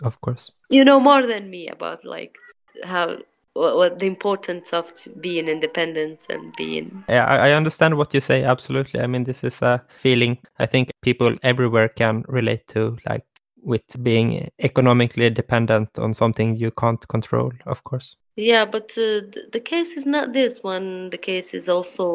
of 0.03 0.20
course. 0.20 0.51
you 0.70 0.84
know 0.84 0.99
more 0.99 1.26
than 1.26 1.49
me 1.49 1.70
about 1.70 2.03
like 2.03 2.36
how 2.84 3.18
what, 3.58 3.76
what 3.78 3.99
the 3.99 4.05
importance 4.05 4.74
of 4.74 4.86
being 5.22 5.47
independent 5.47 6.26
and 6.30 6.53
being 6.55 7.03
Yeah, 7.10 7.26
I, 7.26 7.49
I 7.49 7.51
understand 7.53 7.97
what 7.97 8.14
you 8.14 8.22
say. 8.22 8.43
Absolutely. 8.43 8.99
I 9.01 9.08
mean, 9.08 9.24
this 9.24 9.43
is 9.43 9.62
a 9.62 9.82
feeling 9.97 10.38
I 10.60 10.66
think 10.68 10.89
people 11.01 11.36
everywhere 11.43 11.89
can 11.89 12.24
relate 12.28 12.68
to, 12.74 12.97
like 13.10 13.24
with 13.64 13.88
being 14.03 14.49
economically 14.60 15.30
dependent 15.30 15.89
on 15.99 16.14
something 16.14 16.55
you 16.55 16.72
can't 16.72 17.05
control, 17.08 17.51
of 17.66 17.80
course. 17.84 18.16
yeah 18.51 18.66
but 18.76 18.91
uh, 18.97 19.22
the 19.55 19.62
case 19.72 19.91
is 19.99 20.05
not 20.05 20.26
this 20.34 20.53
one 20.74 21.10
the 21.10 21.18
case 21.30 21.49
is 21.60 21.68
also 21.76 22.05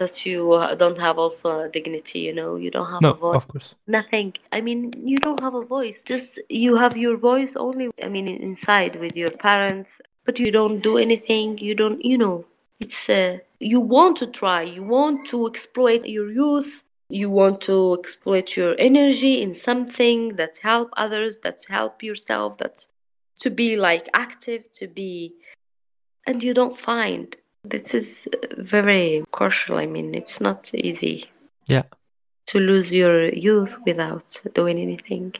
that 0.00 0.14
you 0.26 0.40
don't 0.82 0.98
have 1.06 1.16
also 1.24 1.46
a 1.64 1.68
dignity 1.76 2.20
you 2.28 2.34
know 2.38 2.50
you 2.64 2.70
don't 2.76 2.90
have 2.94 3.02
No, 3.02 3.10
a 3.10 3.20
voice 3.26 3.36
of 3.40 3.46
course. 3.52 3.68
nothing 3.98 4.28
i 4.56 4.60
mean 4.66 4.80
you 5.10 5.16
don't 5.26 5.40
have 5.46 5.54
a 5.62 5.64
voice 5.76 5.98
just 6.12 6.30
you 6.64 6.72
have 6.82 6.94
your 7.04 7.16
voice 7.30 7.52
only 7.66 7.86
i 8.06 8.08
mean 8.14 8.26
inside 8.50 8.92
with 9.02 9.14
your 9.22 9.30
parents 9.48 9.90
but 10.24 10.38
you 10.38 10.50
don't 10.50 10.80
do 10.80 10.96
anything 10.96 11.58
you 11.58 11.74
don't 11.74 12.04
you 12.04 12.18
know 12.18 12.44
it's 12.78 13.08
uh, 13.08 13.38
you 13.58 13.80
want 13.80 14.16
to 14.16 14.26
try 14.26 14.62
you 14.62 14.82
want 14.82 15.26
to 15.26 15.46
exploit 15.46 16.04
your 16.06 16.30
youth 16.30 16.84
you 17.08 17.28
want 17.28 17.60
to 17.60 17.96
exploit 17.98 18.56
your 18.56 18.74
energy 18.78 19.42
in 19.42 19.54
something 19.54 20.36
that 20.36 20.58
help 20.62 20.90
others 20.96 21.38
that 21.38 21.58
help 21.68 22.02
yourself 22.02 22.56
that's 22.58 22.88
to 23.38 23.50
be 23.50 23.76
like 23.76 24.08
active 24.14 24.70
to 24.72 24.86
be 24.86 25.34
and 26.26 26.42
you 26.42 26.54
don't 26.54 26.76
find. 26.76 27.36
This 27.64 27.94
is 27.94 28.28
uh, 28.32 28.62
very 28.78 29.24
crucial 29.32 29.76
i 29.76 29.86
mean 29.86 30.14
it's 30.14 30.40
not 30.40 30.72
easy. 30.74 31.26
Yeah. 31.66 31.84
to 32.46 32.58
lose 32.58 32.92
your 32.92 33.16
youth 33.48 33.74
without 33.86 34.40
doing 34.54 34.76
anything. 34.78 35.34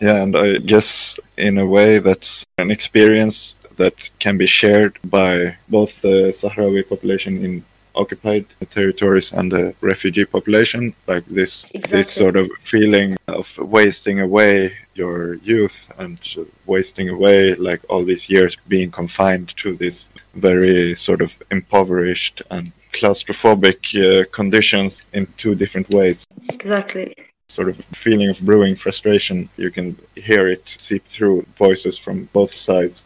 Yeah, 0.00 0.16
and 0.22 0.36
I 0.36 0.58
guess 0.58 1.18
in 1.38 1.56
a 1.56 1.66
way 1.66 1.98
that's 1.98 2.44
an 2.58 2.70
experience 2.70 3.56
that 3.76 4.10
can 4.18 4.36
be 4.38 4.46
shared 4.46 4.98
by 5.04 5.56
both 5.68 6.00
the 6.02 6.32
Sahrawi 6.32 6.88
population 6.88 7.44
in 7.44 7.64
occupied 7.94 8.46
territories 8.70 9.32
and 9.32 9.52
the 9.52 9.74
refugee 9.82 10.24
population 10.24 10.94
like 11.06 11.24
this 11.26 11.64
Exactly. 11.74 11.98
this 11.98 12.10
sort 12.10 12.36
of 12.36 12.48
feeling 12.58 13.18
of 13.28 13.58
wasting 13.58 14.18
away 14.20 14.72
your 14.94 15.34
youth 15.34 15.92
and 15.98 16.18
wasting 16.66 17.08
away 17.10 17.54
like 17.54 17.80
all 17.90 18.02
these 18.04 18.30
years 18.30 18.56
being 18.68 18.90
confined 18.90 19.54
to 19.58 19.76
these 19.76 20.06
very 20.34 20.94
sort 20.94 21.20
of 21.20 21.36
impoverished 21.50 22.40
and 22.50 22.72
claustrophobic 22.92 23.80
uh, 24.00 24.24
conditions 24.32 25.02
in 25.12 25.26
two 25.36 25.54
different 25.54 25.88
ways 25.90 26.26
Exactly. 26.48 27.14
sort 27.48 27.68
of 27.68 27.76
feeling 28.04 28.28
of 28.30 28.40
brewing 28.40 28.74
frustration 28.74 29.48
you 29.58 29.70
can 29.70 29.96
hear 30.16 30.48
it 30.48 30.66
seep 30.66 31.04
through 31.04 31.44
voices 31.56 31.98
from 31.98 32.24
both 32.32 32.54
sides 32.54 33.04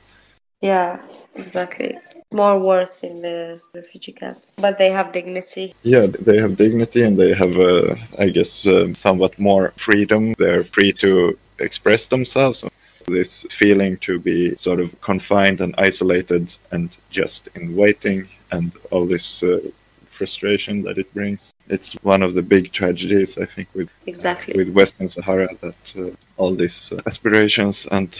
Yeah, 0.60 1.02
exactly. 1.34 1.98
More 2.32 2.58
worse 2.58 3.00
in 3.00 3.22
the 3.22 3.60
refugee 3.74 4.12
camp, 4.12 4.38
but 4.56 4.78
they 4.78 4.90
have 4.90 5.12
dignity. 5.12 5.74
Yeah, 5.82 6.06
they 6.06 6.38
have 6.38 6.56
dignity 6.56 7.02
and 7.02 7.16
they 7.16 7.34
have, 7.34 7.56
uh, 7.56 7.94
I 8.18 8.30
guess, 8.30 8.66
um, 8.66 8.94
somewhat 8.94 9.38
more 9.38 9.72
freedom. 9.76 10.34
They're 10.38 10.64
free 10.64 10.92
to 10.94 11.38
express 11.58 12.06
themselves. 12.06 12.64
This 13.06 13.46
feeling 13.50 13.98
to 13.98 14.18
be 14.18 14.56
sort 14.56 14.80
of 14.80 15.00
confined 15.00 15.60
and 15.60 15.74
isolated 15.78 16.52
and 16.72 16.96
just 17.10 17.48
in 17.54 17.76
waiting 17.76 18.28
and 18.50 18.72
all 18.90 19.06
this 19.06 19.44
uh, 19.44 19.60
frustration 20.06 20.82
that 20.82 20.98
it 20.98 21.12
brings. 21.14 21.52
It's 21.68 21.92
one 22.02 22.22
of 22.22 22.34
the 22.34 22.42
big 22.42 22.72
tragedies, 22.72 23.38
I 23.38 23.44
think, 23.44 23.68
with 23.74 23.88
Exactly. 24.06 24.54
with 24.56 24.70
Western 24.70 25.10
Sahara 25.10 25.48
that 25.60 25.94
uh, 25.96 26.10
all 26.36 26.54
these 26.54 26.92
uh, 26.92 27.00
aspirations 27.06 27.86
and 27.92 28.10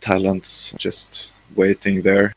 talents 0.00 0.72
just 0.78 1.34
waiting 1.56 2.02
there. 2.02 2.32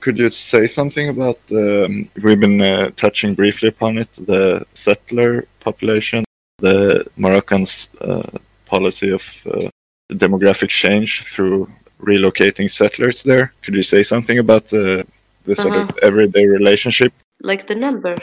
Could 0.00 0.18
you 0.18 0.30
say 0.30 0.66
something 0.66 1.08
about 1.08 1.38
um, 1.50 2.08
we've 2.22 2.40
been 2.40 2.60
uh, 2.60 2.90
touching 2.96 3.34
briefly 3.34 3.68
upon 3.68 3.98
it 3.98 4.10
the 4.26 4.66
settler 4.74 5.46
population, 5.60 6.24
the 6.58 7.06
Moroccans' 7.16 7.88
uh, 8.00 8.30
policy 8.66 9.10
of 9.10 9.46
uh, 9.50 9.68
demographic 10.12 10.68
change 10.68 11.24
through 11.24 11.70
relocating 12.00 12.70
settlers 12.70 13.22
there? 13.22 13.54
Could 13.62 13.74
you 13.74 13.82
say 13.82 14.02
something 14.02 14.38
about 14.38 14.68
the 14.68 15.06
the 15.44 15.56
sort 15.56 15.76
of 15.76 15.90
everyday 16.02 16.46
relationship 16.46 17.12
Like 17.42 17.66
the 17.66 17.74
number. 17.74 18.16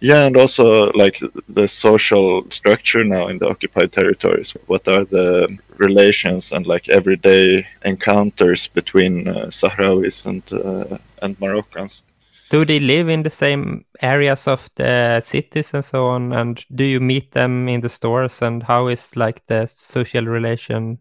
Yeah, 0.00 0.26
and 0.26 0.36
also 0.36 0.90
like 0.92 1.20
the 1.48 1.66
social 1.66 2.48
structure 2.50 3.04
now 3.04 3.28
in 3.28 3.38
the 3.38 3.48
occupied 3.48 3.92
territories. 3.92 4.56
What 4.66 4.86
are 4.88 5.04
the 5.04 5.58
relations 5.76 6.52
and 6.52 6.66
like 6.66 6.88
everyday 6.88 7.66
encounters 7.84 8.68
between 8.68 9.28
uh, 9.28 9.46
Sahrawis 9.46 10.26
and 10.26 10.42
uh, 10.52 10.98
and 11.22 11.38
Moroccans? 11.40 12.04
Do 12.50 12.64
they 12.64 12.80
live 12.80 13.10
in 13.10 13.24
the 13.24 13.30
same 13.30 13.84
areas 14.00 14.48
of 14.48 14.70
the 14.76 15.20
cities 15.20 15.74
and 15.74 15.84
so 15.84 16.06
on? 16.06 16.32
And 16.32 16.64
do 16.74 16.84
you 16.84 16.98
meet 16.98 17.32
them 17.32 17.68
in 17.68 17.82
the 17.82 17.90
stores? 17.90 18.40
And 18.40 18.62
how 18.62 18.88
is 18.88 19.16
like 19.16 19.46
the 19.46 19.66
social 19.66 20.24
relation 20.24 20.98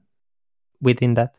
within 0.81 1.13
that? 1.13 1.37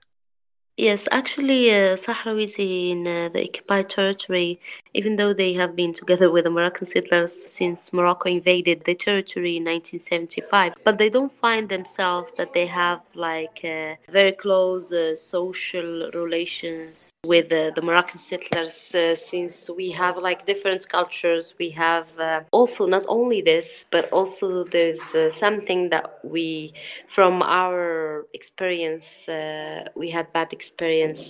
Yes, 0.81 1.09
actually, 1.11 1.73
uh, 1.73 1.97
Sahrawis 1.97 2.55
in 2.57 3.05
uh, 3.05 3.31
the 3.31 3.43
occupied 3.49 3.91
territory, 3.91 4.61
even 4.95 5.17
though 5.17 5.33
they 5.35 5.53
have 5.55 5.75
been 5.75 5.93
together 5.93 6.31
with 6.31 6.45
the 6.45 6.51
Moroccan 6.51 6.87
settlers 6.87 7.33
since 7.51 7.93
Morocco 7.93 8.29
invaded 8.29 8.85
the 8.85 8.95
territory 8.95 9.57
in 9.57 9.65
1975, 9.65 10.75
but 10.85 10.99
they 10.99 11.11
don't 11.11 11.33
find 11.33 11.69
themselves 11.69 12.33
that 12.39 12.53
they 12.55 12.67
have 12.67 13.01
like 13.17 13.61
uh, 13.65 13.97
very 14.09 14.31
close 14.31 14.93
uh, 14.93 15.17
social 15.17 16.13
relations 16.15 17.13
with 17.25 17.51
uh, 17.51 17.73
the 17.75 17.83
Moroccan 17.83 18.21
settlers 18.21 18.95
uh, 18.95 19.17
since 19.17 19.69
we 19.69 19.91
have 19.91 20.17
like 20.17 20.47
different 20.47 20.89
cultures. 20.89 21.55
We 21.59 21.71
have 21.71 22.07
uh, 22.21 22.43
also 22.53 22.87
not 22.87 23.05
only 23.09 23.43
this, 23.43 23.85
but 23.91 24.09
also 24.13 24.63
there's 24.63 25.13
uh, 25.13 25.33
something 25.33 25.89
that 25.91 26.21
we, 26.23 26.73
from 27.09 27.43
our 27.43 28.27
experience, 28.33 29.29
uh, 29.29 29.89
we 29.97 30.11
had 30.11 30.33
bad 30.33 30.53
experience 30.53 30.68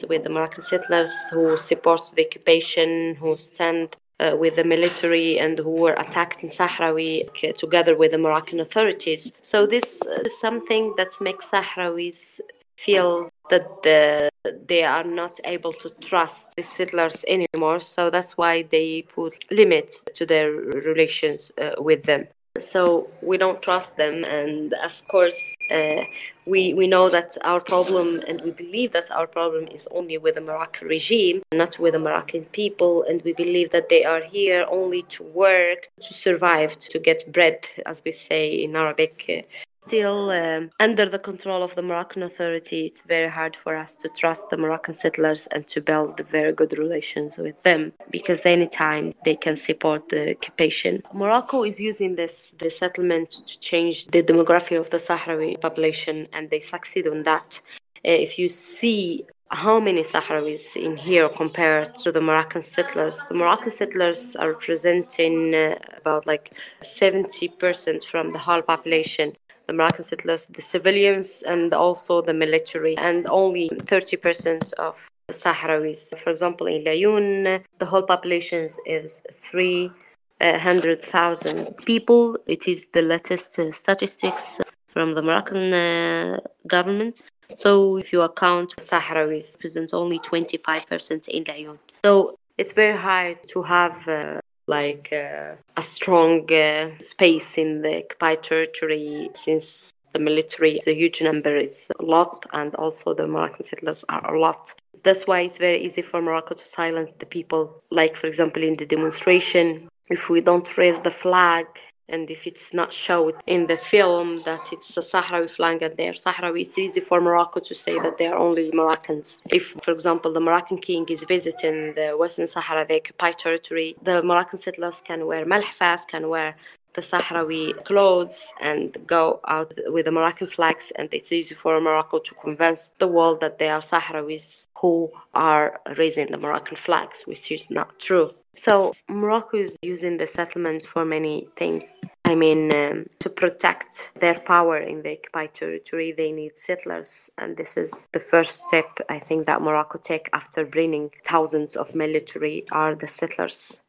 with 0.09 0.25
the 0.25 0.31
Moroccan 0.31 0.65
settlers 0.65 1.13
who 1.31 1.57
support 1.57 2.03
the 2.15 2.27
occupation, 2.27 3.17
who 3.17 3.37
stand 3.37 3.97
uh, 4.21 4.37
with 4.39 4.57
the 4.57 4.65
military 4.65 5.39
and 5.39 5.59
who 5.59 5.71
were 5.71 5.95
attacked 5.95 6.43
in 6.43 6.49
Sahrawi 6.49 7.29
uh, 7.29 7.53
together 7.53 7.97
with 7.97 8.11
the 8.11 8.19
Moroccan 8.19 8.61
authorities. 8.61 9.33
So 9.43 9.67
this 9.67 10.03
is 10.25 10.41
something 10.41 10.95
that 10.97 11.09
makes 11.21 11.51
Sahrawis 11.51 12.41
feel 12.77 13.31
that 13.51 13.83
the, 13.83 14.31
they 14.67 14.85
are 14.85 15.05
not 15.05 15.41
able 15.45 15.73
to 15.73 15.91
trust 16.01 16.55
the 16.57 16.63
settlers 16.63 17.25
anymore. 17.29 17.81
So 17.81 18.11
that's 18.11 18.37
why 18.37 18.63
they 18.63 19.03
put 19.03 19.45
limits 19.51 20.05
to 20.15 20.27
their 20.27 20.51
relations 20.51 21.51
uh, 21.61 21.73
with 21.79 22.05
them. 22.05 22.29
So 22.61 23.09
we 23.23 23.37
don't 23.39 23.63
trust 23.63 23.97
them, 23.97 24.25
and 24.25 24.73
of 24.75 24.93
course, 25.09 25.41
uh, 25.71 26.03
we 26.47 26.75
we 26.75 26.87
know 26.87 27.09
that 27.11 27.37
our 27.43 27.61
problem, 27.61 28.23
and 28.27 28.41
we 28.43 28.51
believe 28.51 28.93
that 28.93 29.11
our 29.11 29.27
problem 29.27 29.69
is 29.69 29.87
only 29.91 30.19
with 30.19 30.35
the 30.35 30.41
Moroccan 30.41 30.89
regime, 30.89 31.43
not 31.53 31.79
with 31.79 31.93
the 31.93 31.99
Moroccan 31.99 32.45
people, 32.47 33.05
and 33.05 33.23
we 33.23 33.33
believe 33.33 33.71
that 33.73 33.89
they 33.89 34.05
are 34.05 34.23
here 34.23 34.67
only 34.71 35.03
to 35.15 35.23
work, 35.23 35.89
to 36.01 36.15
survive, 36.15 36.79
to 36.79 36.99
get 36.99 37.33
bread, 37.33 37.67
as 37.87 38.03
we 38.05 38.13
say 38.13 38.51
in 38.51 38.77
Arabic. 38.77 39.47
Still 39.87 40.31
um, 40.31 40.71
under 40.81 41.09
the 41.09 41.19
control 41.19 41.63
of 41.63 41.75
the 41.75 41.83
Moroccan 41.83 42.23
authority, 42.23 42.87
it's 42.87 43.03
very 43.03 43.31
hard 43.31 43.57
for 43.57 43.75
us 43.77 43.95
to 43.97 44.09
trust 44.09 44.51
the 44.51 44.59
Moroccan 44.59 44.95
settlers 44.95 45.47
and 45.47 45.67
to 45.69 45.81
build 45.81 46.21
very 46.31 46.53
good 46.53 46.77
relations 46.77 47.39
with 47.39 47.63
them 47.63 47.93
because 48.11 48.45
anytime 48.45 49.15
they 49.25 49.37
can 49.37 49.57
support 49.57 50.09
the 50.11 50.33
occupation. 50.33 51.03
Morocco 51.15 51.65
is 51.65 51.81
using 51.81 52.17
this 52.17 52.55
the 52.61 52.71
settlement 52.71 53.31
to 53.47 53.59
change 53.61 54.07
the 54.09 54.23
demography 54.23 54.79
of 54.79 54.91
the 54.91 54.99
Sahrawi 54.99 55.61
population, 55.61 56.29
and 56.33 56.51
they 56.51 56.61
succeed 56.61 57.07
on 57.09 57.23
that. 57.23 57.61
Uh, 58.07 58.11
if 58.27 58.39
you 58.39 58.49
see 58.49 59.25
how 59.51 59.81
many 59.81 60.03
Sahrawis 60.03 60.77
in 60.77 60.97
here 60.97 61.29
compared 61.29 61.97
to 61.99 62.13
the 62.13 62.21
Moroccan 62.21 62.63
settlers. 62.63 63.21
The 63.29 63.35
Moroccan 63.35 63.71
settlers 63.71 64.37
are 64.37 64.53
representing 64.53 65.55
uh, 65.55 65.79
about 65.97 66.27
like 66.27 66.53
70% 66.83 68.05
from 68.05 68.33
the 68.33 68.39
whole 68.39 68.63
population. 68.63 69.37
The 69.69 69.75
Moroccan 69.75 70.05
settlers, 70.05 70.47
the 70.47 70.63
civilians, 70.63 71.43
and 71.47 71.75
also 71.75 72.23
the 72.23 72.33
military, 72.33 72.97
and 72.97 73.27
only 73.29 73.69
30% 73.69 74.73
of 74.75 75.11
the 75.27 75.35
Sahrawis. 75.35 76.19
For 76.19 76.31
example, 76.31 76.67
in 76.67 76.85
Layoun, 76.85 77.63
the 77.79 77.85
whole 77.85 78.03
population 78.03 78.71
is 78.87 79.23
300,000 79.51 81.77
people. 81.85 82.39
It 82.47 82.67
is 82.67 82.89
the 82.89 83.03
latest 83.03 83.59
uh, 83.59 83.71
statistics 83.71 84.59
from 84.89 85.13
the 85.13 85.21
Moroccan 85.23 85.75
uh, 85.75 86.39
government. 86.67 87.21
So 87.55 87.99
if 87.99 88.11
you 88.13 88.23
account 88.23 88.75
Sahrawis 88.77 89.55
represent 89.57 89.91
only 89.93 90.19
25% 90.19 91.29
in 91.29 91.45
Layoun. 91.45 91.79
So 92.05 92.39
it's 92.57 92.73
very 92.73 92.97
hard 92.97 93.47
to 93.49 93.63
have 93.63 94.09
uh, 94.09 94.41
like 94.69 95.09
uh, 95.13 95.55
a 95.77 95.83
strong 95.83 96.51
uh, 96.53 96.91
space 97.01 97.57
in 97.57 97.83
the 97.83 98.05
occupied 98.05 98.43
territory 98.43 99.31
since 99.35 99.93
the 100.13 100.19
military 100.19 100.79
is 100.79 100.87
a 100.87 100.95
huge 100.95 101.21
number, 101.23 101.57
it's 101.57 101.91
a 101.99 102.03
lot, 102.03 102.47
and 102.53 102.75
also 102.77 103.15
the 103.15 103.27
Moroccan 103.27 103.65
settlers 103.65 104.05
are 104.09 104.35
a 104.35 104.41
lot. 104.41 104.75
That's 105.05 105.27
why 105.27 105.41
it's 105.41 105.59
very 105.59 105.85
easy 105.85 106.03
for 106.03 106.21
Morocco 106.21 106.55
to 106.55 106.67
silence 106.67 107.11
the 107.19 107.27
people. 107.27 107.83
Like, 107.91 108.17
for 108.17 108.27
example, 108.27 108.63
in 108.63 108.75
the 108.77 108.87
demonstration, 108.87 109.89
if 110.09 110.29
we 110.29 110.41
don't 110.41 110.77
raise 110.77 111.01
the 111.01 111.11
flag 111.11 111.67
and 112.09 112.31
if 112.31 112.47
it's 112.47 112.73
not 112.73 112.93
showed 112.93 113.35
in 113.47 113.67
the 113.67 113.77
film 113.77 114.41
that 114.45 114.73
it's 114.73 114.97
a 114.97 115.01
Sahrawi 115.01 115.51
flag 115.51 115.83
and 115.83 115.97
they're 115.97 116.13
Sahrawi, 116.13 116.63
it's 116.63 116.79
easy 116.79 117.01
for 117.01 117.21
Morocco 117.21 117.61
to 117.61 117.75
say 117.75 117.99
that 117.99 118.19
they 118.19 118.27
are 118.27 118.39
only 118.39 118.71
Moroccans. 118.73 119.43
If, 119.51 119.75
for 119.83 119.93
example, 119.93 120.33
the 120.33 120.41
Moroccan 120.41 120.79
king 120.79 121.07
is 121.09 121.25
visiting 121.25 121.95
the 121.95 122.17
Western 122.19 122.47
Sahara, 122.47 122.87
the 122.87 122.97
occupied 122.97 123.39
territory, 123.39 123.97
the 124.03 124.23
Moroccan 124.23 124.59
settlers 124.59 125.03
can 125.03 125.27
wear 125.27 125.45
malhfas, 125.45 126.07
can 126.07 126.29
wear 126.29 126.57
the 126.95 127.03
Sahrawi 127.03 127.85
clothes 127.85 128.39
and 128.61 128.97
go 129.07 129.41
out 129.47 129.73
with 129.87 130.07
the 130.07 130.11
Moroccan 130.11 130.47
flags, 130.47 130.91
and 130.97 131.09
it's 131.13 131.31
easy 131.31 131.55
for 131.55 131.81
Morocco 131.81 132.19
to 132.19 132.35
convince 132.35 132.91
the 132.99 133.07
world 133.07 133.41
that 133.41 133.59
they 133.59 133.69
are 133.69 133.81
Sahrawis 133.81 134.67
who 134.81 135.11
are 135.35 135.81
raising 135.97 136.31
the 136.31 136.39
Moroccan 136.39 136.77
flags, 136.77 137.23
which 137.25 137.53
is 137.53 137.71
not 137.71 137.99
true. 137.99 138.35
So 138.59 138.93
Morocco 139.09 139.57
is 139.57 139.79
using 139.83 140.17
the 140.17 140.27
settlements 140.27 140.85
for 140.85 141.05
many 141.05 141.49
things. 141.57 141.95
I 142.25 142.35
mean, 142.35 142.75
um, 142.75 143.07
to 143.21 143.31
protect 143.31 144.11
their 144.19 144.41
power 144.41 144.79
in 144.79 145.03
the 145.03 145.13
occupied 145.13 145.55
territory, 145.55 146.13
they 146.13 146.33
need 146.33 146.59
settlers, 146.59 147.31
and 147.39 147.57
this 147.57 147.77
is 147.77 148.09
the 148.13 148.21
first 148.21 148.67
step 148.67 148.99
I 149.09 149.21
think 149.21 149.47
that 149.47 149.63
Morocco 149.63 149.99
take 149.99 150.29
after 150.33 150.67
bringing 150.67 151.11
thousands 151.25 151.77
of 151.77 151.95
military 151.95 152.65
are 152.73 152.95
the 152.97 153.07
settlers. 153.07 153.81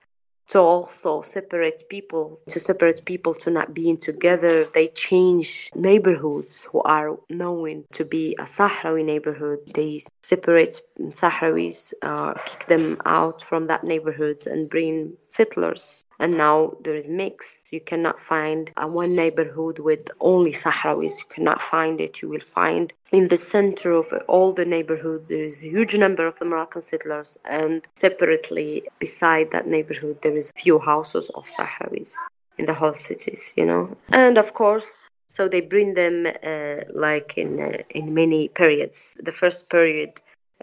to 0.49 0.59
also 0.59 1.21
separate 1.21 1.83
people, 1.89 2.39
to 2.49 2.59
separate 2.59 3.05
people 3.05 3.33
to 3.35 3.49
not 3.51 3.73
being 3.73 3.97
together. 3.97 4.65
They 4.73 4.87
change 4.87 5.69
neighborhoods 5.75 6.67
who 6.71 6.81
are 6.81 7.17
known 7.29 7.85
to 7.93 8.03
be 8.03 8.35
a 8.39 8.43
Sahrawi 8.43 9.05
neighborhood. 9.05 9.59
They 9.73 10.01
separate 10.31 10.75
Sahrawis, 11.19 11.93
uh, 12.01 12.33
kick 12.45 12.67
them 12.67 13.01
out 13.05 13.41
from 13.41 13.65
that 13.65 13.83
neighborhoods 13.83 14.43
and 14.45 14.69
bring 14.69 15.13
settlers 15.27 16.05
and 16.19 16.37
now 16.37 16.73
there 16.83 16.95
is 16.95 17.07
mix. 17.07 17.71
You 17.71 17.79
cannot 17.79 18.19
find 18.19 18.71
a 18.75 18.87
one 18.87 19.15
neighborhood 19.15 19.79
with 19.79 20.09
only 20.19 20.51
Sahrawis. 20.51 21.19
You 21.19 21.25
cannot 21.29 21.61
find 21.61 22.01
it. 22.01 22.21
You 22.21 22.27
will 22.27 22.41
find 22.41 22.93
in 23.11 23.29
the 23.29 23.37
center 23.37 23.91
of 23.91 24.07
all 24.27 24.53
the 24.53 24.65
neighborhoods 24.65 25.29
there 25.29 25.45
is 25.45 25.59
a 25.59 25.69
huge 25.75 25.95
number 25.95 26.27
of 26.27 26.37
the 26.37 26.45
Moroccan 26.45 26.81
settlers, 26.81 27.37
and 27.45 27.87
separately 27.95 28.83
beside 28.99 29.51
that 29.51 29.67
neighborhood 29.67 30.17
there 30.21 30.37
is 30.37 30.51
few 30.51 30.79
houses 30.79 31.31
of 31.33 31.47
Sahrawis 31.47 32.13
in 32.57 32.65
the 32.65 32.73
whole 32.73 32.93
cities. 32.93 33.53
You 33.55 33.65
know, 33.65 33.97
and 34.11 34.37
of 34.37 34.53
course. 34.53 35.09
So 35.29 35.47
they 35.47 35.61
bring 35.61 35.93
them 35.93 36.25
uh, 36.25 36.81
like 36.93 37.37
in 37.37 37.61
uh, 37.61 37.83
in 37.89 38.13
many 38.13 38.47
periods. 38.49 39.17
The 39.23 39.31
first 39.31 39.69
period 39.69 40.11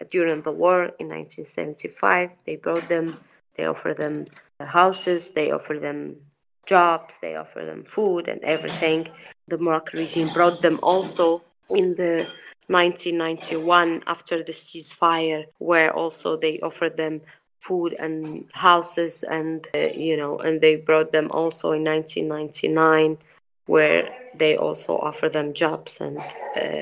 uh, 0.01 0.05
during 0.11 0.43
the 0.43 0.53
war 0.53 0.91
in 0.99 1.09
1975, 1.09 2.31
they 2.45 2.57
brought 2.57 2.89
them. 2.89 3.19
They 3.57 3.65
offer 3.65 3.95
them 3.95 4.27
houses, 4.61 5.31
they 5.31 5.51
offer 5.51 5.79
them 5.79 6.17
jobs, 6.67 7.19
they 7.23 7.37
offer 7.37 7.65
them 7.65 7.85
food 7.85 8.29
and 8.29 8.43
everything. 8.43 9.09
The 9.49 9.59
Moroccan 9.59 10.01
regime 10.01 10.29
brought 10.35 10.61
them 10.63 10.79
also 10.83 11.43
in 11.71 11.95
the 11.95 12.27
1991 12.69 14.03
after 14.07 14.43
the 14.43 14.53
ceasefire, 14.53 15.45
where 15.59 15.95
also 15.95 16.37
they 16.37 16.59
offered 16.61 16.97
them 16.97 17.21
food 17.61 17.95
and 17.99 18.45
houses, 18.53 19.23
and 19.23 19.67
uh, 19.75 19.79
you 19.95 20.17
know, 20.17 20.39
and 20.39 20.61
they 20.61 20.77
brought 20.77 21.13
them 21.13 21.31
also 21.31 21.73
in 21.73 21.85
1999, 21.85 23.19
where 23.67 24.09
they 24.35 24.57
also 24.57 24.97
offer 24.99 25.29
them 25.29 25.53
jobs 25.55 26.01
and 26.01 26.19
uh, 26.19 26.23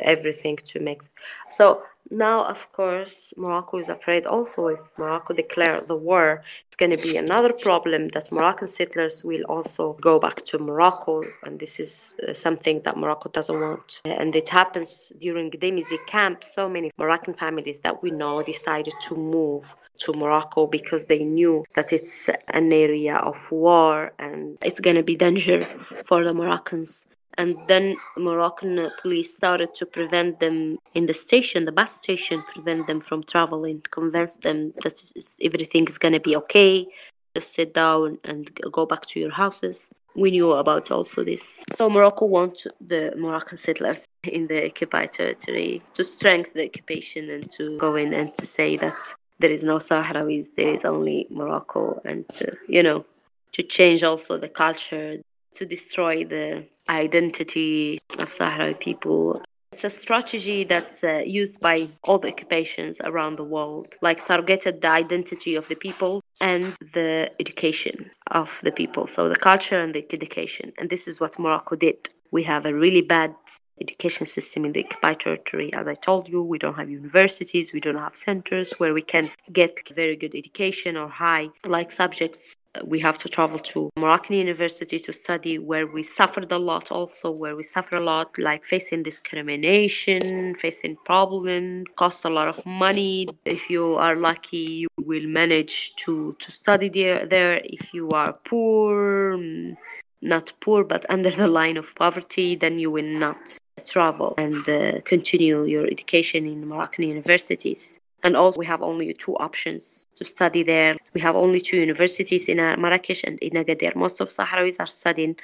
everything 0.02 0.56
to 0.64 0.80
make. 0.80 1.02
So 1.50 1.82
now, 2.10 2.44
of 2.44 2.70
course, 2.72 3.32
Morocco 3.36 3.78
is 3.78 3.88
afraid 3.88 4.26
also 4.26 4.68
if 4.68 4.80
Morocco 4.98 5.32
declare 5.32 5.80
the 5.80 5.96
war, 5.96 6.42
it's 6.66 6.76
going 6.76 6.92
to 6.92 7.02
be 7.02 7.16
another 7.16 7.52
problem 7.52 8.08
that 8.08 8.30
Moroccan 8.30 8.68
settlers 8.68 9.24
will 9.24 9.42
also 9.44 9.94
go 10.00 10.18
back 10.18 10.44
to 10.46 10.58
Morocco. 10.58 11.22
And 11.44 11.58
this 11.58 11.80
is 11.80 12.14
uh, 12.26 12.34
something 12.34 12.82
that 12.82 12.96
Morocco 12.96 13.30
doesn't 13.30 13.58
want. 13.58 14.02
And 14.04 14.36
it 14.36 14.50
happens 14.50 15.12
during 15.18 15.50
Gdeim 15.50 15.82
Izik 15.82 16.06
camp. 16.06 16.44
So 16.44 16.68
many 16.68 16.92
Moroccan 16.98 17.34
families 17.34 17.80
that 17.80 18.02
we 18.02 18.10
know 18.10 18.42
decided 18.42 18.94
to 19.02 19.16
move 19.16 19.74
to 19.98 20.12
Morocco 20.12 20.66
because 20.66 21.04
they 21.04 21.24
knew 21.24 21.64
that 21.74 21.92
it's 21.92 22.28
an 22.48 22.72
area 22.72 23.16
of 23.16 23.50
war 23.50 24.12
and 24.18 24.58
it's 24.62 24.80
going 24.80 24.96
to 24.96 25.02
be 25.02 25.16
danger 25.16 25.66
for 26.04 26.24
the 26.24 26.34
Moroccans 26.34 27.06
and 27.36 27.56
then 27.66 27.96
Moroccan 28.16 28.90
police 29.00 29.32
started 29.32 29.74
to 29.74 29.86
prevent 29.86 30.40
them 30.40 30.78
in 30.94 31.06
the 31.06 31.14
station, 31.14 31.64
the 31.64 31.72
bus 31.72 31.94
station, 31.94 32.42
prevent 32.52 32.86
them 32.86 33.00
from 33.00 33.22
traveling, 33.22 33.82
convince 33.90 34.36
them 34.36 34.72
that 34.82 34.94
everything 35.42 35.86
is 35.88 35.98
going 35.98 36.12
to 36.12 36.20
be 36.20 36.36
okay, 36.36 36.86
just 37.34 37.54
sit 37.54 37.74
down 37.74 38.18
and 38.24 38.50
go 38.70 38.86
back 38.86 39.06
to 39.06 39.20
your 39.20 39.32
houses. 39.32 39.90
We 40.16 40.30
knew 40.30 40.52
about 40.52 40.92
also 40.92 41.24
this. 41.24 41.64
So 41.74 41.90
Morocco 41.90 42.26
want 42.26 42.66
the 42.80 43.12
Moroccan 43.16 43.58
settlers 43.58 44.06
in 44.22 44.46
the 44.46 44.66
occupied 44.66 45.12
territory 45.12 45.82
to 45.94 46.04
strengthen 46.04 46.52
the 46.54 46.66
occupation 46.66 47.30
and 47.30 47.50
to 47.52 47.76
go 47.78 47.96
in 47.96 48.14
and 48.14 48.32
to 48.34 48.46
say 48.46 48.76
that 48.76 48.94
there 49.40 49.50
is 49.50 49.64
no 49.64 49.78
Sahrawis, 49.78 50.48
there 50.56 50.72
is 50.72 50.84
only 50.84 51.26
Morocco, 51.30 52.00
and 52.04 52.28
to, 52.28 52.56
you 52.68 52.82
know, 52.82 53.04
to 53.52 53.62
change 53.64 54.04
also 54.04 54.38
the 54.38 54.48
culture, 54.48 55.18
to 55.54 55.66
destroy 55.66 56.24
the 56.24 56.66
identity 56.88 58.00
of 58.18 58.32
Sahrawi 58.32 58.78
people. 58.78 59.42
It's 59.72 59.84
a 59.84 59.90
strategy 59.90 60.62
that's 60.62 61.02
uh, 61.02 61.22
used 61.26 61.58
by 61.58 61.88
all 62.04 62.20
the 62.20 62.28
occupations 62.28 62.98
around 63.02 63.36
the 63.36 63.44
world, 63.44 63.88
like 64.02 64.24
targeted 64.24 64.82
the 64.82 64.88
identity 64.88 65.56
of 65.56 65.66
the 65.66 65.74
people 65.74 66.22
and 66.40 66.64
the 66.92 67.30
education 67.40 68.10
of 68.30 68.60
the 68.62 68.70
people. 68.70 69.08
So 69.08 69.28
the 69.28 69.36
culture 69.36 69.80
and 69.80 69.92
the 69.92 70.06
education. 70.12 70.72
And 70.78 70.90
this 70.90 71.08
is 71.08 71.18
what 71.18 71.38
Morocco 71.40 71.74
did. 71.74 72.08
We 72.30 72.44
have 72.44 72.66
a 72.66 72.74
really 72.74 73.02
bad 73.02 73.34
education 73.80 74.26
system 74.26 74.64
in 74.64 74.72
the 74.72 74.84
occupied 74.84 75.20
territory. 75.20 75.72
As 75.74 75.86
I 75.88 75.94
told 75.94 76.28
you, 76.28 76.42
we 76.42 76.58
don't 76.58 76.74
have 76.74 76.88
universities, 76.88 77.72
we 77.72 77.80
don't 77.80 77.96
have 77.96 78.16
centers 78.16 78.72
where 78.78 78.94
we 78.94 79.02
can 79.02 79.30
get 79.52 79.80
very 79.94 80.16
good 80.16 80.34
education 80.34 80.96
or 80.96 81.08
high 81.08 81.48
like 81.64 81.90
subjects 81.90 82.54
we 82.82 82.98
have 83.00 83.18
to 83.18 83.28
travel 83.28 83.58
to 83.58 83.90
Moroccan 83.96 84.36
university 84.36 84.98
to 84.98 85.12
study 85.12 85.58
where 85.58 85.86
we 85.86 86.02
suffered 86.02 86.50
a 86.50 86.58
lot 86.58 86.90
also 86.90 87.30
where 87.30 87.56
we 87.56 87.62
suffer 87.62 87.96
a 87.96 88.00
lot 88.00 88.36
like 88.38 88.64
facing 88.64 89.02
discrimination 89.02 90.54
facing 90.54 90.96
problems 91.04 91.86
cost 91.96 92.24
a 92.24 92.30
lot 92.30 92.48
of 92.48 92.64
money. 92.66 93.28
If 93.44 93.70
you 93.70 93.94
are 93.94 94.16
lucky 94.16 94.66
you 94.82 94.88
will 94.98 95.26
manage 95.26 95.94
to 95.96 96.36
to 96.40 96.50
study 96.50 96.88
there 96.88 97.26
there. 97.26 97.60
If 97.64 97.94
you 97.94 98.10
are 98.10 98.32
poor 98.44 99.36
mm, 99.36 99.76
not 100.20 100.52
poor 100.60 100.84
but 100.84 101.06
under 101.14 101.30
the 101.30 101.48
line 101.48 101.76
of 101.76 101.94
poverty 101.94 102.56
then 102.56 102.78
you 102.78 102.90
will 102.90 103.12
not 103.26 103.58
travel 103.86 104.34
and 104.38 104.68
uh, 104.68 105.00
continue 105.04 105.64
your 105.64 105.86
education 105.86 106.46
in 106.46 106.66
Moroccan 106.68 107.04
universities 107.08 107.98
and 108.24 108.36
also, 108.36 108.58
we 108.58 108.64
have 108.66 108.82
only 108.82 109.12
two 109.12 109.36
options 109.36 110.06
to 110.16 110.24
study 110.24 110.62
there. 110.62 110.96
We 111.12 111.20
have 111.20 111.36
only 111.36 111.60
two 111.60 111.76
universities 111.76 112.48
in 112.48 112.58
uh, 112.58 112.74
Marrakesh 112.78 113.22
and 113.22 113.38
in 113.40 113.52
Agadir. 113.52 113.94
Most 113.94 114.18
of 114.22 114.30
Sahrawis 114.30 114.80
are 114.80 114.86
studying 114.86 115.36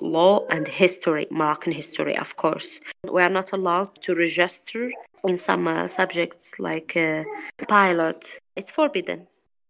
law 0.00 0.46
and 0.48 0.66
history, 0.66 1.26
Moroccan 1.30 1.72
history, 1.72 2.16
of 2.16 2.34
course. 2.36 2.80
We 3.04 3.20
are 3.20 3.28
not 3.28 3.52
allowed 3.52 4.00
to 4.02 4.14
register 4.14 4.90
in 5.24 5.36
some 5.36 5.68
uh, 5.68 5.88
subjects 5.88 6.58
like 6.58 6.96
uh, 6.96 7.24
pilot. 7.68 8.24
It's 8.56 8.70
forbidden. 8.70 9.26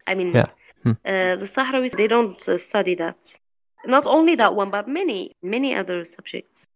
I 0.07 0.15
mean, 0.15 0.33
yeah. 0.33 0.47
hmm. 0.85 0.91
uh, 1.05 1.35
the 1.43 1.49
Sahrawis, 1.57 1.97
they 1.97 2.07
don't 2.07 2.49
uh, 2.49 2.59
study 2.59 2.95
that. 2.95 3.37
Not 3.85 4.07
only 4.07 4.37
that 4.37 4.55
one, 4.55 4.71
but 4.71 4.87
many, 4.87 5.33
many 5.43 5.75
other 5.75 6.05
subjects. 6.05 6.69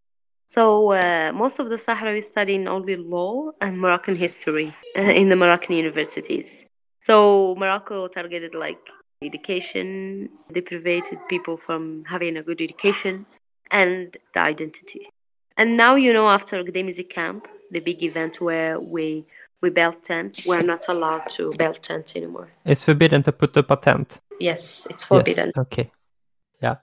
So 0.46 0.92
uh, 0.92 1.32
most 1.34 1.58
of 1.58 1.68
the 1.68 1.74
Sahrawis 1.76 2.24
studying 2.24 2.68
only 2.68 2.96
law 2.96 3.50
and 3.60 3.80
Moroccan 3.80 4.16
history 4.16 4.74
uh, 4.96 5.02
in 5.02 5.28
the 5.28 5.36
Moroccan 5.36 5.76
universities. 5.76 6.64
So 7.02 7.54
Morocco 7.56 8.08
targeted 8.08 8.54
like 8.54 8.78
education, 9.22 10.28
deprived 10.52 11.16
people 11.28 11.56
from 11.56 12.04
having 12.06 12.36
a 12.36 12.42
good 12.42 12.60
education, 12.60 13.26
and 13.70 14.16
the 14.34 14.40
identity. 14.40 15.08
And 15.56 15.76
now 15.76 15.96
you 15.96 16.12
know 16.12 16.28
after 16.28 16.62
Gdeim 16.62 16.88
Izik 16.90 17.10
camp, 17.10 17.48
the 17.72 17.80
big 17.80 18.02
event 18.02 18.40
where 18.40 18.78
we 18.78 19.24
we 19.62 19.70
built 19.70 20.04
tents, 20.04 20.46
we're 20.46 20.62
not 20.62 20.86
allowed 20.88 21.28
to 21.30 21.52
build 21.58 21.82
tents 21.82 22.14
anymore. 22.14 22.48
It's 22.64 22.84
forbidden 22.84 23.22
to 23.24 23.32
put 23.32 23.56
up 23.56 23.70
a 23.70 23.76
tent. 23.76 24.20
Yes, 24.38 24.86
it's 24.90 25.02
forbidden. 25.02 25.52
Yes. 25.56 25.64
Okay. 25.64 25.90
Yeah 26.60 26.76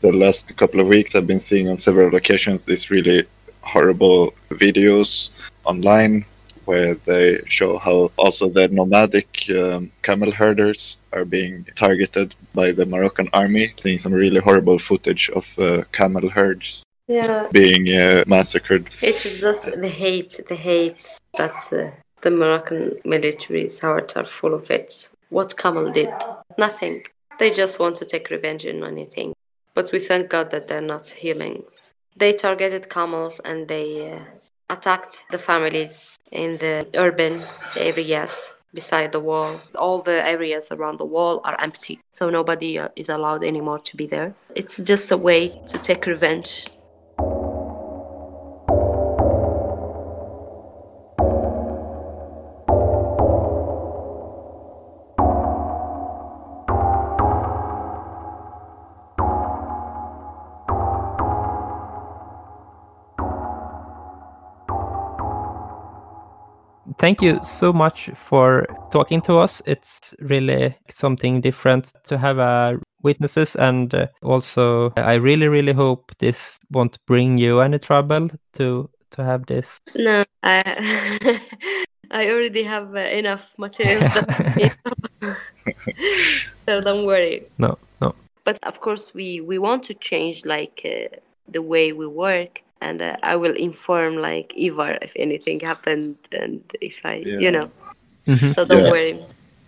the 0.00 0.12
last 0.12 0.56
couple 0.56 0.80
of 0.80 0.88
weeks 0.88 1.14
I've 1.14 1.26
been 1.26 1.40
seeing 1.40 1.68
on 1.68 1.76
several 1.76 2.14
occasions 2.14 2.64
these 2.64 2.90
really 2.90 3.26
horrible 3.62 4.32
videos 4.50 5.30
online 5.64 6.24
where 6.66 6.94
they 6.94 7.38
show 7.46 7.78
how 7.78 8.10
also 8.16 8.48
the 8.48 8.68
nomadic 8.68 9.48
um, 9.50 9.90
camel 10.02 10.32
herders 10.32 10.96
are 11.12 11.24
being 11.24 11.64
targeted 11.76 12.34
by 12.54 12.72
the 12.72 12.84
Moroccan 12.84 13.28
army. 13.32 13.72
Seeing 13.80 13.98
some 13.98 14.12
really 14.12 14.40
horrible 14.40 14.78
footage 14.78 15.30
of 15.30 15.58
uh, 15.58 15.84
camel 15.92 16.28
herds 16.28 16.82
yeah. 17.06 17.46
being 17.52 17.88
uh, 17.96 18.24
massacred. 18.26 18.88
It's 19.00 19.40
just 19.40 19.80
the 19.80 19.88
hate, 19.88 20.40
the 20.48 20.56
hate 20.56 21.06
that 21.38 21.72
uh, 21.72 21.90
the 22.22 22.30
Moroccan 22.32 22.98
military's 23.04 23.78
heart 23.78 24.16
are 24.16 24.26
full 24.26 24.54
of 24.54 24.68
it. 24.70 25.08
What 25.28 25.56
camel 25.56 25.90
did? 25.92 26.12
Nothing. 26.58 27.04
They 27.38 27.50
just 27.50 27.78
want 27.78 27.96
to 27.96 28.04
take 28.04 28.30
revenge 28.30 28.66
on 28.66 28.82
anything 28.82 29.34
but 29.76 29.90
we 29.92 30.00
thank 30.00 30.30
God 30.30 30.50
that 30.52 30.68
they're 30.68 30.80
not 30.80 31.06
humans. 31.06 31.92
They 32.16 32.32
targeted 32.32 32.88
camels 32.88 33.40
and 33.44 33.68
they 33.68 34.10
uh, 34.10 34.20
attacked 34.70 35.24
the 35.30 35.38
families 35.38 36.18
in 36.32 36.56
the 36.56 36.88
urban 36.94 37.42
areas 37.76 38.54
beside 38.72 39.12
the 39.12 39.20
wall. 39.20 39.60
All 39.74 40.00
the 40.00 40.26
areas 40.26 40.68
around 40.70 40.98
the 40.98 41.04
wall 41.04 41.42
are 41.44 41.60
empty, 41.60 42.00
so 42.12 42.30
nobody 42.30 42.78
uh, 42.78 42.88
is 42.96 43.10
allowed 43.10 43.44
anymore 43.44 43.78
to 43.80 43.96
be 43.96 44.06
there. 44.06 44.34
It's 44.54 44.78
just 44.78 45.12
a 45.12 45.16
way 45.18 45.48
to 45.68 45.78
take 45.78 46.06
revenge 46.06 46.66
thank 67.06 67.22
you 67.22 67.38
so 67.40 67.72
much 67.72 68.10
for 68.14 68.66
talking 68.90 69.20
to 69.20 69.38
us. 69.38 69.62
It's 69.64 70.12
really 70.18 70.74
something 70.90 71.40
different 71.40 71.92
to 72.08 72.18
have 72.18 72.38
a 72.38 72.80
witnesses, 73.04 73.54
and 73.54 73.94
uh, 73.94 74.08
also 74.22 74.92
I 74.96 75.14
really, 75.14 75.46
really 75.46 75.72
hope 75.72 76.10
this 76.18 76.58
won't 76.72 76.98
bring 77.06 77.38
you 77.38 77.60
any 77.60 77.78
trouble 77.78 78.30
to 78.54 78.90
to 79.10 79.24
have 79.24 79.46
this. 79.46 79.78
No, 79.94 80.24
I 80.42 81.40
I 82.10 82.28
already 82.28 82.64
have 82.64 82.96
uh, 82.96 83.18
enough 83.20 83.44
materials. 83.56 84.10
so 86.66 86.80
don't 86.80 87.06
worry. 87.06 87.46
No, 87.58 87.78
no. 88.00 88.16
But 88.44 88.58
of 88.64 88.80
course, 88.80 89.14
we 89.14 89.40
we 89.40 89.58
want 89.58 89.84
to 89.84 89.94
change 89.94 90.44
like 90.44 90.82
uh, 90.84 91.16
the 91.46 91.62
way 91.62 91.92
we 91.92 92.08
work, 92.08 92.62
and 92.80 93.00
uh, 93.02 93.16
I 93.22 93.36
will 93.36 93.54
inform 93.54 94.16
like 94.16 94.52
Ivar 94.56 94.98
if 95.02 95.12
anything 95.16 95.60
happened, 95.60 96.16
and 96.32 96.60
if 96.80 97.00
I, 97.04 97.16
Yeah. 97.26 97.38
you 97.40 97.50
know. 97.50 97.70
Mhm. 98.26 98.54
So 98.54 98.64
don't 98.64 98.84
Yeah. 98.84 98.90
worry. 98.90 99.18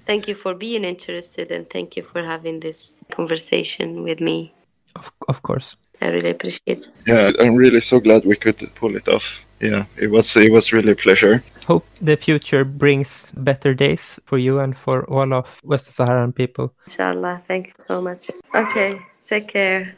Thank 0.06 0.26
you 0.28 0.34
for 0.34 0.54
being 0.54 0.84
interested, 0.84 1.50
and 1.52 1.68
thank 1.68 1.96
you 1.96 2.02
for 2.02 2.22
having 2.22 2.60
this 2.60 3.02
conversation 3.10 4.02
with 4.02 4.20
me. 4.20 4.52
Of, 4.96 5.12
of 5.28 5.42
course. 5.42 5.76
I 6.00 6.10
really 6.10 6.30
appreciate. 6.30 6.86
it. 6.86 6.88
Yeah, 7.06 7.30
I'm 7.40 7.56
really 7.56 7.80
so 7.80 8.00
glad 8.00 8.24
we 8.24 8.36
could 8.36 8.56
pull 8.74 8.96
it 8.96 9.08
off. 9.08 9.44
Yeah, 9.60 9.84
it 9.96 10.10
was 10.10 10.36
it 10.36 10.52
was 10.52 10.72
really 10.72 10.92
a 10.92 10.96
pleasure. 10.96 11.42
Hope 11.66 11.84
the 12.00 12.16
future 12.16 12.64
brings 12.64 13.32
better 13.36 13.74
days 13.74 14.20
for 14.24 14.38
you 14.38 14.60
and 14.60 14.76
for 14.76 15.04
all 15.10 15.32
of 15.34 15.60
West 15.64 15.90
Saharan 15.90 16.32
people. 16.32 16.72
Inshallah. 16.86 17.42
Thank 17.48 17.66
you 17.66 17.74
so 17.78 18.00
much. 18.00 18.30
Okay. 18.54 19.00
Take 19.28 19.48
care. 19.48 19.94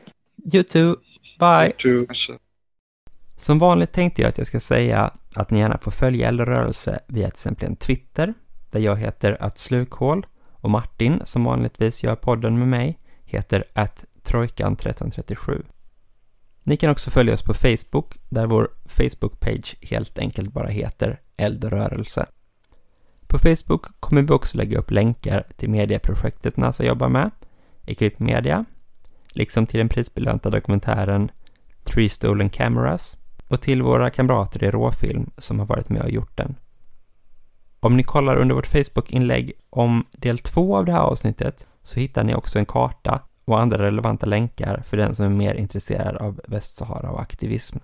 You 0.53 0.63
too. 0.63 0.97
Bye. 1.39 1.75
To 1.79 2.07
Som 3.41 3.59
vanligt 3.59 3.93
tänkte 3.93 4.23
jag 4.23 4.29
att 4.29 4.39
jag 4.39 4.47
ska 4.47 4.61
säga 4.61 5.11
att 5.35 5.51
ni 5.51 5.59
gärna 5.59 5.79
får 5.79 5.91
följa 5.91 6.29
Eldrörelse 6.29 7.01
via 7.07 7.27
till 7.27 7.33
exempel 7.33 7.69
en 7.69 7.77
Twitter, 7.77 8.35
där 8.71 8.81
jag 8.81 8.97
heter 8.97 9.37
att 9.41 9.59
slukhål 9.59 10.27
och 10.51 10.71
Martin, 10.71 11.23
som 11.25 11.45
vanligtvis 11.45 12.03
gör 12.03 12.15
podden 12.15 12.59
med 12.59 12.69
mig, 12.69 12.99
heter 13.25 13.65
att 13.73 14.05
trojkan1337. 14.23 15.63
Ni 16.63 16.77
kan 16.77 16.91
också 16.91 17.11
följa 17.11 17.35
oss 17.35 17.43
på 17.43 17.55
Facebook, 17.55 18.19
där 18.29 18.47
vår 18.47 18.69
Facebook-page 18.85 19.77
helt 19.81 20.19
enkelt 20.19 20.53
bara 20.53 20.69
heter 20.69 21.21
Eldrörelse. 21.37 22.27
På 23.27 23.39
Facebook 23.39 24.01
kommer 24.01 24.23
vi 24.23 24.33
också 24.33 24.59
lägga 24.59 24.79
upp 24.79 24.91
länkar 24.91 25.45
till 25.57 25.71
medieprojektet 25.71 26.57
NASA 26.57 26.85
jobbar 26.85 27.09
med, 27.09 27.31
Equip 27.87 28.19
Media, 28.19 28.65
liksom 29.29 29.67
till 29.67 29.79
den 29.79 29.89
prisbelönta 29.89 30.51
dokumentären 30.51 31.31
Three 31.85 32.09
Stolen 32.09 32.51
Cameras 32.51 33.17
och 33.51 33.61
till 33.61 33.83
våra 33.83 34.11
kamrater 34.11 34.65
i 34.65 34.71
Råfilm 34.71 35.31
som 35.39 35.59
har 35.59 35.67
varit 35.67 35.89
med 35.89 36.03
och 36.03 36.11
gjort 36.11 36.37
den. 36.37 36.57
Om 37.81 37.97
ni 37.97 38.03
kollar 38.03 38.37
under 38.37 38.55
vårt 38.55 38.67
Facebook-inlägg 38.67 39.53
om 39.71 40.05
del 40.13 40.39
två 40.39 40.77
av 40.77 40.85
det 40.85 40.93
här 40.93 41.01
avsnittet 41.01 41.67
så 41.83 42.01
hittar 42.01 42.25
ni 42.25 42.35
också 42.35 42.59
en 42.59 42.67
karta 42.67 43.21
och 43.45 43.61
andra 43.61 43.79
relevanta 43.79 44.27
länkar 44.27 44.83
för 44.87 44.97
den 44.97 45.15
som 45.15 45.25
är 45.25 45.31
mer 45.31 45.55
intresserad 45.55 46.17
av 46.17 46.41
Västsahara 46.49 47.11
och 47.11 47.21
aktivism. 47.21 47.79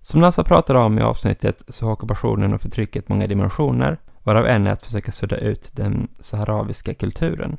Som 0.00 0.20
Nassa 0.20 0.44
pratade 0.44 0.78
om 0.78 0.98
i 0.98 1.02
avsnittet 1.02 1.62
så 1.68 1.86
har 1.86 1.92
ockupationen 1.92 2.54
och 2.54 2.60
förtrycket 2.60 3.08
många 3.08 3.26
dimensioner, 3.26 3.98
varav 4.22 4.46
en 4.46 4.66
är 4.66 4.70
att 4.70 4.82
försöka 4.82 5.12
sudda 5.12 5.36
ut 5.36 5.70
den 5.72 6.08
saharaviska 6.20 6.94
kulturen. 6.94 7.56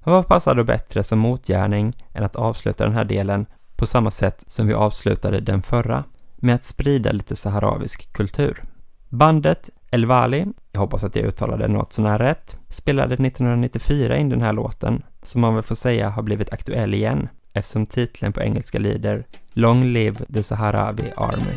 Och 0.00 0.12
vad 0.12 0.26
passar 0.26 0.54
då 0.54 0.64
bättre 0.64 1.04
som 1.04 1.18
motgärning 1.18 1.96
än 2.12 2.24
att 2.24 2.36
avsluta 2.36 2.84
den 2.84 2.94
här 2.94 3.04
delen 3.04 3.46
på 3.78 3.86
samma 3.86 4.10
sätt 4.10 4.44
som 4.46 4.66
vi 4.66 4.74
avslutade 4.74 5.40
den 5.40 5.62
förra, 5.62 6.04
med 6.36 6.54
att 6.54 6.64
sprida 6.64 7.12
lite 7.12 7.36
saharavisk 7.36 8.12
kultur. 8.12 8.62
Bandet 9.08 9.70
El 9.90 10.06
Wali, 10.06 10.46
jag 10.72 10.80
hoppas 10.80 11.04
att 11.04 11.16
jag 11.16 11.24
uttalade 11.24 11.68
något 11.68 11.92
sånär 11.92 12.18
rätt, 12.18 12.56
spelade 12.68 13.14
1994 13.14 14.16
in 14.16 14.28
den 14.28 14.42
här 14.42 14.52
låten, 14.52 15.02
som 15.22 15.40
man 15.40 15.54
väl 15.54 15.62
får 15.62 15.74
säga 15.74 16.08
har 16.08 16.22
blivit 16.22 16.52
aktuell 16.52 16.94
igen, 16.94 17.28
eftersom 17.52 17.86
titeln 17.86 18.32
på 18.32 18.40
engelska 18.40 18.78
lyder 18.78 19.24
Long 19.52 19.84
Live 19.84 20.24
the 20.34 20.42
Saharawi 20.42 21.12
Army. 21.16 21.56